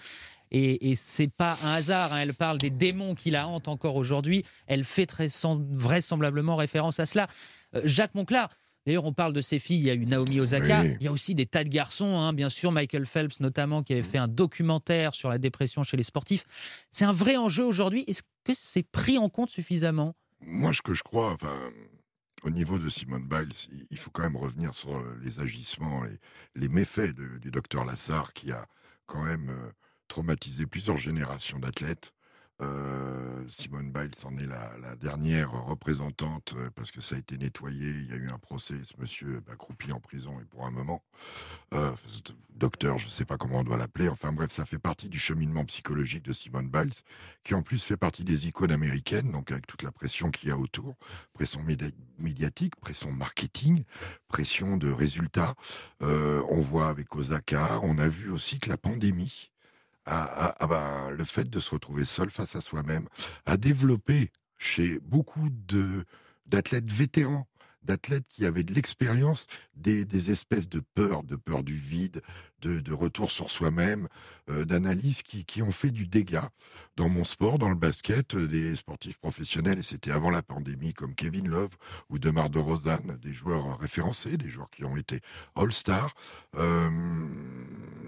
Et, 0.50 0.90
et 0.90 0.94
c'est 0.94 1.30
pas 1.30 1.58
un 1.64 1.74
hasard. 1.74 2.12
Hein. 2.12 2.20
Elle 2.22 2.34
parle 2.34 2.58
des 2.58 2.70
démons 2.70 3.14
qui 3.14 3.30
la 3.30 3.48
hantent 3.48 3.68
encore 3.68 3.96
aujourd'hui. 3.96 4.44
Elle 4.66 4.84
fait 4.84 5.06
très 5.06 5.28
vraisemblablement 5.44 6.56
référence 6.56 7.00
à 7.00 7.06
cela. 7.06 7.28
Euh, 7.74 7.82
Jacques 7.84 8.14
Monclar. 8.14 8.48
D'ailleurs, 8.86 9.04
on 9.04 9.12
parle 9.12 9.32
de 9.32 9.40
ses 9.40 9.58
filles. 9.58 9.78
Il 9.78 9.84
y 9.84 9.90
a 9.90 9.94
eu 9.94 10.06
Naomi 10.06 10.38
Osaka. 10.40 10.82
Oui. 10.82 10.96
Il 11.00 11.04
y 11.04 11.08
a 11.08 11.12
aussi 11.12 11.34
des 11.34 11.46
tas 11.46 11.64
de 11.64 11.68
garçons, 11.68 12.16
hein, 12.16 12.32
bien 12.32 12.48
sûr. 12.48 12.70
Michael 12.70 13.04
Phelps, 13.04 13.40
notamment, 13.40 13.82
qui 13.82 13.92
avait 13.92 14.02
fait 14.02 14.18
un 14.18 14.28
documentaire 14.28 15.14
sur 15.14 15.28
la 15.28 15.38
dépression 15.38 15.82
chez 15.82 15.96
les 15.96 16.04
sportifs. 16.04 16.44
C'est 16.90 17.04
un 17.04 17.12
vrai 17.12 17.36
enjeu 17.36 17.64
aujourd'hui. 17.64 18.04
Est-ce 18.06 18.22
que 18.44 18.52
c'est 18.54 18.84
pris 18.84 19.18
en 19.18 19.28
compte 19.28 19.50
suffisamment? 19.50 20.14
Moi, 20.40 20.72
ce 20.72 20.82
que 20.82 20.94
je 20.94 21.02
crois, 21.02 21.32
enfin, 21.32 21.58
au 22.44 22.50
niveau 22.50 22.78
de 22.78 22.88
Simone 22.88 23.26
Biles, 23.26 23.52
il 23.90 23.98
faut 23.98 24.10
quand 24.10 24.22
même 24.22 24.36
revenir 24.36 24.74
sur 24.74 25.02
les 25.22 25.40
agissements, 25.40 26.04
les, 26.04 26.18
les 26.54 26.68
méfaits 26.68 27.14
de, 27.14 27.38
du 27.38 27.50
docteur 27.50 27.84
Lassard, 27.84 28.32
qui 28.34 28.52
a 28.52 28.66
quand 29.06 29.24
même 29.24 29.50
euh, 29.50 29.72
traumatisé 30.08 30.66
plusieurs 30.66 30.98
générations 30.98 31.58
d'athlètes. 31.58 32.12
Euh, 32.62 33.44
Simone 33.48 33.92
Biles 33.92 34.10
en 34.24 34.36
est 34.38 34.46
la, 34.46 34.96
dernière 34.96 35.52
représentante 35.52 36.54
euh, 36.56 36.70
parce 36.74 36.90
que 36.90 37.00
ça 37.00 37.16
a 37.16 37.18
été 37.18 37.36
nettoyé. 37.36 37.90
Il 37.90 38.10
y 38.10 38.12
a 38.12 38.16
eu 38.16 38.30
un 38.30 38.38
procès. 38.38 38.74
Ce 38.84 38.98
monsieur 39.00 39.42
bah, 39.46 39.54
croupi 39.56 39.92
en 39.92 40.00
prison 40.00 40.40
et 40.40 40.44
pour 40.44 40.64
un 40.64 40.70
moment, 40.70 41.02
euh, 41.74 41.92
docteur, 42.54 42.98
je 42.98 43.06
ne 43.06 43.10
sais 43.10 43.24
pas 43.24 43.36
comment 43.36 43.58
on 43.58 43.64
doit 43.64 43.76
l'appeler. 43.76 44.08
Enfin 44.08 44.32
bref, 44.32 44.50
ça 44.50 44.64
fait 44.64 44.78
partie 44.78 45.08
du 45.08 45.18
cheminement 45.18 45.64
psychologique 45.64 46.24
de 46.24 46.32
Simone 46.32 46.70
Biles, 46.70 46.94
qui 47.44 47.54
en 47.54 47.62
plus 47.62 47.82
fait 47.84 47.96
partie 47.96 48.24
des 48.24 48.46
icônes 48.46 48.72
américaines, 48.72 49.30
donc 49.30 49.50
avec 49.50 49.66
toute 49.66 49.82
la 49.82 49.92
pression 49.92 50.30
qu'il 50.30 50.48
y 50.48 50.52
a 50.52 50.56
autour, 50.56 50.94
pression 51.34 51.60
médiatique, 52.18 52.76
pression 52.76 53.12
marketing, 53.12 53.84
pression 54.28 54.76
de 54.76 54.90
résultats. 54.90 55.54
Euh, 56.02 56.42
on 56.48 56.60
voit 56.60 56.88
avec 56.88 57.14
Osaka, 57.14 57.80
on 57.82 57.98
a 57.98 58.08
vu 58.08 58.30
aussi 58.30 58.58
que 58.58 58.68
la 58.70 58.76
pandémie 58.76 59.52
à, 60.06 60.62
à 60.62 60.66
bah, 60.66 61.10
le 61.10 61.24
fait 61.24 61.50
de 61.50 61.60
se 61.60 61.70
retrouver 61.70 62.04
seul 62.04 62.30
face 62.30 62.56
à 62.56 62.60
soi-même, 62.60 63.08
à 63.44 63.56
développer 63.56 64.30
chez 64.58 65.00
beaucoup 65.00 65.48
de 65.50 66.04
d'athlètes 66.46 66.90
vétérans, 66.90 67.48
d'athlètes 67.82 68.26
qui 68.28 68.46
avaient 68.46 68.62
de 68.62 68.72
l'expérience, 68.72 69.46
des, 69.74 70.04
des, 70.04 70.30
espèces 70.30 70.68
de 70.68 70.80
peur, 70.80 71.24
de 71.24 71.34
peur 71.34 71.64
du 71.64 71.74
vide, 71.74 72.22
de, 72.62 72.92
retour 72.92 73.30
sur 73.30 73.50
soi-même, 73.50 74.08
euh, 74.50 74.64
d'analyses 74.64 75.22
qui, 75.22 75.44
qui, 75.44 75.62
ont 75.62 75.70
fait 75.70 75.90
du 75.90 76.06
dégât 76.06 76.50
dans 76.96 77.08
mon 77.08 77.24
sport, 77.24 77.58
dans 77.58 77.68
le 77.68 77.76
basket, 77.76 78.34
euh, 78.34 78.46
des 78.46 78.76
sportifs 78.76 79.18
professionnels, 79.18 79.78
et 79.78 79.82
c'était 79.82 80.10
avant 80.10 80.30
la 80.30 80.42
pandémie, 80.42 80.94
comme 80.94 81.14
Kevin 81.14 81.48
Love 81.48 81.76
ou 82.10 82.18
Demar 82.18 82.50
de 82.50 82.58
Rosanne, 82.58 83.18
des 83.22 83.32
joueurs 83.32 83.78
référencés, 83.78 84.36
des 84.36 84.48
joueurs 84.48 84.70
qui 84.70 84.84
ont 84.84 84.96
été 84.96 85.20
All-Star. 85.54 86.14
Euh, 86.56 86.90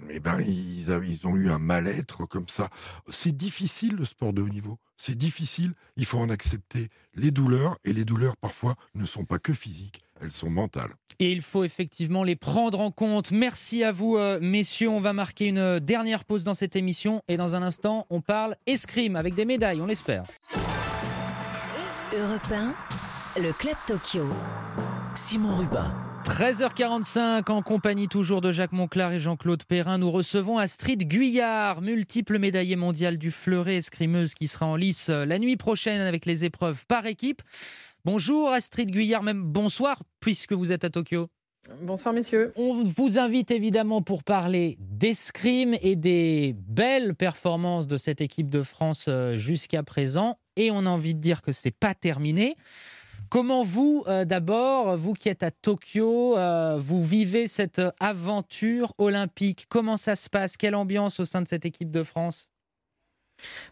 eh 0.09 0.19
ben, 0.19 0.39
ils, 0.41 0.89
ils 0.89 1.27
ont 1.27 1.35
eu 1.35 1.49
un 1.49 1.59
mal-être 1.59 2.25
comme 2.25 2.49
ça. 2.49 2.69
C'est 3.09 3.35
difficile 3.35 3.95
le 3.95 4.05
sport 4.05 4.33
de 4.33 4.41
haut 4.41 4.49
niveau. 4.49 4.79
C'est 4.97 5.17
difficile. 5.17 5.73
Il 5.95 6.05
faut 6.05 6.19
en 6.19 6.29
accepter 6.29 6.89
les 7.15 7.31
douleurs 7.31 7.77
et 7.85 7.93
les 7.93 8.05
douleurs 8.05 8.35
parfois 8.37 8.75
ne 8.95 9.05
sont 9.05 9.25
pas 9.25 9.39
que 9.39 9.53
physiques, 9.53 10.01
elles 10.21 10.31
sont 10.31 10.49
mentales. 10.49 10.91
Et 11.19 11.31
il 11.31 11.41
faut 11.41 11.63
effectivement 11.63 12.23
les 12.23 12.35
prendre 12.35 12.79
en 12.79 12.91
compte. 12.91 13.31
Merci 13.31 13.83
à 13.83 13.91
vous, 13.91 14.17
euh, 14.17 14.39
messieurs. 14.41 14.89
On 14.89 15.01
va 15.01 15.13
marquer 15.13 15.47
une 15.47 15.79
dernière 15.79 16.23
pause 16.23 16.43
dans 16.43 16.53
cette 16.53 16.75
émission 16.75 17.21
et 17.27 17.37
dans 17.37 17.55
un 17.55 17.61
instant, 17.61 18.05
on 18.09 18.21
parle 18.21 18.55
escrime 18.67 19.15
avec 19.15 19.35
des 19.35 19.45
médailles, 19.45 19.81
on 19.81 19.85
l'espère. 19.85 20.23
Europe 22.17 22.51
1, 22.51 23.41
le 23.41 23.51
Club 23.53 23.75
Tokyo. 23.85 24.25
Simon 25.15 25.57
Rubin. 25.57 25.93
13h45 26.25 27.51
en 27.51 27.61
compagnie 27.61 28.07
toujours 28.07 28.41
de 28.41 28.51
Jacques 28.51 28.71
Monclar 28.71 29.11
et 29.13 29.19
Jean-Claude 29.19 29.63
Perrin. 29.63 29.97
Nous 29.97 30.11
recevons 30.11 30.57
Astrid 30.57 31.07
Guyard, 31.07 31.81
multiple 31.81 32.39
médaillée 32.39 32.75
mondiale 32.75 33.17
du 33.17 33.31
fleuret 33.31 33.77
escrimeuse 33.77 34.33
qui 34.33 34.47
sera 34.47 34.67
en 34.67 34.75
lice 34.75 35.09
la 35.09 35.39
nuit 35.39 35.57
prochaine 35.57 36.01
avec 36.01 36.25
les 36.25 36.45
épreuves 36.45 36.85
par 36.87 37.05
équipe. 37.07 37.41
Bonjour 38.05 38.49
Astrid 38.49 38.91
Guyard, 38.91 39.23
même 39.23 39.43
bonsoir 39.43 40.03
puisque 40.21 40.53
vous 40.53 40.71
êtes 40.71 40.85
à 40.85 40.89
Tokyo. 40.89 41.27
Bonsoir 41.81 42.13
messieurs. 42.13 42.53
On 42.55 42.83
vous 42.83 43.19
invite 43.19 43.51
évidemment 43.51 44.01
pour 44.01 44.23
parler 44.23 44.77
d'escrime 44.79 45.75
et 45.81 45.97
des 45.97 46.55
belles 46.57 47.13
performances 47.13 47.87
de 47.87 47.97
cette 47.97 48.21
équipe 48.21 48.49
de 48.49 48.63
France 48.63 49.07
euh, 49.09 49.35
jusqu'à 49.35 49.83
présent. 49.83 50.39
Et 50.55 50.71
on 50.71 50.85
a 50.85 50.89
envie 50.89 51.13
de 51.13 51.19
dire 51.19 51.41
que 51.41 51.51
c'est 51.51 51.75
pas 51.75 51.93
terminé. 51.93 52.55
Comment 53.29 53.63
vous, 53.63 54.05
euh, 54.07 54.23
d'abord, 54.23 54.95
vous 54.95 55.13
qui 55.13 55.27
êtes 55.27 55.43
à 55.43 55.51
Tokyo, 55.51 56.37
euh, 56.37 56.77
vous 56.79 57.03
vivez 57.03 57.47
cette 57.47 57.81
aventure 57.99 58.93
olympique? 58.97 59.65
Comment 59.67 59.97
ça 59.97 60.15
se 60.15 60.29
passe? 60.29 60.55
Quelle 60.55 60.75
ambiance 60.75 61.19
au 61.19 61.25
sein 61.25 61.41
de 61.41 61.47
cette 61.47 61.65
équipe 61.65 61.91
de 61.91 62.03
France? 62.03 62.53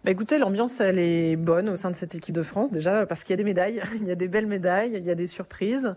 Bah 0.03 0.12
écoutez, 0.12 0.38
l'ambiance 0.38 0.80
elle 0.80 0.99
est 0.99 1.36
bonne 1.36 1.69
au 1.69 1.75
sein 1.75 1.91
de 1.91 1.95
cette 1.95 2.15
équipe 2.15 2.36
de 2.36 2.43
France 2.43 2.71
déjà 2.71 3.06
parce 3.06 3.23
qu'il 3.23 3.34
y 3.34 3.36
a 3.36 3.38
des 3.38 3.43
médailles, 3.43 3.82
il 4.01 4.08
y 4.08 4.12
a 4.12 4.15
des 4.15 4.27
belles 4.27 4.47
médailles, 4.47 4.93
il 4.95 5.06
y 5.06 5.12
a 5.12 5.15
des 5.15 5.27
surprises. 5.27 5.95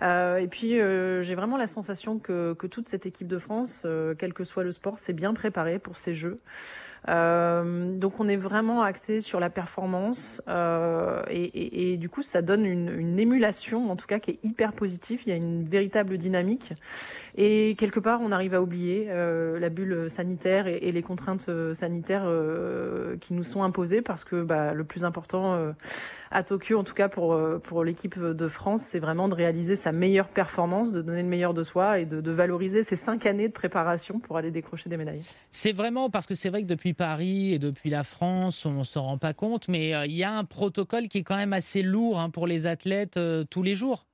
Euh, 0.00 0.38
et 0.38 0.48
puis 0.48 0.80
euh, 0.80 1.22
j'ai 1.22 1.34
vraiment 1.34 1.56
la 1.56 1.66
sensation 1.66 2.18
que, 2.18 2.54
toute 2.66 2.88
cette 2.88 3.06
équipe 3.06 3.28
de 3.28 3.38
France, 3.38 3.82
euh, 3.84 4.14
quel 4.18 4.32
que 4.32 4.44
soit 4.44 4.64
le 4.64 4.72
sport, 4.72 4.98
s'est 4.98 5.12
bien 5.12 5.34
préparée 5.34 5.78
pour 5.78 5.96
ces 5.96 6.14
Jeux. 6.14 6.38
Euh, 7.08 7.96
donc 7.96 8.20
on 8.20 8.28
est 8.28 8.36
vraiment 8.36 8.82
axé 8.82 9.20
sur 9.20 9.40
la 9.40 9.50
performance 9.50 10.40
euh, 10.46 11.22
et, 11.28 11.96
du 11.96 12.08
coup 12.08 12.22
ça 12.22 12.42
donne 12.42 12.64
une, 12.64 13.18
émulation 13.18 13.90
en 13.90 13.96
tout 13.96 14.06
cas 14.06 14.18
qui 14.18 14.32
est 14.32 14.38
hyper 14.44 14.72
positive. 14.72 15.22
Il 15.26 15.30
y 15.30 15.32
a 15.32 15.36
une 15.36 15.64
véritable 15.64 16.16
dynamique 16.16 16.72
et 17.36 17.74
quelque 17.76 18.00
part 18.00 18.20
on 18.22 18.30
arrive 18.30 18.54
à 18.54 18.62
oublier 18.62 19.06
euh, 19.08 19.58
la 19.58 19.68
bulle 19.68 20.10
sanitaire 20.10 20.66
et, 20.66 20.92
les 20.92 21.02
contraintes 21.02 21.50
sanitaires 21.74 22.28
qui 23.20 23.32
nous 23.32 23.44
sont 23.44 23.62
imposées 23.62 24.02
parce 24.02 24.24
que 24.24 24.42
bah, 24.42 24.74
le 24.74 24.84
plus 24.84 25.04
important 25.04 25.72
à 26.30 26.42
Tokyo 26.42 26.78
en 26.78 26.84
tout 26.84 26.94
cas 26.94 27.08
pour 27.08 27.38
pour 27.64 27.82
l'équipe 27.82 28.18
de 28.18 28.48
France 28.48 28.82
c'est 28.82 28.98
vraiment 28.98 29.28
de 29.28 29.34
réaliser 29.34 29.74
sa 29.74 29.90
meilleure 29.90 30.28
performance, 30.28 30.92
de 30.92 31.00
donner 31.00 31.22
le 31.22 31.28
meilleur 31.28 31.54
de 31.54 31.62
soi 31.62 31.98
et 31.98 32.04
de, 32.04 32.20
de 32.20 32.30
valoriser 32.30 32.82
ces 32.82 32.96
cinq 32.96 33.26
années 33.26 33.48
de 33.48 33.52
préparation 33.52 34.18
pour 34.18 34.36
aller 34.36 34.50
décrocher 34.50 34.90
des 34.90 34.96
médailles. 34.96 35.22
C'est 35.50 35.72
vraiment 35.72 36.10
parce 36.10 36.26
que 36.26 36.34
c'est 36.34 36.50
vrai 36.50 36.62
que 36.62 36.68
depuis 36.68 36.91
Paris 36.94 37.52
et 37.54 37.58
depuis 37.58 37.90
la 37.90 38.04
France, 38.04 38.66
on 38.66 38.72
ne 38.72 38.84
s'en 38.84 39.02
rend 39.02 39.18
pas 39.18 39.32
compte, 39.32 39.68
mais 39.68 39.94
euh, 39.94 40.06
il 40.06 40.12
y 40.14 40.24
a 40.24 40.32
un 40.32 40.44
protocole 40.44 41.08
qui 41.08 41.18
est 41.18 41.22
quand 41.22 41.36
même 41.36 41.52
assez 41.52 41.82
lourd 41.82 42.20
hein, 42.20 42.30
pour 42.30 42.46
les 42.46 42.66
athlètes 42.66 43.16
euh, 43.16 43.44
tous 43.48 43.62
les 43.62 43.74
jours. 43.74 44.06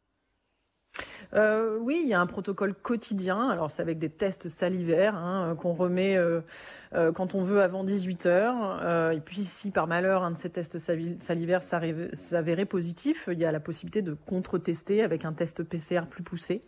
Euh, 1.34 1.76
oui, 1.80 2.00
il 2.02 2.08
y 2.08 2.14
a 2.14 2.20
un 2.20 2.26
protocole 2.26 2.74
quotidien. 2.74 3.50
Alors 3.50 3.70
c'est 3.70 3.82
avec 3.82 3.98
des 3.98 4.08
tests 4.08 4.48
salivaires 4.48 5.14
hein, 5.14 5.54
qu'on 5.60 5.74
remet 5.74 6.18
quand 6.92 7.34
on 7.34 7.42
veut 7.42 7.60
avant 7.60 7.84
18 7.84 8.26
heures. 8.26 9.12
Et 9.12 9.20
puis 9.20 9.44
si 9.44 9.70
par 9.70 9.86
malheur 9.86 10.24
un 10.24 10.30
de 10.30 10.36
ces 10.36 10.50
tests 10.50 10.78
salivaires 10.78 11.62
s'avérait 11.62 12.64
positif, 12.64 13.28
il 13.30 13.38
y 13.38 13.44
a 13.44 13.52
la 13.52 13.60
possibilité 13.60 14.00
de 14.00 14.14
contre-tester 14.14 15.02
avec 15.02 15.24
un 15.24 15.34
test 15.34 15.62
PCR 15.62 16.06
plus 16.08 16.22
poussé. 16.22 16.64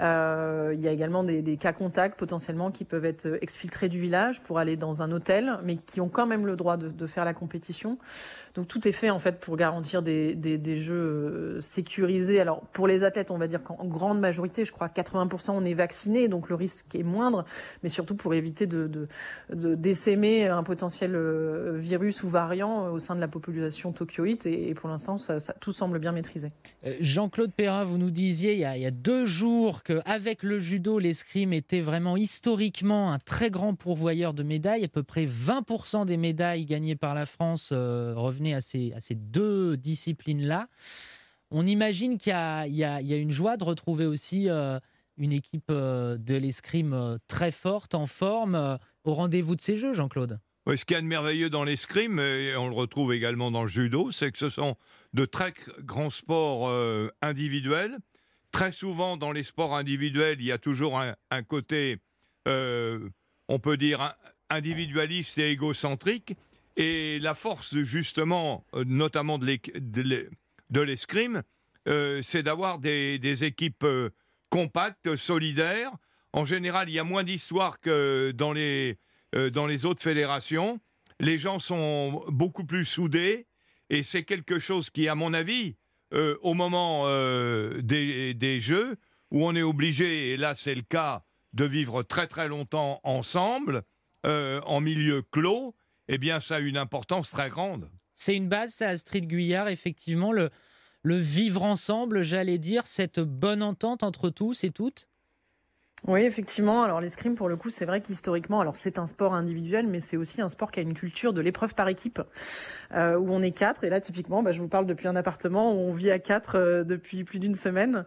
Euh, 0.00 0.72
il 0.74 0.82
y 0.82 0.88
a 0.88 0.92
également 0.92 1.22
des, 1.22 1.56
cas 1.56 1.72
contacts 1.72 2.18
potentiellement 2.18 2.70
qui 2.70 2.84
peuvent 2.84 3.04
être 3.04 3.38
exfiltrés 3.40 3.88
du 3.88 4.00
village 4.00 4.40
pour 4.40 4.58
aller 4.58 4.76
dans 4.76 5.02
un 5.02 5.12
hôtel, 5.12 5.58
mais 5.62 5.76
qui 5.76 6.00
ont 6.00 6.08
quand 6.08 6.26
même 6.26 6.46
le 6.46 6.56
droit 6.56 6.76
de, 6.76 7.06
faire 7.06 7.24
la 7.24 7.34
compétition. 7.34 7.98
Donc 8.54 8.66
tout 8.66 8.88
est 8.88 8.92
fait 8.92 9.10
en 9.10 9.18
fait 9.18 9.38
pour 9.40 9.56
garantir 9.56 10.02
des, 10.02 10.76
jeux 10.76 10.94
euh, 10.94 11.60
sécurisés. 11.60 12.40
Alors 12.40 12.60
pour 12.72 12.86
les 12.86 13.04
athlètes, 13.04 13.30
on 13.30 13.38
va 13.38 13.46
dire 13.46 13.62
qu'en 13.62 13.84
grande 13.84 14.20
majorité, 14.20 14.64
je 14.64 14.72
crois 14.72 14.88
80% 14.88 15.52
on 15.52 15.64
est 15.64 15.74
vacciné, 15.74 16.28
donc 16.28 16.48
le 16.48 16.54
risque 16.54 16.94
est 16.94 17.02
moindre, 17.02 17.44
mais 17.82 17.88
surtout 17.88 18.16
pour 18.16 18.34
éviter 18.34 18.66
de, 18.66 18.86
de, 18.86 19.06
de 19.52 19.74
d'essaimer 19.74 20.46
un 20.46 20.62
potentiel 20.62 21.14
euh, 21.14 21.76
virus 21.76 22.22
ou 22.22 22.28
variant 22.28 22.88
au 22.88 22.98
sein 22.98 23.14
de 23.14 23.20
la 23.20 23.28
population 23.28 23.92
tokyoïte. 23.92 24.46
Et, 24.46 24.74
pour 24.74 24.88
l'instant, 24.88 25.16
tout 25.60 25.72
semble 25.72 25.98
bien 25.98 26.12
maîtrisé. 26.12 26.48
Jean-Claude 27.00 27.52
Perrin, 27.52 27.84
vous 27.84 27.98
nous 27.98 28.10
disiez 28.10 28.54
il 28.54 28.60
y 28.60 28.86
a 28.86 28.90
deux 28.90 29.26
jours 29.26 29.83
qu'avec 29.84 30.42
le 30.42 30.58
judo, 30.58 30.98
l'escrime 30.98 31.52
était 31.52 31.80
vraiment 31.80 32.16
historiquement 32.16 33.12
un 33.12 33.18
très 33.18 33.50
grand 33.50 33.74
pourvoyeur 33.74 34.34
de 34.34 34.42
médailles. 34.42 34.84
À 34.84 34.88
peu 34.88 35.02
près 35.02 35.26
20% 35.26 36.06
des 36.06 36.16
médailles 36.16 36.64
gagnées 36.64 36.96
par 36.96 37.14
la 37.14 37.26
France 37.26 37.70
euh, 37.72 38.14
revenaient 38.16 38.54
à 38.54 38.60
ces, 38.60 38.92
deux 39.14 39.76
disciplines-là. 39.76 40.68
On 41.50 41.66
imagine 41.66 42.18
qu'il 42.18 42.32
y, 42.32 42.72
y, 42.72 42.78
y 42.78 42.84
a, 42.84 43.16
une 43.16 43.30
joie 43.30 43.56
de 43.56 43.64
retrouver 43.64 44.06
aussi 44.06 44.48
euh, 44.48 44.80
une 45.18 45.32
équipe 45.32 45.70
euh, 45.70 46.16
de 46.18 46.34
l'escrime 46.34 47.18
très 47.28 47.52
forte, 47.52 47.94
en 47.94 48.06
forme, 48.06 48.78
au 49.04 49.14
rendez-vous 49.14 49.54
de 49.54 49.60
ces 49.60 49.76
Jeux, 49.76 49.92
Jean-Claude. 49.92 50.40
Oui, 50.66 50.78
ce 50.78 50.86
qui 50.86 50.94
est 50.94 51.02
de 51.02 51.06
merveilleux 51.06 51.50
dans 51.50 51.62
l'escrime, 51.62 52.18
et 52.18 52.56
on 52.56 52.68
le 52.68 52.74
retrouve 52.74 53.12
également 53.12 53.50
dans 53.50 53.62
le 53.62 53.68
judo, 53.68 54.10
c'est 54.10 54.32
que 54.32 54.38
ce 54.38 54.48
sont 54.48 54.76
de 55.12 55.26
très 55.26 55.52
grands 55.80 56.08
sports 56.08 56.72
individuels. 57.20 57.98
Très 58.54 58.70
souvent, 58.70 59.16
dans 59.16 59.32
les 59.32 59.42
sports 59.42 59.74
individuels, 59.74 60.36
il 60.38 60.46
y 60.46 60.52
a 60.52 60.58
toujours 60.58 61.00
un, 61.00 61.42
côté, 61.42 61.98
euh, 62.46 63.10
on 63.48 63.58
peut 63.58 63.76
dire, 63.76 64.14
individualiste 64.48 65.38
et 65.38 65.50
égocentrique. 65.50 66.36
Et 66.76 67.18
la 67.18 67.34
force, 67.34 67.76
justement, 67.78 68.64
euh, 68.74 68.84
notamment 68.86 69.40
de 69.40 70.80
l'escrime, 70.84 71.42
euh, 71.88 72.22
c'est 72.22 72.44
d'avoir 72.44 72.78
des, 72.78 73.42
équipes 73.42 73.84
compactes, 74.50 75.16
solidaires. 75.16 75.90
En 76.32 76.44
général, 76.44 76.88
il 76.88 76.92
y 76.92 77.00
a 77.00 77.04
moins 77.04 77.24
d'histoires 77.24 77.80
que 77.80 78.30
dans 78.30 78.52
les 78.52 78.96
autres 79.84 80.02
fédérations. 80.02 80.78
Les 81.18 81.38
gens 81.38 81.58
sont 81.58 82.22
beaucoup 82.28 82.64
plus 82.64 82.84
soudés. 82.84 83.48
Et 83.90 84.04
c'est 84.04 84.22
quelque 84.22 84.60
chose 84.60 84.90
qui, 84.90 85.08
à 85.08 85.16
mon 85.16 85.34
avis, 85.34 85.74
euh, 86.14 86.38
au 86.42 86.54
moment 86.54 87.04
euh, 87.06 87.80
des, 87.82 88.34
des, 88.34 88.60
Jeux, 88.60 88.96
où 89.30 89.44
on 89.46 89.54
est 89.54 89.62
obligé, 89.62 90.32
et 90.32 90.36
là 90.36 90.54
c'est 90.54 90.74
le 90.74 90.82
cas, 90.82 91.24
de 91.52 91.64
vivre 91.64 92.02
très 92.02 92.26
très 92.26 92.48
longtemps 92.48 93.00
ensemble, 93.04 93.82
en 94.24 94.80
milieu 94.80 95.20
clos, 95.20 95.74
eh 96.08 96.18
bien, 96.18 96.40
ça 96.40 96.56
a 96.56 96.60
une 96.60 96.78
importance 96.78 97.30
très 97.30 97.50
grande. 97.50 97.90
C'est 98.12 98.36
une 98.36 98.48
base, 98.48 98.72
ça, 98.72 98.88
Astrid 98.88 99.26
Guyard, 99.26 99.68
effectivement, 99.68 100.32
le, 100.32 100.50
le 101.02 101.16
vivre 101.16 101.62
ensemble, 101.62 102.22
j'allais 102.22 102.58
dire, 102.58 102.86
cette 102.86 103.20
bonne 103.20 103.62
entente 103.62 104.02
entre 104.02 104.30
tous 104.30 104.64
et 104.64 104.70
toutes? 104.70 105.08
Oui, 106.06 106.24
effectivement. 106.24 106.82
Alors 106.82 107.00
l'escrime, 107.00 107.34
pour 107.34 107.48
le 107.48 107.56
coup, 107.56 107.70
c'est 107.70 107.86
vrai 107.86 108.02
qu'historiquement, 108.02 108.60
alors 108.60 108.76
c'est 108.76 108.98
un 108.98 109.06
sport 109.06 109.32
individuel, 109.32 109.86
mais 109.86 110.00
c'est 110.00 110.18
aussi 110.18 110.42
un 110.42 110.50
sport 110.50 110.70
qui 110.70 110.80
a 110.80 110.82
une 110.82 110.92
culture 110.92 111.32
de 111.32 111.40
l'épreuve 111.40 111.74
par 111.74 111.88
équipe, 111.88 112.20
euh, 112.92 113.16
où 113.16 113.32
on 113.32 113.40
est 113.40 113.52
quatre. 113.52 113.84
Et 113.84 113.88
là, 113.88 114.02
typiquement, 114.02 114.42
bah, 114.42 114.52
je 114.52 114.60
vous 114.60 114.68
parle 114.68 114.84
depuis 114.84 115.08
un 115.08 115.16
appartement 115.16 115.72
où 115.72 115.78
on 115.78 115.94
vit 115.94 116.10
à 116.10 116.18
quatre 116.18 116.58
euh, 116.58 116.84
depuis 116.84 117.24
plus 117.24 117.38
d'une 117.38 117.54
semaine. 117.54 118.04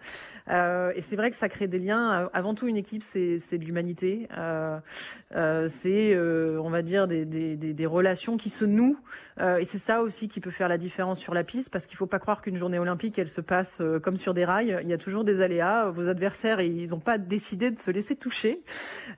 Euh, 0.48 0.92
et 0.96 1.02
c'est 1.02 1.16
vrai 1.16 1.32
que 1.32 1.36
ça 1.36 1.50
crée 1.50 1.68
des 1.68 1.80
liens. 1.80 2.30
Avant 2.34 2.54
tout, 2.54 2.68
une 2.68 2.78
équipe, 2.78 3.02
c'est 3.02 3.38
de 3.58 3.66
l'humanité. 3.66 4.28
C'est, 5.68 6.18
on 6.20 6.70
va 6.70 6.82
dire, 6.84 7.08
des, 7.08 7.26
des, 7.26 7.86
relations 7.88 8.38
qui 8.38 8.52
se 8.52 8.66
nouent. 8.66 8.98
et 9.40 9.66
c'est 9.66 9.78
ça 9.80 10.02
aussi 10.02 10.28
qui 10.28 10.40
peut 10.40 10.52
faire 10.52 10.68
la 10.68 10.78
différence 10.78 11.20
sur 11.20 11.34
la 11.34 11.44
piste, 11.44 11.72
parce 11.72 11.88
qu'il 11.88 11.98
faut 11.98 12.06
pas 12.06 12.20
croire 12.20 12.42
qu'une 12.42 12.58
journée 12.58 12.78
olympique, 12.78 13.18
elle 13.18 13.30
se 13.30 13.42
passe 13.42 13.82
comme 14.04 14.18
sur 14.18 14.34
des 14.36 14.46
rails. 14.46 14.80
Il 14.84 14.90
y 14.90 14.94
a 14.94 14.98
toujours 14.98 15.24
des 15.24 15.42
aléas. 15.42 15.90
Vos 15.90 16.10
adversaires, 16.10 16.62
ils 16.62 16.90
n'ont 16.90 17.00
pas 17.00 17.18
décidé 17.18 17.72
de 17.72 17.80
se 17.80 17.87
laisser 17.92 18.16
toucher. 18.16 18.64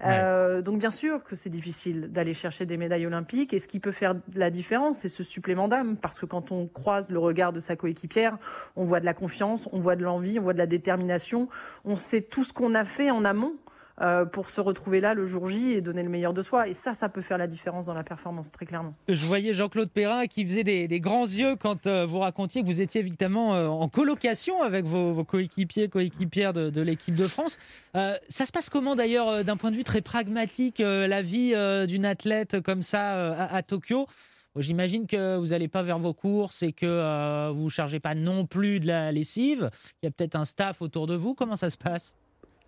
Ouais. 0.01 0.07
Euh, 0.07 0.61
donc 0.61 0.79
bien 0.79 0.91
sûr 0.91 1.23
que 1.23 1.35
c'est 1.35 1.49
difficile 1.49 2.11
d'aller 2.11 2.33
chercher 2.33 2.65
des 2.65 2.77
médailles 2.77 3.05
olympiques 3.05 3.53
et 3.53 3.59
ce 3.59 3.67
qui 3.67 3.79
peut 3.79 3.91
faire 3.91 4.15
la 4.35 4.49
différence, 4.49 4.99
c'est 4.99 5.09
ce 5.09 5.23
supplément 5.23 5.67
d'âme 5.67 5.97
parce 5.97 6.19
que 6.19 6.25
quand 6.25 6.51
on 6.51 6.67
croise 6.67 7.09
le 7.09 7.19
regard 7.19 7.53
de 7.53 7.59
sa 7.59 7.75
coéquipière, 7.75 8.37
on 8.75 8.83
voit 8.83 8.99
de 8.99 9.05
la 9.05 9.13
confiance, 9.13 9.67
on 9.71 9.79
voit 9.79 9.95
de 9.95 10.03
l'envie, 10.03 10.39
on 10.39 10.43
voit 10.43 10.53
de 10.53 10.59
la 10.59 10.67
détermination, 10.67 11.49
on 11.85 11.95
sait 11.95 12.21
tout 12.21 12.43
ce 12.43 12.53
qu'on 12.53 12.75
a 12.75 12.85
fait 12.85 13.11
en 13.11 13.25
amont 13.25 13.55
euh, 14.01 14.23
pour 14.23 14.49
se 14.49 14.61
retrouver 14.61 15.01
là 15.01 15.13
le 15.13 15.27
jour 15.27 15.49
J 15.49 15.73
et 15.73 15.81
donner 15.81 16.03
le 16.03 16.09
meilleur 16.09 16.33
de 16.33 16.41
soi. 16.41 16.69
Et 16.69 16.73
ça, 16.73 16.93
ça 16.93 17.09
peut 17.09 17.21
faire 17.21 17.37
la 17.37 17.47
différence 17.47 17.87
dans 17.87 17.93
la 17.93 18.03
performance, 18.03 18.49
très 18.51 18.65
clairement. 18.65 18.93
Je 19.09 19.25
voyais 19.25 19.53
Jean-Claude 19.53 19.89
Perrin 19.89 20.25
qui 20.27 20.45
faisait 20.45 20.63
des, 20.63 20.87
des, 20.87 20.99
grands 21.01 21.25
yeux 21.25 21.57
quand 21.57 21.85
euh, 21.85 22.05
vous 22.05 22.19
racontiez 22.19 22.61
que 22.61 22.67
vous 22.67 22.79
étiez 22.79 23.01
évidemment 23.01 23.55
euh, 23.55 23.67
en 23.67 23.89
colocation 23.89 24.61
avec 24.61 24.85
vos, 24.85 25.25
coéquipiers, 25.25 25.89
coéquipières 25.89 26.53
de, 26.53 26.81
l'équipe 26.81 27.15
de 27.15 27.27
France. 27.27 27.57
Ça 27.93 28.45
se 28.45 28.51
passe 28.51 28.69
comment 28.69 28.95
d'ailleurs 28.95 29.43
d'un 29.43 29.57
point 29.57 29.71
de 29.71 29.75
vue 29.75 29.83
très 29.83 30.01
pragmatique, 30.01 30.79
la 30.79 31.21
vie 31.21 31.53
d'une 31.87 32.05
athlète 32.05 32.61
comme 32.61 32.83
ça 32.83 33.33
à, 33.33 33.61
Tokyo? 33.63 34.07
J'imagine 34.55 35.07
que 35.07 35.37
vous 35.37 35.47
n'allez 35.47 35.67
pas 35.67 35.83
vers 35.83 35.99
vos 35.99 36.13
courses 36.13 36.63
et 36.63 36.71
que 36.71 37.51
vous 37.51 37.65
ne 37.65 37.69
chargez 37.69 37.99
pas 37.99 38.15
non 38.15 38.45
plus 38.45 38.79
de 38.79 38.87
la 38.87 39.11
lessive. 39.11 39.69
Il 40.01 40.05
y 40.05 40.07
a 40.07 40.11
peut-être 40.11 40.35
un 40.35 40.45
staff 40.45 40.81
autour 40.81 41.07
de 41.07 41.15
vous. 41.15 41.33
Comment 41.33 41.55
ça 41.55 41.69
se 41.69 41.77
passe? 41.77 42.15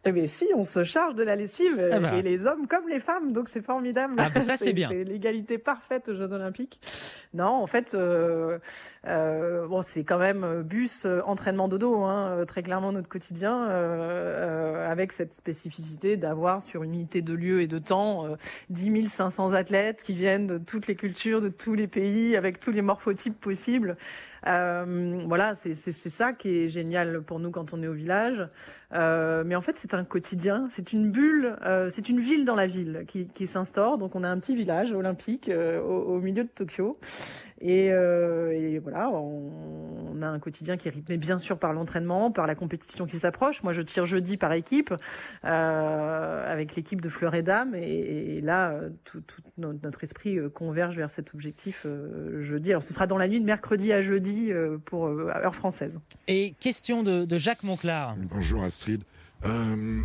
Eh 0.04 0.12
bien 0.12 0.26
si, 0.26 0.47
on 0.56 0.64
se 0.64 0.84
charge 0.84 1.16
de 1.16 1.24
la 1.24 1.36
lessive, 1.36 1.80
ah 1.91 1.99
bah. 1.99 2.16
et 2.16 2.22
les 2.24 2.47
hommes 2.47 2.68
comme 2.68 2.88
les 2.89 2.99
femmes, 2.99 3.34
donc 3.34 3.47
c'est 3.47 3.62
formidable. 3.62 4.16
Ah 4.18 4.30
bah 4.34 4.41
ça 4.41 4.58
c'est 4.58 4.74
bien. 4.74 4.89
C'est 4.89 5.04
l'égalité 5.04 5.58
parfaite 5.60 6.10
aux 6.10 6.16
Jeux 6.16 6.34
Olympiques. 6.34 6.80
Non, 7.34 7.49
en 7.49 7.68
fait, 7.68 7.93
euh, 7.93 8.58
euh, 9.08 9.68
bon, 9.68 9.82
c'est 9.82 10.04
quand 10.04 10.18
même 10.18 10.64
bus, 10.64 11.06
euh, 11.06 11.22
entraînement 11.26 11.68
dodo, 11.68 12.04
hein, 12.04 12.43
très 12.47 12.64
clairement 12.64 12.91
notre 12.91 13.10
quotidien, 13.10 13.68
euh, 13.70 14.91
avec 14.91 15.12
cette 15.12 15.34
spécificité 15.34 16.18
d'avoir 16.18 16.62
sur 16.62 16.84
une 16.84 16.95
unité 16.95 17.22
de 17.22 17.34
lieu 17.34 17.62
et 17.62 17.68
de 17.68 17.78
temps 17.78 18.26
10 18.70 19.08
500 19.08 19.54
athlètes 19.54 20.04
qui 20.04 20.14
viennent 20.14 20.47
de 20.47 20.58
toutes 20.58 20.88
les 20.88 20.95
cultures, 20.95 21.41
de 21.41 21.49
tous 21.49 21.76
les 21.76 21.88
pays, 21.88 22.36
avec 22.36 22.60
tous 22.60 22.72
les 22.72 22.82
morphotypes 22.82 23.39
possibles. 23.39 23.97
Euh, 24.47 25.23
voilà, 25.27 25.55
c'est 25.55 25.73
ça 25.73 26.33
qui 26.33 26.49
est 26.49 26.67
génial 26.67 27.21
pour 27.21 27.39
nous 27.39 27.51
quand 27.51 27.73
on 27.73 27.83
est 27.83 27.87
au 27.87 27.93
village. 27.93 28.47
Euh, 28.93 29.43
mais 29.45 29.55
en 29.55 29.61
fait, 29.61 29.77
c'est 29.77 29.93
un 29.93 30.03
quotidien, 30.03 30.65
c'est 30.67 30.91
une 30.91 31.11
bulle, 31.11 31.55
euh, 31.63 31.87
c'est 31.89 32.09
une 32.09 32.19
ville 32.19 32.43
dans 32.43 32.55
la 32.55 32.67
ville 32.67 33.05
qui, 33.07 33.27
qui 33.27 33.47
s'instaure. 33.47 33.97
Donc, 33.97 34.15
on 34.15 34.23
a 34.23 34.29
un 34.29 34.37
petit 34.37 34.55
village 34.55 34.91
olympique 34.91 35.49
au, 35.49 36.19
milieu 36.19 36.43
de 36.43 36.49
Tokyo. 36.49 36.97
Et, 37.63 37.87
et 37.87 38.79
voilà, 38.79 39.09
on, 39.11 40.19
a 40.21 40.27
un 40.27 40.39
quotidien 40.39 40.77
qui 40.77 40.87
est 40.87 40.91
rythmé 40.91 41.17
bien 41.17 41.37
sûr 41.37 41.57
par 41.57 41.73
l'entraînement, 41.73 42.31
par 42.31 42.47
la 42.47 42.55
compétition 42.55 43.05
qui 43.05 43.19
s'approche. 43.19 43.63
Moi, 43.63 43.73
je 43.73 43.81
tire 43.81 44.05
jeudi 44.05 44.37
par 44.37 44.51
équipe 44.53 44.93
avec 45.43 46.75
l'équipe 46.75 47.01
de 47.01 47.09
Fleur 47.09 47.35
et 47.35 47.43
Dames. 47.43 47.75
Et, 47.75 48.41
là, 48.41 48.73
tout, 49.03 49.23
notre 49.57 50.03
esprit 50.03 50.39
converge 50.53 50.97
vers 50.97 51.11
cet 51.11 51.33
objectif 51.33 51.85
jeudi. 52.39 52.71
Alors, 52.71 52.83
ce 52.83 52.93
sera 52.93 53.07
dans 53.07 53.17
la 53.17 53.27
nuit 53.27 53.39
de 53.39 53.45
mercredi 53.45 53.93
à 53.93 54.01
jeudi 54.01 54.30
pour 54.86 55.07
heure 55.07 55.55
française. 55.55 55.99
Et 56.27 56.55
question 56.59 57.03
de, 57.03 57.25
de 57.25 57.38
Jacques 57.38 57.63
Monclar. 57.63 58.15
Bonjour 58.17 58.63
Astrid. 58.63 59.03
Euh, 59.43 60.01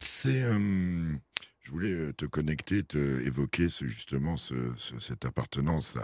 c'est, 0.00 0.42
euh, 0.42 1.12
je 1.60 1.70
voulais 1.70 2.12
te 2.14 2.24
connecter, 2.24 2.82
te 2.82 3.20
évoquer 3.24 3.68
ce, 3.68 3.86
justement 3.86 4.36
ce, 4.36 4.54
ce, 4.76 4.98
cette 4.98 5.24
appartenance 5.24 5.96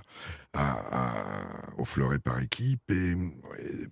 à, 0.53 0.71
à, 0.73 1.21
à, 1.21 1.79
au 1.79 1.85
fleuret 1.85 2.21
par 2.21 2.39
équipe 2.41 2.91
et, 2.91 3.13
et, 3.13 3.87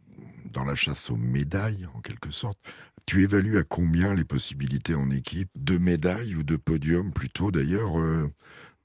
dans 0.53 0.65
la 0.65 0.75
chasse 0.75 1.11
aux 1.11 1.17
médailles 1.17 1.87
en 1.95 2.01
quelque 2.01 2.31
sorte. 2.31 2.59
Tu 3.07 3.23
évalues 3.23 3.59
à 3.59 3.63
combien 3.63 4.15
les 4.15 4.25
possibilités 4.25 4.95
en 4.95 5.11
équipe 5.11 5.51
de 5.57 5.79
médailles 5.79 6.35
ou 6.37 6.43
de 6.43 6.57
podium 6.57 7.13
plutôt 7.13 7.51
d'ailleurs 7.51 7.99
euh, 7.99 8.31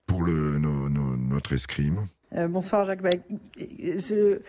pour 0.05 0.23
le, 0.23 0.57
no, 0.57 0.89
no, 0.89 1.15
notre 1.15 1.53
escrime? 1.53 2.07
Euh, 2.35 2.47
bonsoir 2.47 2.85
Jacques. 2.85 3.01
Bah, 3.01 3.09
je, 3.57 4.39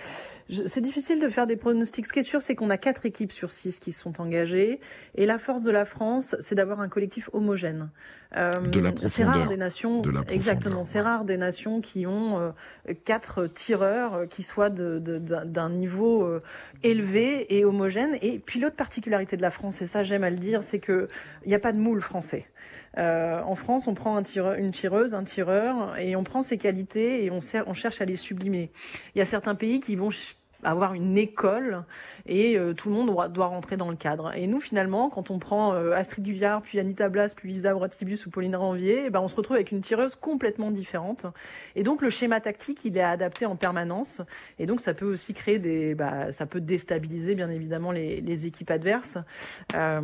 je, 0.49 0.63
c'est 0.67 0.81
difficile 0.81 1.21
de 1.21 1.29
faire 1.29 1.47
des 1.47 1.57
pronostics. 1.57 2.07
Ce 2.07 2.13
qui 2.13 2.21
est 2.21 2.23
sûr, 2.23 2.43
c'est 2.43 2.55
qu'on 2.55 2.71
a 2.71 2.77
quatre 2.77 3.07
équipes 3.07 3.33
sur 3.33 3.51
six 3.51 3.79
qui 3.79 3.93
sont 3.93 4.21
engagées. 4.21 4.81
Et 5.15 5.27
la 5.27 5.39
force 5.39 5.63
de 5.63 5.71
la 5.71 5.85
France, 5.85 6.37
c'est 6.41 6.55
d'avoir 6.55 6.81
un 6.81 6.89
collectif 6.89 7.29
homogène. 7.33 7.91
Euh, 8.37 8.61
de 8.61 8.81
la 8.81 8.93
c'est 9.07 9.25
rare 9.25 9.49
des 9.49 9.57
nations. 9.57 10.01
De 10.01 10.11
la 10.11 10.23
exactement. 10.29 10.85
C'est 10.85 11.01
rare 11.01 11.25
des 11.25 11.37
nations 11.37 11.81
qui 11.81 12.07
ont 12.07 12.39
euh, 12.41 12.95
quatre 13.05 13.47
tireurs 13.47 14.15
euh, 14.15 14.27
qui 14.27 14.43
soient 14.43 14.71
de, 14.71 14.99
de, 14.99 15.19
d'un 15.19 15.71
niveau 15.71 16.29
élevé 16.83 17.57
et 17.57 17.65
homogène. 17.65 18.17
Et 18.23 18.39
puis 18.39 18.61
l'autre 18.61 18.77
particularité 18.77 19.37
de 19.37 19.43
la 19.43 19.51
France, 19.51 19.83
et 19.83 19.87
ça 19.87 20.05
j'aime 20.05 20.25
à 20.25 20.31
le 20.31 20.37
dire, 20.37 20.63
c'est 20.63 20.79
que 20.79 21.09
il 21.45 21.49
n'y 21.49 21.55
a 21.55 21.59
pas 21.59 21.73
de 21.73 21.79
moule 21.79 22.01
français. 22.01 22.47
Euh, 22.99 23.41
en 23.43 23.55
France, 23.55 23.87
on 23.87 23.95
prend 23.95 24.21
une 24.21 24.71
tireuse, 24.73 25.15
un 25.15 25.25
tireur, 25.25 25.97
et 25.99 26.17
on 26.17 26.25
prend 26.25 26.43
ses 26.43 26.59
qualités 26.59 27.25
et 27.25 27.31
on 27.31 27.41
cherche 27.75 28.01
à 28.01 28.05
les 28.05 28.17
sublimer. 28.17 28.71
Il 29.15 29.19
y 29.19 29.23
a 29.23 29.25
certains 29.25 29.55
pays 29.55 29.81
qui 29.81 29.97
vont 29.97 30.11
avoir 30.63 30.95
une 30.95 31.19
école 31.19 31.85
et 32.27 32.59
tout 32.77 32.89
le 32.89 32.95
monde 32.95 33.33
doit, 33.33 33.47
rentrer 33.47 33.77
dans 33.77 33.91
le 33.91 33.97
cadre. 33.97 34.33
Et 34.37 34.47
nous, 34.47 34.61
finalement, 34.61 35.11
quand 35.11 35.31
on 35.31 35.39
prend 35.39 35.73
Astrid 35.93 36.25
Guyard, 36.25 36.63
puis 36.63 36.79
Anita 36.79 37.09
Blas, 37.09 37.35
puis 37.37 37.49
Lisa 37.49 37.75
Bratibius 37.75 38.27
ou 38.27 38.31
Pauline 38.31 38.57
Ranvier, 38.57 39.05
eh 39.07 39.11
ben, 39.11 39.21
on 39.21 39.29
se 39.29 39.37
retrouve 39.37 39.57
avec 39.57 39.73
une 39.73 39.81
tireuse 39.81 40.15
complètement 40.15 40.71
différente. 40.71 41.27
Et 41.77 41.83
donc, 41.83 42.03
le 42.03 42.11
schéma 42.11 42.41
tactique, 42.41 42.85
il 42.85 42.97
est 42.97 43.03
adapté 43.03 43.47
en 43.47 43.57
permanence. 43.57 44.23
Et 44.59 44.67
donc, 44.67 44.81
ça 44.81 44.95
peut 44.95 45.11
aussi 45.11 45.35
créer 45.35 45.59
des, 45.59 45.95
bah, 45.95 46.33
ça 46.33 46.47
peut 46.47 46.61
déstabiliser, 46.61 47.35
bien 47.35 47.51
évidemment, 47.51 47.93
les, 47.93 48.21
les 48.21 48.47
équipes 48.47 48.71
adverses. 48.71 49.19
Euh, 49.75 50.01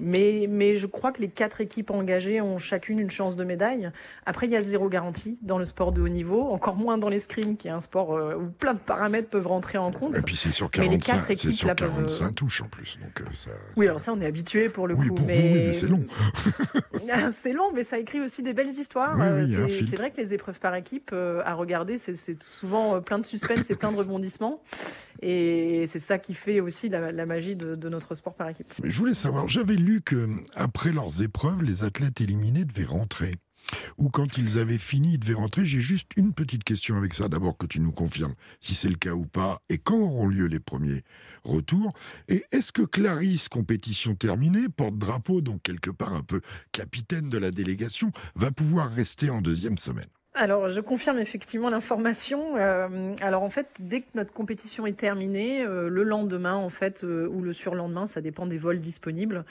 mais, 0.00 0.46
mais 0.48 0.74
je 0.74 0.86
crois 0.86 1.12
que 1.12 1.20
les 1.20 1.28
quatre 1.28 1.60
équipes 1.60 1.90
engagées 1.90 2.40
ont 2.40 2.58
chacune 2.58 2.98
une 2.98 3.10
chance 3.10 3.36
de 3.36 3.44
médaille. 3.44 3.90
Après, 4.26 4.46
il 4.46 4.52
y 4.52 4.56
a 4.56 4.62
zéro 4.62 4.88
garantie 4.88 5.38
dans 5.42 5.58
le 5.58 5.64
sport 5.64 5.92
de 5.92 6.00
haut 6.00 6.08
niveau, 6.08 6.42
encore 6.42 6.76
moins 6.76 6.98
dans 6.98 7.08
l'escrime, 7.08 7.56
qui 7.56 7.68
est 7.68 7.72
un 7.72 7.80
sport 7.80 8.14
euh, 8.14 8.36
où 8.36 8.50
plein 8.50 8.74
de 8.74 8.78
paramètres 8.78 9.28
peuvent 9.28 9.46
rentrer 9.46 9.78
en 9.80 9.90
compte. 9.90 10.16
Et 10.16 10.22
puis 10.22 10.36
c'est 10.36 10.50
sur 10.50 10.70
45, 10.70 11.24
c'est 11.36 11.52
sur 11.52 11.74
45 11.74 12.24
peuvent... 12.24 12.34
touches 12.34 12.62
en 12.62 12.68
plus. 12.68 12.98
Donc, 13.00 13.20
euh, 13.20 13.24
ça, 13.34 13.50
oui, 13.76 13.86
alors 13.86 14.00
ça, 14.00 14.12
on 14.12 14.20
est 14.20 14.26
habitué 14.26 14.68
pour 14.68 14.86
le 14.86 14.94
oui, 14.94 15.08
coup. 15.08 15.14
Pour 15.14 15.26
mais... 15.26 15.40
Vous, 15.40 15.54
mais 15.54 15.72
c'est 15.72 15.88
long. 15.88 16.04
c'est 17.32 17.52
long, 17.52 17.72
mais 17.74 17.82
ça 17.82 17.98
écrit 17.98 18.20
aussi 18.20 18.42
des 18.42 18.52
belles 18.52 18.68
histoires. 18.68 19.16
c'est 19.46 19.96
vrai 19.96 20.10
que 20.10 20.18
les 20.18 20.34
épreuves 20.34 20.58
par 20.58 20.74
équipe 20.74 21.12
à 21.12 21.54
regarder, 21.54 21.98
c'est 21.98 22.42
souvent 22.42 23.00
plein 23.00 23.18
de 23.18 23.26
suspense 23.26 23.70
et 23.70 23.76
plein 23.76 23.92
de 23.92 23.96
rebondissements. 23.96 24.62
Et 25.22 25.84
c'est 25.86 25.98
ça 25.98 26.18
qui 26.18 26.34
fait 26.34 26.60
aussi 26.60 26.88
la, 26.88 27.12
la 27.12 27.26
magie 27.26 27.56
de, 27.56 27.74
de, 27.74 27.88
notre 27.88 28.14
sport 28.14 28.34
par 28.34 28.48
équipe. 28.48 28.72
Je 28.82 28.98
voulais 28.98 29.14
savoir, 29.14 29.48
j'avais 29.48 29.74
lu 29.74 30.00
que 30.00 30.28
après 30.54 30.92
leurs 30.92 31.22
épreuves, 31.22 31.62
les 31.62 31.84
athlètes 31.84 32.20
éliminés 32.20 32.64
devaient 32.64 32.86
rentrer. 32.86 33.34
Ou 33.98 34.08
quand 34.08 34.38
ils 34.38 34.58
avaient 34.58 34.78
fini, 34.78 35.14
ils 35.14 35.18
devaient 35.18 35.34
rentrer. 35.34 35.64
J'ai 35.64 35.80
juste 35.80 36.12
une 36.16 36.32
petite 36.32 36.64
question 36.64 36.96
avec 36.96 37.14
ça. 37.14 37.28
D'abord 37.28 37.56
que 37.56 37.66
tu 37.66 37.80
nous 37.80 37.92
confirmes 37.92 38.34
si 38.60 38.74
c'est 38.74 38.88
le 38.88 38.96
cas 38.96 39.12
ou 39.12 39.26
pas, 39.26 39.62
et 39.68 39.78
quand 39.78 39.98
auront 39.98 40.28
lieu 40.28 40.46
les 40.46 40.60
premiers 40.60 41.02
retours. 41.44 41.92
Et 42.28 42.44
est-ce 42.52 42.72
que 42.72 42.82
Clarisse, 42.82 43.48
compétition 43.48 44.14
terminée, 44.14 44.68
porte-drapeau, 44.68 45.40
donc 45.40 45.62
quelque 45.62 45.90
part 45.90 46.14
un 46.14 46.22
peu 46.22 46.40
capitaine 46.72 47.28
de 47.28 47.38
la 47.38 47.50
délégation, 47.50 48.12
va 48.34 48.50
pouvoir 48.50 48.90
rester 48.90 49.30
en 49.30 49.40
deuxième 49.40 49.78
semaine? 49.78 50.08
Alors, 50.34 50.68
je 50.68 50.80
confirme 50.80 51.18
effectivement 51.18 51.70
l'information. 51.70 52.56
Euh, 52.56 53.14
alors, 53.20 53.42
en 53.42 53.50
fait, 53.50 53.66
dès 53.80 54.02
que 54.02 54.06
notre 54.14 54.32
compétition 54.32 54.86
est 54.86 54.96
terminée, 54.96 55.62
euh, 55.62 55.88
le 55.88 56.04
lendemain, 56.04 56.54
en 56.54 56.70
fait, 56.70 57.02
euh, 57.02 57.26
ou 57.26 57.42
le 57.42 57.52
surlendemain, 57.52 58.06
ça 58.06 58.20
dépend 58.20 58.46
des 58.46 58.56
vols 58.56 58.80
disponibles. 58.80 59.44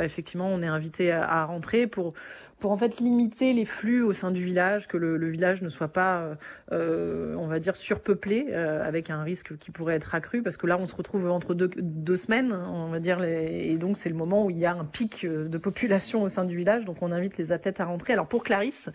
effectivement, 0.00 0.48
on 0.48 0.62
est 0.62 0.66
invité 0.66 1.12
à, 1.12 1.30
à, 1.30 1.44
rentrer 1.44 1.86
pour 1.86 2.14
pour 2.62 2.70
en 2.70 2.76
fait 2.76 3.00
limiter 3.00 3.52
les 3.52 3.64
flux 3.64 4.02
au 4.02 4.12
sein 4.12 4.30
du 4.30 4.44
village, 4.44 4.86
que 4.86 4.96
le, 4.96 5.16
le 5.16 5.28
village 5.28 5.62
ne 5.62 5.68
soit 5.68 5.88
pas, 5.88 6.36
euh, 6.70 7.34
on 7.36 7.48
va 7.48 7.58
dire, 7.58 7.74
surpeuplé, 7.74 8.46
euh, 8.50 8.86
avec 8.86 9.10
un 9.10 9.24
risque 9.24 9.58
qui 9.58 9.72
pourrait 9.72 9.96
être 9.96 10.14
accru, 10.14 10.42
parce 10.44 10.56
que 10.56 10.68
là, 10.68 10.78
on 10.78 10.86
se 10.86 10.94
retrouve 10.94 11.28
entre 11.28 11.54
deux, 11.54 11.68
deux 11.76 12.14
semaines, 12.16 12.52
on 12.52 12.86
va 12.86 13.00
dire, 13.00 13.18
les, 13.18 13.66
et 13.72 13.76
donc 13.78 13.96
c'est 13.96 14.08
le 14.08 14.14
moment 14.14 14.44
où 14.46 14.50
il 14.50 14.58
y 14.58 14.64
a 14.64 14.72
un 14.72 14.84
pic 14.84 15.26
de 15.26 15.58
population 15.58 16.22
au 16.22 16.28
sein 16.28 16.44
du 16.44 16.56
village, 16.56 16.84
donc 16.84 17.02
on 17.02 17.10
invite 17.10 17.36
les 17.36 17.50
athlètes 17.50 17.80
à 17.80 17.84
rentrer. 17.84 18.12
Alors 18.12 18.28
pour 18.28 18.44
Clarisse, 18.44 18.90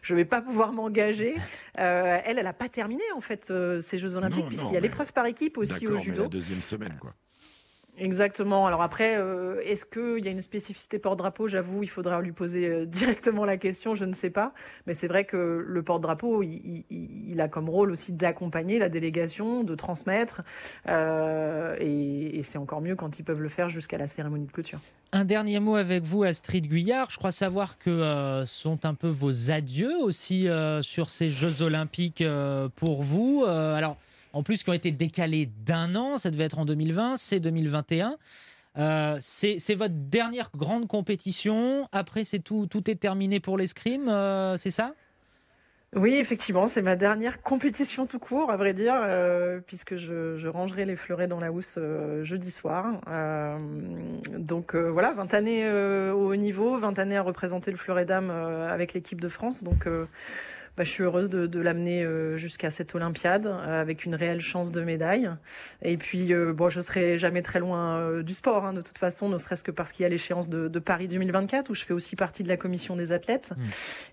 je 0.00 0.14
vais 0.14 0.24
pas 0.24 0.40
pouvoir 0.40 0.72
m'engager. 0.72 1.34
Euh, 1.78 2.18
elle, 2.24 2.38
elle 2.38 2.46
a 2.46 2.54
pas 2.54 2.70
terminé 2.70 3.04
en 3.14 3.20
fait 3.20 3.50
euh, 3.50 3.82
ces 3.82 3.98
Jeux 3.98 4.16
Olympiques, 4.16 4.48
puisqu'il 4.48 4.72
y 4.72 4.78
a 4.78 4.80
l'épreuve 4.80 5.12
par 5.12 5.26
équipe 5.26 5.58
aussi 5.58 5.86
au 5.86 5.98
judo. 5.98 6.22
la 6.22 6.28
deuxième 6.28 6.60
semaine, 6.60 6.96
quoi. 6.98 7.12
Exactement. 7.98 8.66
Alors 8.66 8.80
après, 8.80 9.16
euh, 9.18 9.60
est-ce 9.64 9.84
qu'il 9.84 10.24
y 10.24 10.28
a 10.28 10.30
une 10.30 10.40
spécificité 10.40 10.98
porte-drapeau? 10.98 11.46
J'avoue, 11.46 11.82
il 11.82 11.90
faudra 11.90 12.22
lui 12.22 12.32
poser 12.32 12.66
euh, 12.66 12.86
directement 12.86 13.44
la 13.44 13.58
question, 13.58 13.94
je 13.94 14.06
ne 14.06 14.14
sais 14.14 14.30
pas. 14.30 14.54
Mais 14.86 14.94
c'est 14.94 15.08
vrai 15.08 15.24
que 15.24 15.62
le 15.66 15.82
porte-drapeau, 15.82 16.42
il, 16.42 17.40
a 17.40 17.48
comme 17.48 17.68
rôle 17.68 17.90
aussi 17.90 18.12
d'accompagner 18.12 18.78
la 18.78 18.88
délégation, 18.88 19.62
de 19.62 19.74
transmettre. 19.74 20.42
Euh, 20.88 21.76
et, 21.80 22.40
c'est 22.42 22.58
encore 22.58 22.80
mieux 22.80 22.96
quand 22.96 23.18
ils 23.18 23.22
peuvent 23.22 23.40
le 23.40 23.48
faire 23.48 23.68
jusqu'à 23.68 23.98
la 23.98 24.08
cérémonie 24.08 24.46
de 24.46 24.52
clôture. 24.52 24.80
Un 25.12 25.24
dernier 25.24 25.60
mot 25.60 25.76
avec 25.76 26.02
vous, 26.02 26.24
Astrid 26.24 26.66
Guyard. 26.66 27.10
Je 27.10 27.18
crois 27.18 27.30
savoir 27.30 27.78
que 27.78 28.42
sont 28.44 28.84
un 28.84 28.94
peu 28.94 29.06
vos 29.06 29.52
adieux 29.52 29.96
aussi 30.02 30.48
sur 30.80 31.08
ces 31.08 31.30
Jeux 31.30 31.62
Olympiques 31.62 32.24
pour 32.74 33.02
vous. 33.02 33.44
alors, 33.46 33.96
en 34.32 34.42
plus 34.42 34.62
qui 34.62 34.70
ont 34.70 34.74
été 34.74 34.90
décalés 34.90 35.50
d'un 35.64 35.94
an, 35.94 36.18
ça 36.18 36.30
devait 36.30 36.44
être 36.44 36.58
en 36.58 36.64
2020, 36.64 37.16
c'est 37.16 37.40
2021. 37.40 38.16
Euh, 38.78 39.16
c'est 39.20 39.74
votre 39.74 39.94
dernière 39.94 40.50
grande 40.56 40.88
compétition. 40.88 41.88
Après, 41.92 42.24
c'est 42.24 42.38
tout, 42.38 42.66
tout 42.66 42.90
est 42.90 42.94
terminé 42.94 43.40
pour 43.40 43.58
l'escrime, 43.58 44.08
euh, 44.08 44.56
c'est 44.56 44.70
ça? 44.70 44.94
Oui, 45.94 46.14
effectivement, 46.14 46.66
c'est 46.66 46.80
ma 46.80 46.96
dernière 46.96 47.42
compétition 47.42 48.06
tout 48.06 48.18
court, 48.18 48.50
à 48.50 48.56
vrai 48.56 48.72
dire, 48.72 48.94
euh, 48.96 49.60
puisque 49.66 49.96
je, 49.96 50.38
je, 50.38 50.48
rangerai 50.48 50.86
les 50.86 50.96
fleurets 50.96 51.26
dans 51.26 51.38
la 51.38 51.52
housse 51.52 51.78
jeudi 52.22 52.50
soir. 52.50 52.86
Donc 54.30 54.74
voilà, 54.74 55.12
20 55.12 55.34
années 55.34 55.70
au 56.12 56.32
haut 56.32 56.36
niveau, 56.36 56.78
20 56.78 56.98
années 56.98 57.18
à 57.18 57.22
représenter 57.22 57.70
le 57.70 57.76
fleuret 57.76 58.06
d'âme 58.06 58.30
avec 58.30 58.94
l'équipe 58.94 59.20
de 59.20 59.28
France. 59.28 59.64
Donc 59.64 59.86
bah, 60.76 60.84
je 60.84 60.90
suis 60.90 61.02
heureuse 61.02 61.28
de, 61.28 61.46
de 61.46 61.60
l'amener 61.60 62.02
euh, 62.02 62.38
jusqu'à 62.38 62.70
cette 62.70 62.94
Olympiade 62.94 63.46
euh, 63.46 63.80
avec 63.80 64.06
une 64.06 64.14
réelle 64.14 64.40
chance 64.40 64.72
de 64.72 64.80
médaille. 64.80 65.30
Et 65.82 65.98
puis, 65.98 66.32
euh, 66.32 66.54
bon, 66.54 66.70
je 66.70 66.80
serai 66.80 67.18
jamais 67.18 67.42
très 67.42 67.60
loin 67.60 68.22
du 68.22 68.32
sport, 68.32 68.64
hein, 68.64 68.72
de 68.72 68.80
toute 68.80 68.96
façon, 68.96 69.28
ne 69.28 69.36
serait-ce 69.36 69.62
que 69.62 69.70
parce 69.70 69.92
qu'il 69.92 70.04
y 70.04 70.06
a 70.06 70.08
l'échéance 70.08 70.48
de, 70.48 70.68
de, 70.68 70.78
Paris 70.78 71.08
2024 71.08 71.68
où 71.68 71.74
je 71.74 71.84
fais 71.84 71.92
aussi 71.92 72.16
partie 72.16 72.42
de 72.42 72.48
la 72.48 72.56
commission 72.56 72.96
des 72.96 73.12
athlètes. 73.12 73.52
Mmh. 73.56 73.62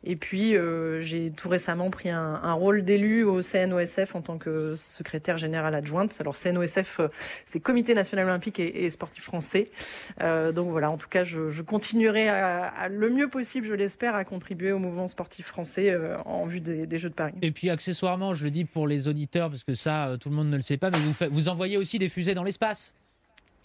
Et 0.04 0.16
puis, 0.16 0.56
j'ai 1.02 1.32
tout 1.32 1.50
récemment 1.50 1.90
pris 1.90 2.10
un, 2.10 2.40
un 2.44 2.54
rôle 2.54 2.84
d'élu 2.84 3.24
au 3.24 3.42
CNOSF 3.42 4.16
en 4.16 4.22
tant 4.22 4.38
que 4.38 4.76
secrétaire 4.76 5.38
général 5.38 5.74
adjointe. 5.76 6.16
Alors, 6.20 6.36
CNOSF, 6.36 7.02
c'est 7.46 7.60
Comité 7.60 7.94
national 7.94 8.26
olympique 8.26 8.60
et, 8.60 8.86
et 8.86 8.90
sportif 8.90 9.24
français. 9.24 9.72
donc 10.20 10.70
voilà, 10.70 10.92
en 10.92 10.98
tout 10.98 11.10
cas, 11.10 11.24
je, 11.24 11.52
je 11.52 11.62
continuerai 11.62 12.28
à, 12.28 12.66
à, 12.66 12.90
le 12.90 13.10
mieux 13.10 13.30
possible, 13.30 13.66
je 13.66 13.74
l'espère, 13.74 14.16
à 14.16 14.26
contribuer 14.26 14.72
au 14.72 14.80
mouvement 14.80 15.08
sportif 15.08 15.48
français 15.48 15.96
en 16.26 16.49
des, 16.60 16.98
Jeux 16.98 17.10
de 17.10 17.14
Paris. 17.14 17.34
Et 17.42 17.52
puis 17.52 17.70
accessoirement, 17.70 18.34
je 18.34 18.44
le 18.44 18.52
dis 18.52 18.66
pour 18.66 18.88
les 18.88 19.08
auditeurs, 19.08 19.50
parce 19.50 19.64
que 19.64 19.74
ça, 19.76 20.08
euh, 20.08 20.18
tout 20.18 20.30
le 20.30 20.36
monde 20.36 20.50
ne 20.50 20.56
le 20.56 20.62
sait 20.62 20.78
pas, 20.78 20.90
mais 20.90 20.98
vous 21.30 21.50
envoyez 21.50 21.78
aussi 21.78 22.00
des 22.00 22.10
fusées 22.10 22.34
dans 22.34 22.44
l'espace 22.44 22.96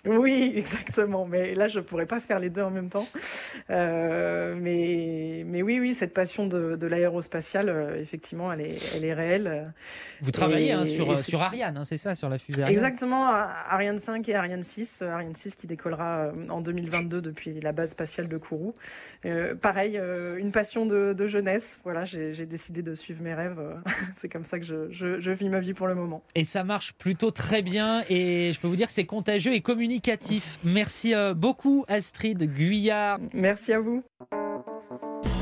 oui, 0.06 0.52
exactement. 0.56 1.26
Mais 1.26 1.54
là, 1.54 1.68
je 1.68 1.80
pourrais 1.80 2.06
pas 2.06 2.20
faire 2.20 2.38
les 2.38 2.50
deux 2.50 2.62
en 2.62 2.70
même 2.70 2.90
temps. 2.90 3.06
Euh, 3.70 4.54
mais, 4.58 5.44
mais 5.46 5.62
oui, 5.62 5.80
oui, 5.80 5.94
cette 5.94 6.14
passion 6.14 6.46
de, 6.46 6.76
de 6.76 6.86
l'aérospatiale, 6.86 7.68
euh, 7.68 8.00
effectivement, 8.00 8.52
elle 8.52 8.60
est, 8.60 8.78
elle 8.94 9.04
est 9.04 9.14
réelle. 9.14 9.72
Vous 10.20 10.30
travaillez 10.30 10.68
et, 10.68 10.72
hein, 10.72 10.84
sur, 10.84 11.18
sur 11.18 11.42
Ariane, 11.42 11.76
hein, 11.76 11.84
c'est 11.84 11.96
ça, 11.96 12.14
sur 12.14 12.28
la 12.28 12.38
fusée 12.38 12.62
Ariane 12.62 12.72
Exactement, 12.72 13.26
Ariane 13.26 13.98
5 13.98 14.28
et 14.28 14.34
Ariane 14.34 14.62
6. 14.62 15.02
Ariane 15.02 15.34
6 15.34 15.54
qui 15.54 15.66
décollera 15.66 16.26
euh, 16.26 16.48
en 16.48 16.60
2022 16.60 17.20
depuis 17.20 17.60
la 17.60 17.72
base 17.72 17.90
spatiale 17.90 18.28
de 18.28 18.36
Kourou. 18.36 18.74
Euh, 19.24 19.54
pareil, 19.54 19.96
euh, 19.96 20.36
une 20.36 20.52
passion 20.52 20.86
de, 20.86 21.12
de 21.12 21.26
jeunesse. 21.26 21.80
Voilà, 21.84 22.04
j'ai 22.04 22.46
décidé 22.46 22.82
de 22.82 22.94
suivre 22.94 23.22
mes 23.22 23.34
rêves. 23.34 23.60
c'est 24.16 24.28
comme 24.28 24.44
ça 24.44 24.58
que 24.58 24.64
je, 24.64 24.90
je, 24.90 25.20
je 25.20 25.30
vis 25.30 25.48
ma 25.48 25.60
vie 25.60 25.74
pour 25.74 25.86
le 25.86 25.94
moment. 25.94 26.22
Et 26.34 26.44
ça 26.44 26.64
marche 26.64 26.92
plutôt 26.94 27.30
très 27.30 27.62
bien. 27.62 28.04
Et 28.08 28.52
je 28.52 28.60
peux 28.60 28.68
vous 28.68 28.76
dire 28.76 28.86
que 28.86 28.92
c'est 28.92 29.06
contagieux 29.06 29.54
et 29.54 29.60
communicatif 29.94 30.58
Merci 30.64 31.14
euh, 31.14 31.34
beaucoup 31.34 31.84
Astrid 31.88 32.42
Guyard. 32.42 33.18
Merci 33.32 33.72
à 33.72 33.80
vous. 33.80 34.02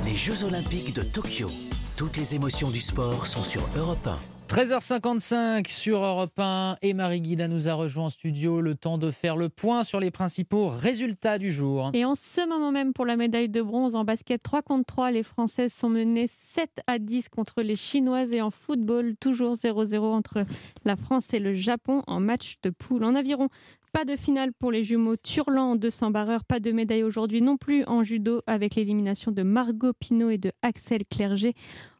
Les 0.04 0.14
Jeux 0.14 0.44
Olympiques 0.44 0.94
de 0.94 1.02
Tokyo. 1.02 1.50
Toutes 1.96 2.16
les 2.16 2.34
émotions 2.34 2.70
du 2.70 2.80
sport 2.80 3.26
sont 3.26 3.44
sur 3.44 3.66
Europe 3.76 4.06
1. 4.06 4.18
13h55 4.54 5.70
sur 5.70 6.04
Europe 6.04 6.38
1 6.38 6.76
et 6.82 6.92
Marie 6.92 7.22
Guida 7.22 7.48
nous 7.48 7.68
a 7.68 7.72
rejoint 7.72 8.06
en 8.06 8.10
studio. 8.10 8.60
Le 8.60 8.74
temps 8.74 8.98
de 8.98 9.10
faire 9.10 9.38
le 9.38 9.48
point 9.48 9.84
sur 9.84 9.98
les 9.98 10.10
principaux 10.10 10.68
résultats 10.68 11.38
du 11.38 11.50
jour. 11.50 11.90
Et 11.94 12.04
en 12.04 12.14
ce 12.14 12.46
moment 12.46 12.70
même, 12.70 12.92
pour 12.92 13.06
la 13.06 13.16
médaille 13.16 13.48
de 13.48 13.62
bronze 13.62 13.94
en 13.94 14.04
basket 14.04 14.42
3 14.42 14.60
contre 14.60 14.84
3, 14.84 15.12
les 15.12 15.22
Françaises 15.22 15.72
sont 15.72 15.88
menées 15.88 16.26
7 16.28 16.82
à 16.86 16.98
10 16.98 17.30
contre 17.30 17.62
les 17.62 17.76
Chinoises 17.76 18.32
et 18.32 18.42
en 18.42 18.50
football, 18.50 19.14
toujours 19.18 19.54
0-0 19.54 20.00
entre 20.00 20.44
la 20.84 20.96
France 20.96 21.32
et 21.32 21.38
le 21.38 21.54
Japon 21.54 22.02
en 22.06 22.20
match 22.20 22.56
de 22.62 22.68
poule. 22.68 23.04
En 23.04 23.14
aviron, 23.14 23.48
pas 23.92 24.04
de 24.06 24.16
finale 24.16 24.52
pour 24.52 24.72
les 24.72 24.84
jumeaux 24.84 25.16
Turlan 25.16 25.72
en 25.72 25.76
200 25.76 26.10
barreurs, 26.10 26.44
pas 26.44 26.60
de 26.60 26.72
médaille 26.72 27.02
aujourd'hui 27.02 27.42
non 27.42 27.58
plus 27.58 27.84
en 27.84 28.02
judo 28.02 28.42
avec 28.46 28.74
l'élimination 28.74 29.32
de 29.32 29.42
Margot 29.42 29.92
Pinot 29.92 30.30
et 30.30 30.38
de 30.38 30.52
Axel 30.62 31.02
Clerget. 31.04 31.54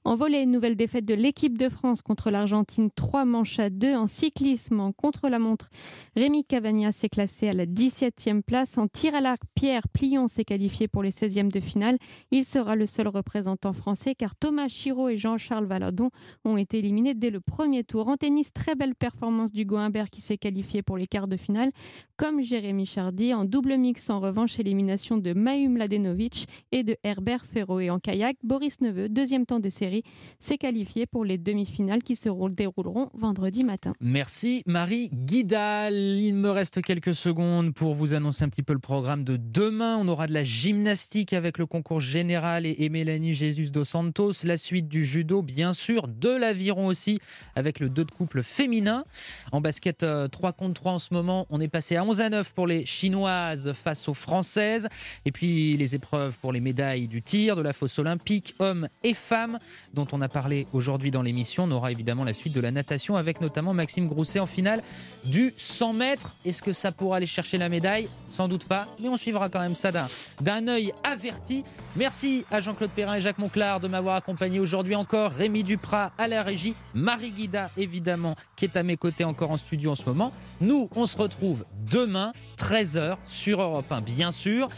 En 0.05 0.17
volet, 0.17 0.47
nouvelle 0.47 0.75
défaite 0.75 1.05
de 1.05 1.15
l'équipe 1.15 1.57
de 1.57 1.69
France 1.69 2.03
contre 2.03 2.33
l'Argentine, 2.33 2.91
3 2.93 3.25
manches 3.25 3.61
à 3.61 3.71
2 3.71 3.95
en 3.95 4.09
cyclisme, 4.09 4.81
en 4.81 4.91
contre-la-montre. 4.91 5.71
Rémi 6.17 6.45
Cavagna 6.45 6.91
s'est 6.91 7.09
classé 7.09 7.49
à 7.49 7.53
la 7.53 7.67
17e 7.67 8.43
place. 8.43 8.79
En 8.79 8.89
tir 8.89 9.15
à 9.15 9.21
l'arc, 9.21 9.41
Pierre 9.55 9.87
Plion 9.89 10.27
s'est 10.27 10.45
qualifié 10.45 10.89
pour 10.89 11.05
les 11.05 11.13
16e 11.13 11.53
de 11.53 11.61
finale. 11.61 11.99
Il 12.33 12.45
sera 12.45 12.75
le 12.75 12.87
seul 12.87 13.07
représentant 13.07 13.73
français 13.73 14.17
car 14.17 14.35
Thomas 14.35 14.67
Chiraud 14.67 15.09
et 15.09 15.19
Jean-Charles 15.19 15.67
Valadon 15.67 16.11
ont 16.45 16.57
été 16.57 16.79
éliminés 16.79 17.15
dès 17.15 17.31
le 17.31 17.41
premier 17.41 17.85
tour. 17.85 18.09
En 18.09 18.17
tennis, 18.17 18.53
très 18.53 18.75
belle 18.75 18.97
performance 18.97 19.53
du 19.53 19.65
Humbert 19.71 20.11
qui 20.11 20.21
s'est 20.21 20.37
qualifié 20.37 20.83
pour 20.83 20.97
les 20.97 21.07
quarts 21.07 21.29
de 21.29 21.37
finale, 21.37 21.71
comme 22.17 22.43
Jérémy 22.43 22.87
Chardy. 22.87 23.35
En 23.35 23.45
double 23.45 23.77
mix, 23.77 24.11
en 24.11 24.19
revanche, 24.19 24.59
élimination 24.59 25.17
de 25.17 25.33
Mahum 25.33 25.77
Ladenovic 25.77 26.49
et 26.73 26.83
de 26.83 26.97
Herbert 27.05 27.45
Ferro. 27.45 27.79
Et 27.79 27.89
en 27.89 28.01
kayak, 28.01 28.37
Boris 28.43 28.81
Neveu, 28.81 29.09
deuxième 29.09 29.47
temps 29.47 29.61
des 29.61 29.71
séries 29.71 29.92
S'est 30.39 30.59
qualifiée 30.59 31.07
pour 31.07 31.25
les 31.25 31.39
demi-finales 31.39 32.03
qui 32.03 32.17
se 32.17 32.29
dérouleront 32.55 33.11
vendredi 33.15 33.65
matin. 33.65 33.93
Merci 34.01 34.63
Marie 34.67 35.11
Guidal. 35.13 35.95
Il 35.95 36.35
me 36.35 36.51
reste 36.51 36.83
quelques 36.83 37.15
secondes 37.15 37.75
pour 37.75 37.95
vous 37.95 38.15
annoncer 38.15 38.45
un 38.45 38.49
petit 38.49 38.63
peu 38.63 38.73
le 38.73 38.79
programme 38.79 39.25
de 39.25 39.37
demain. 39.37 39.99
On 39.99 40.09
aura 40.09 40.27
de 40.27 40.33
la 40.33 40.45
gymnastique 40.45 41.33
avec 41.33 41.59
le 41.59 41.67
concours 41.67 42.01
général 42.01 42.67
et 42.67 42.89
Mélanie 42.89 43.35
Jesus 43.35 43.71
dos 43.71 43.85
Santos. 43.85 44.33
La 44.45 44.57
suite 44.57 44.89
du 44.89 45.05
judo, 45.05 45.43
bien 45.43 45.75
sûr, 45.75 46.09
de 46.09 46.31
l'aviron 46.31 46.87
aussi 46.87 47.21
avec 47.55 47.81
le 47.81 47.89
deux 47.89 48.05
de 48.05 48.11
couple 48.11 48.43
féminin. 48.43 49.05
En 49.53 49.61
basket 49.61 49.99
3 49.99 50.07
euh, 50.09 50.53
contre 50.53 50.75
3 50.75 50.93
en 50.93 50.99
ce 50.99 51.15
moment, 51.15 51.47
on 51.51 51.61
est 51.61 51.69
passé 51.69 51.97
à 51.97 52.05
11 52.05 52.21
à 52.21 52.31
9 52.31 52.55
pour 52.55 52.67
les 52.67 52.87
Chinoises 52.87 53.73
face 53.73 54.09
aux 54.09 54.15
Françaises. 54.15 54.89
Et 55.25 55.33
puis 55.33 55.77
les 55.77 55.95
épreuves 55.95 56.39
pour 56.39 56.53
les 56.53 56.61
médailles 56.61 57.09
du 57.09 57.23
tir, 57.23 57.57
de 57.57 57.63
la 57.63 57.73
fosse 57.73 57.99
olympique, 57.99 58.55
hommes 58.59 58.89
et 59.03 59.15
femmes, 59.15 59.59
dont 59.95 60.07
on 60.13 60.21
a 60.21 60.29
parlé 60.29 60.67
aujourd'hui 60.73 61.11
dans 61.11 61.23
l'émission. 61.23 61.65
On 61.65 61.71
aura 61.71 61.93
évidemment 61.93 62.25
la 62.25 62.33
suite 62.33 62.53
de 62.53 62.61
la 62.61 62.71
natation 62.71 63.17
avec 63.17 63.41
notamment 63.41 63.75
Maxime 63.75 64.07
Grousset 64.07 64.41
en 64.41 64.47
finale 64.47 64.83
du 65.25 65.53
100 65.57 65.93
mètres. 65.93 66.35
Est-ce 66.45 66.63
que 66.63 66.73
ça 66.73 66.93
pourra 66.93 67.17
aller 67.17 67.27
chercher 67.27 67.59
la 67.59 67.69
médaille? 67.69 68.09
Sans 68.29 68.49
doute 68.49 68.65
pas, 68.65 68.89
mais 69.01 69.09
on 69.09 69.17
suivra 69.17 69.49
quand 69.49 69.61
même 69.61 69.75
ça 69.75 69.93
d'un 70.41 70.69
œil 70.69 70.93
averti. 71.05 71.65
Merci 71.97 72.45
à 72.51 72.61
Jean-Claude 72.61 72.91
Perrin 72.91 73.17
et 73.17 73.21
Jacques 73.21 73.39
Monclar 73.39 73.81
de 73.81 73.89
m'avoir 73.89 74.17
accompagné 74.17 74.61
aujourd'hui 74.61 74.95
encore. 74.95 75.33
Rémi 75.33 75.65
Duprat 75.65 76.13
à 76.19 76.29
la 76.29 76.43
régie, 76.43 76.75
Marie 76.95 77.31
Guida 77.31 77.71
évidemment 77.77 78.37
qui 78.57 78.65
est 78.65 78.77
à 78.77 78.83
mes 78.83 78.97
côtés 78.97 79.25
encore 79.25 79.51
en 79.51 79.57
studio 79.57 79.93
en 79.93 79.95
ce 79.95 80.05
moment. 80.05 80.33
Nous, 80.61 80.89
on 80.95 81.07
se 81.07 81.17
retrouve 81.17 81.65
demain 81.91 82.33
13h 82.59 83.17
sur 83.27 83.61
Europe 83.61 83.91
1 83.91 84.01
bien 84.01 84.33
sûr. 84.33 84.69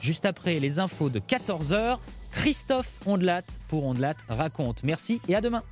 Juste 0.00 0.26
après 0.26 0.60
les 0.60 0.78
infos 0.80 1.08
de 1.08 1.18
14h, 1.18 1.98
Christophe 2.34 3.00
Ondelat 3.06 3.44
pour 3.68 3.84
Ondelat 3.84 4.16
raconte. 4.28 4.82
Merci 4.84 5.20
et 5.28 5.34
à 5.34 5.40
demain. 5.40 5.62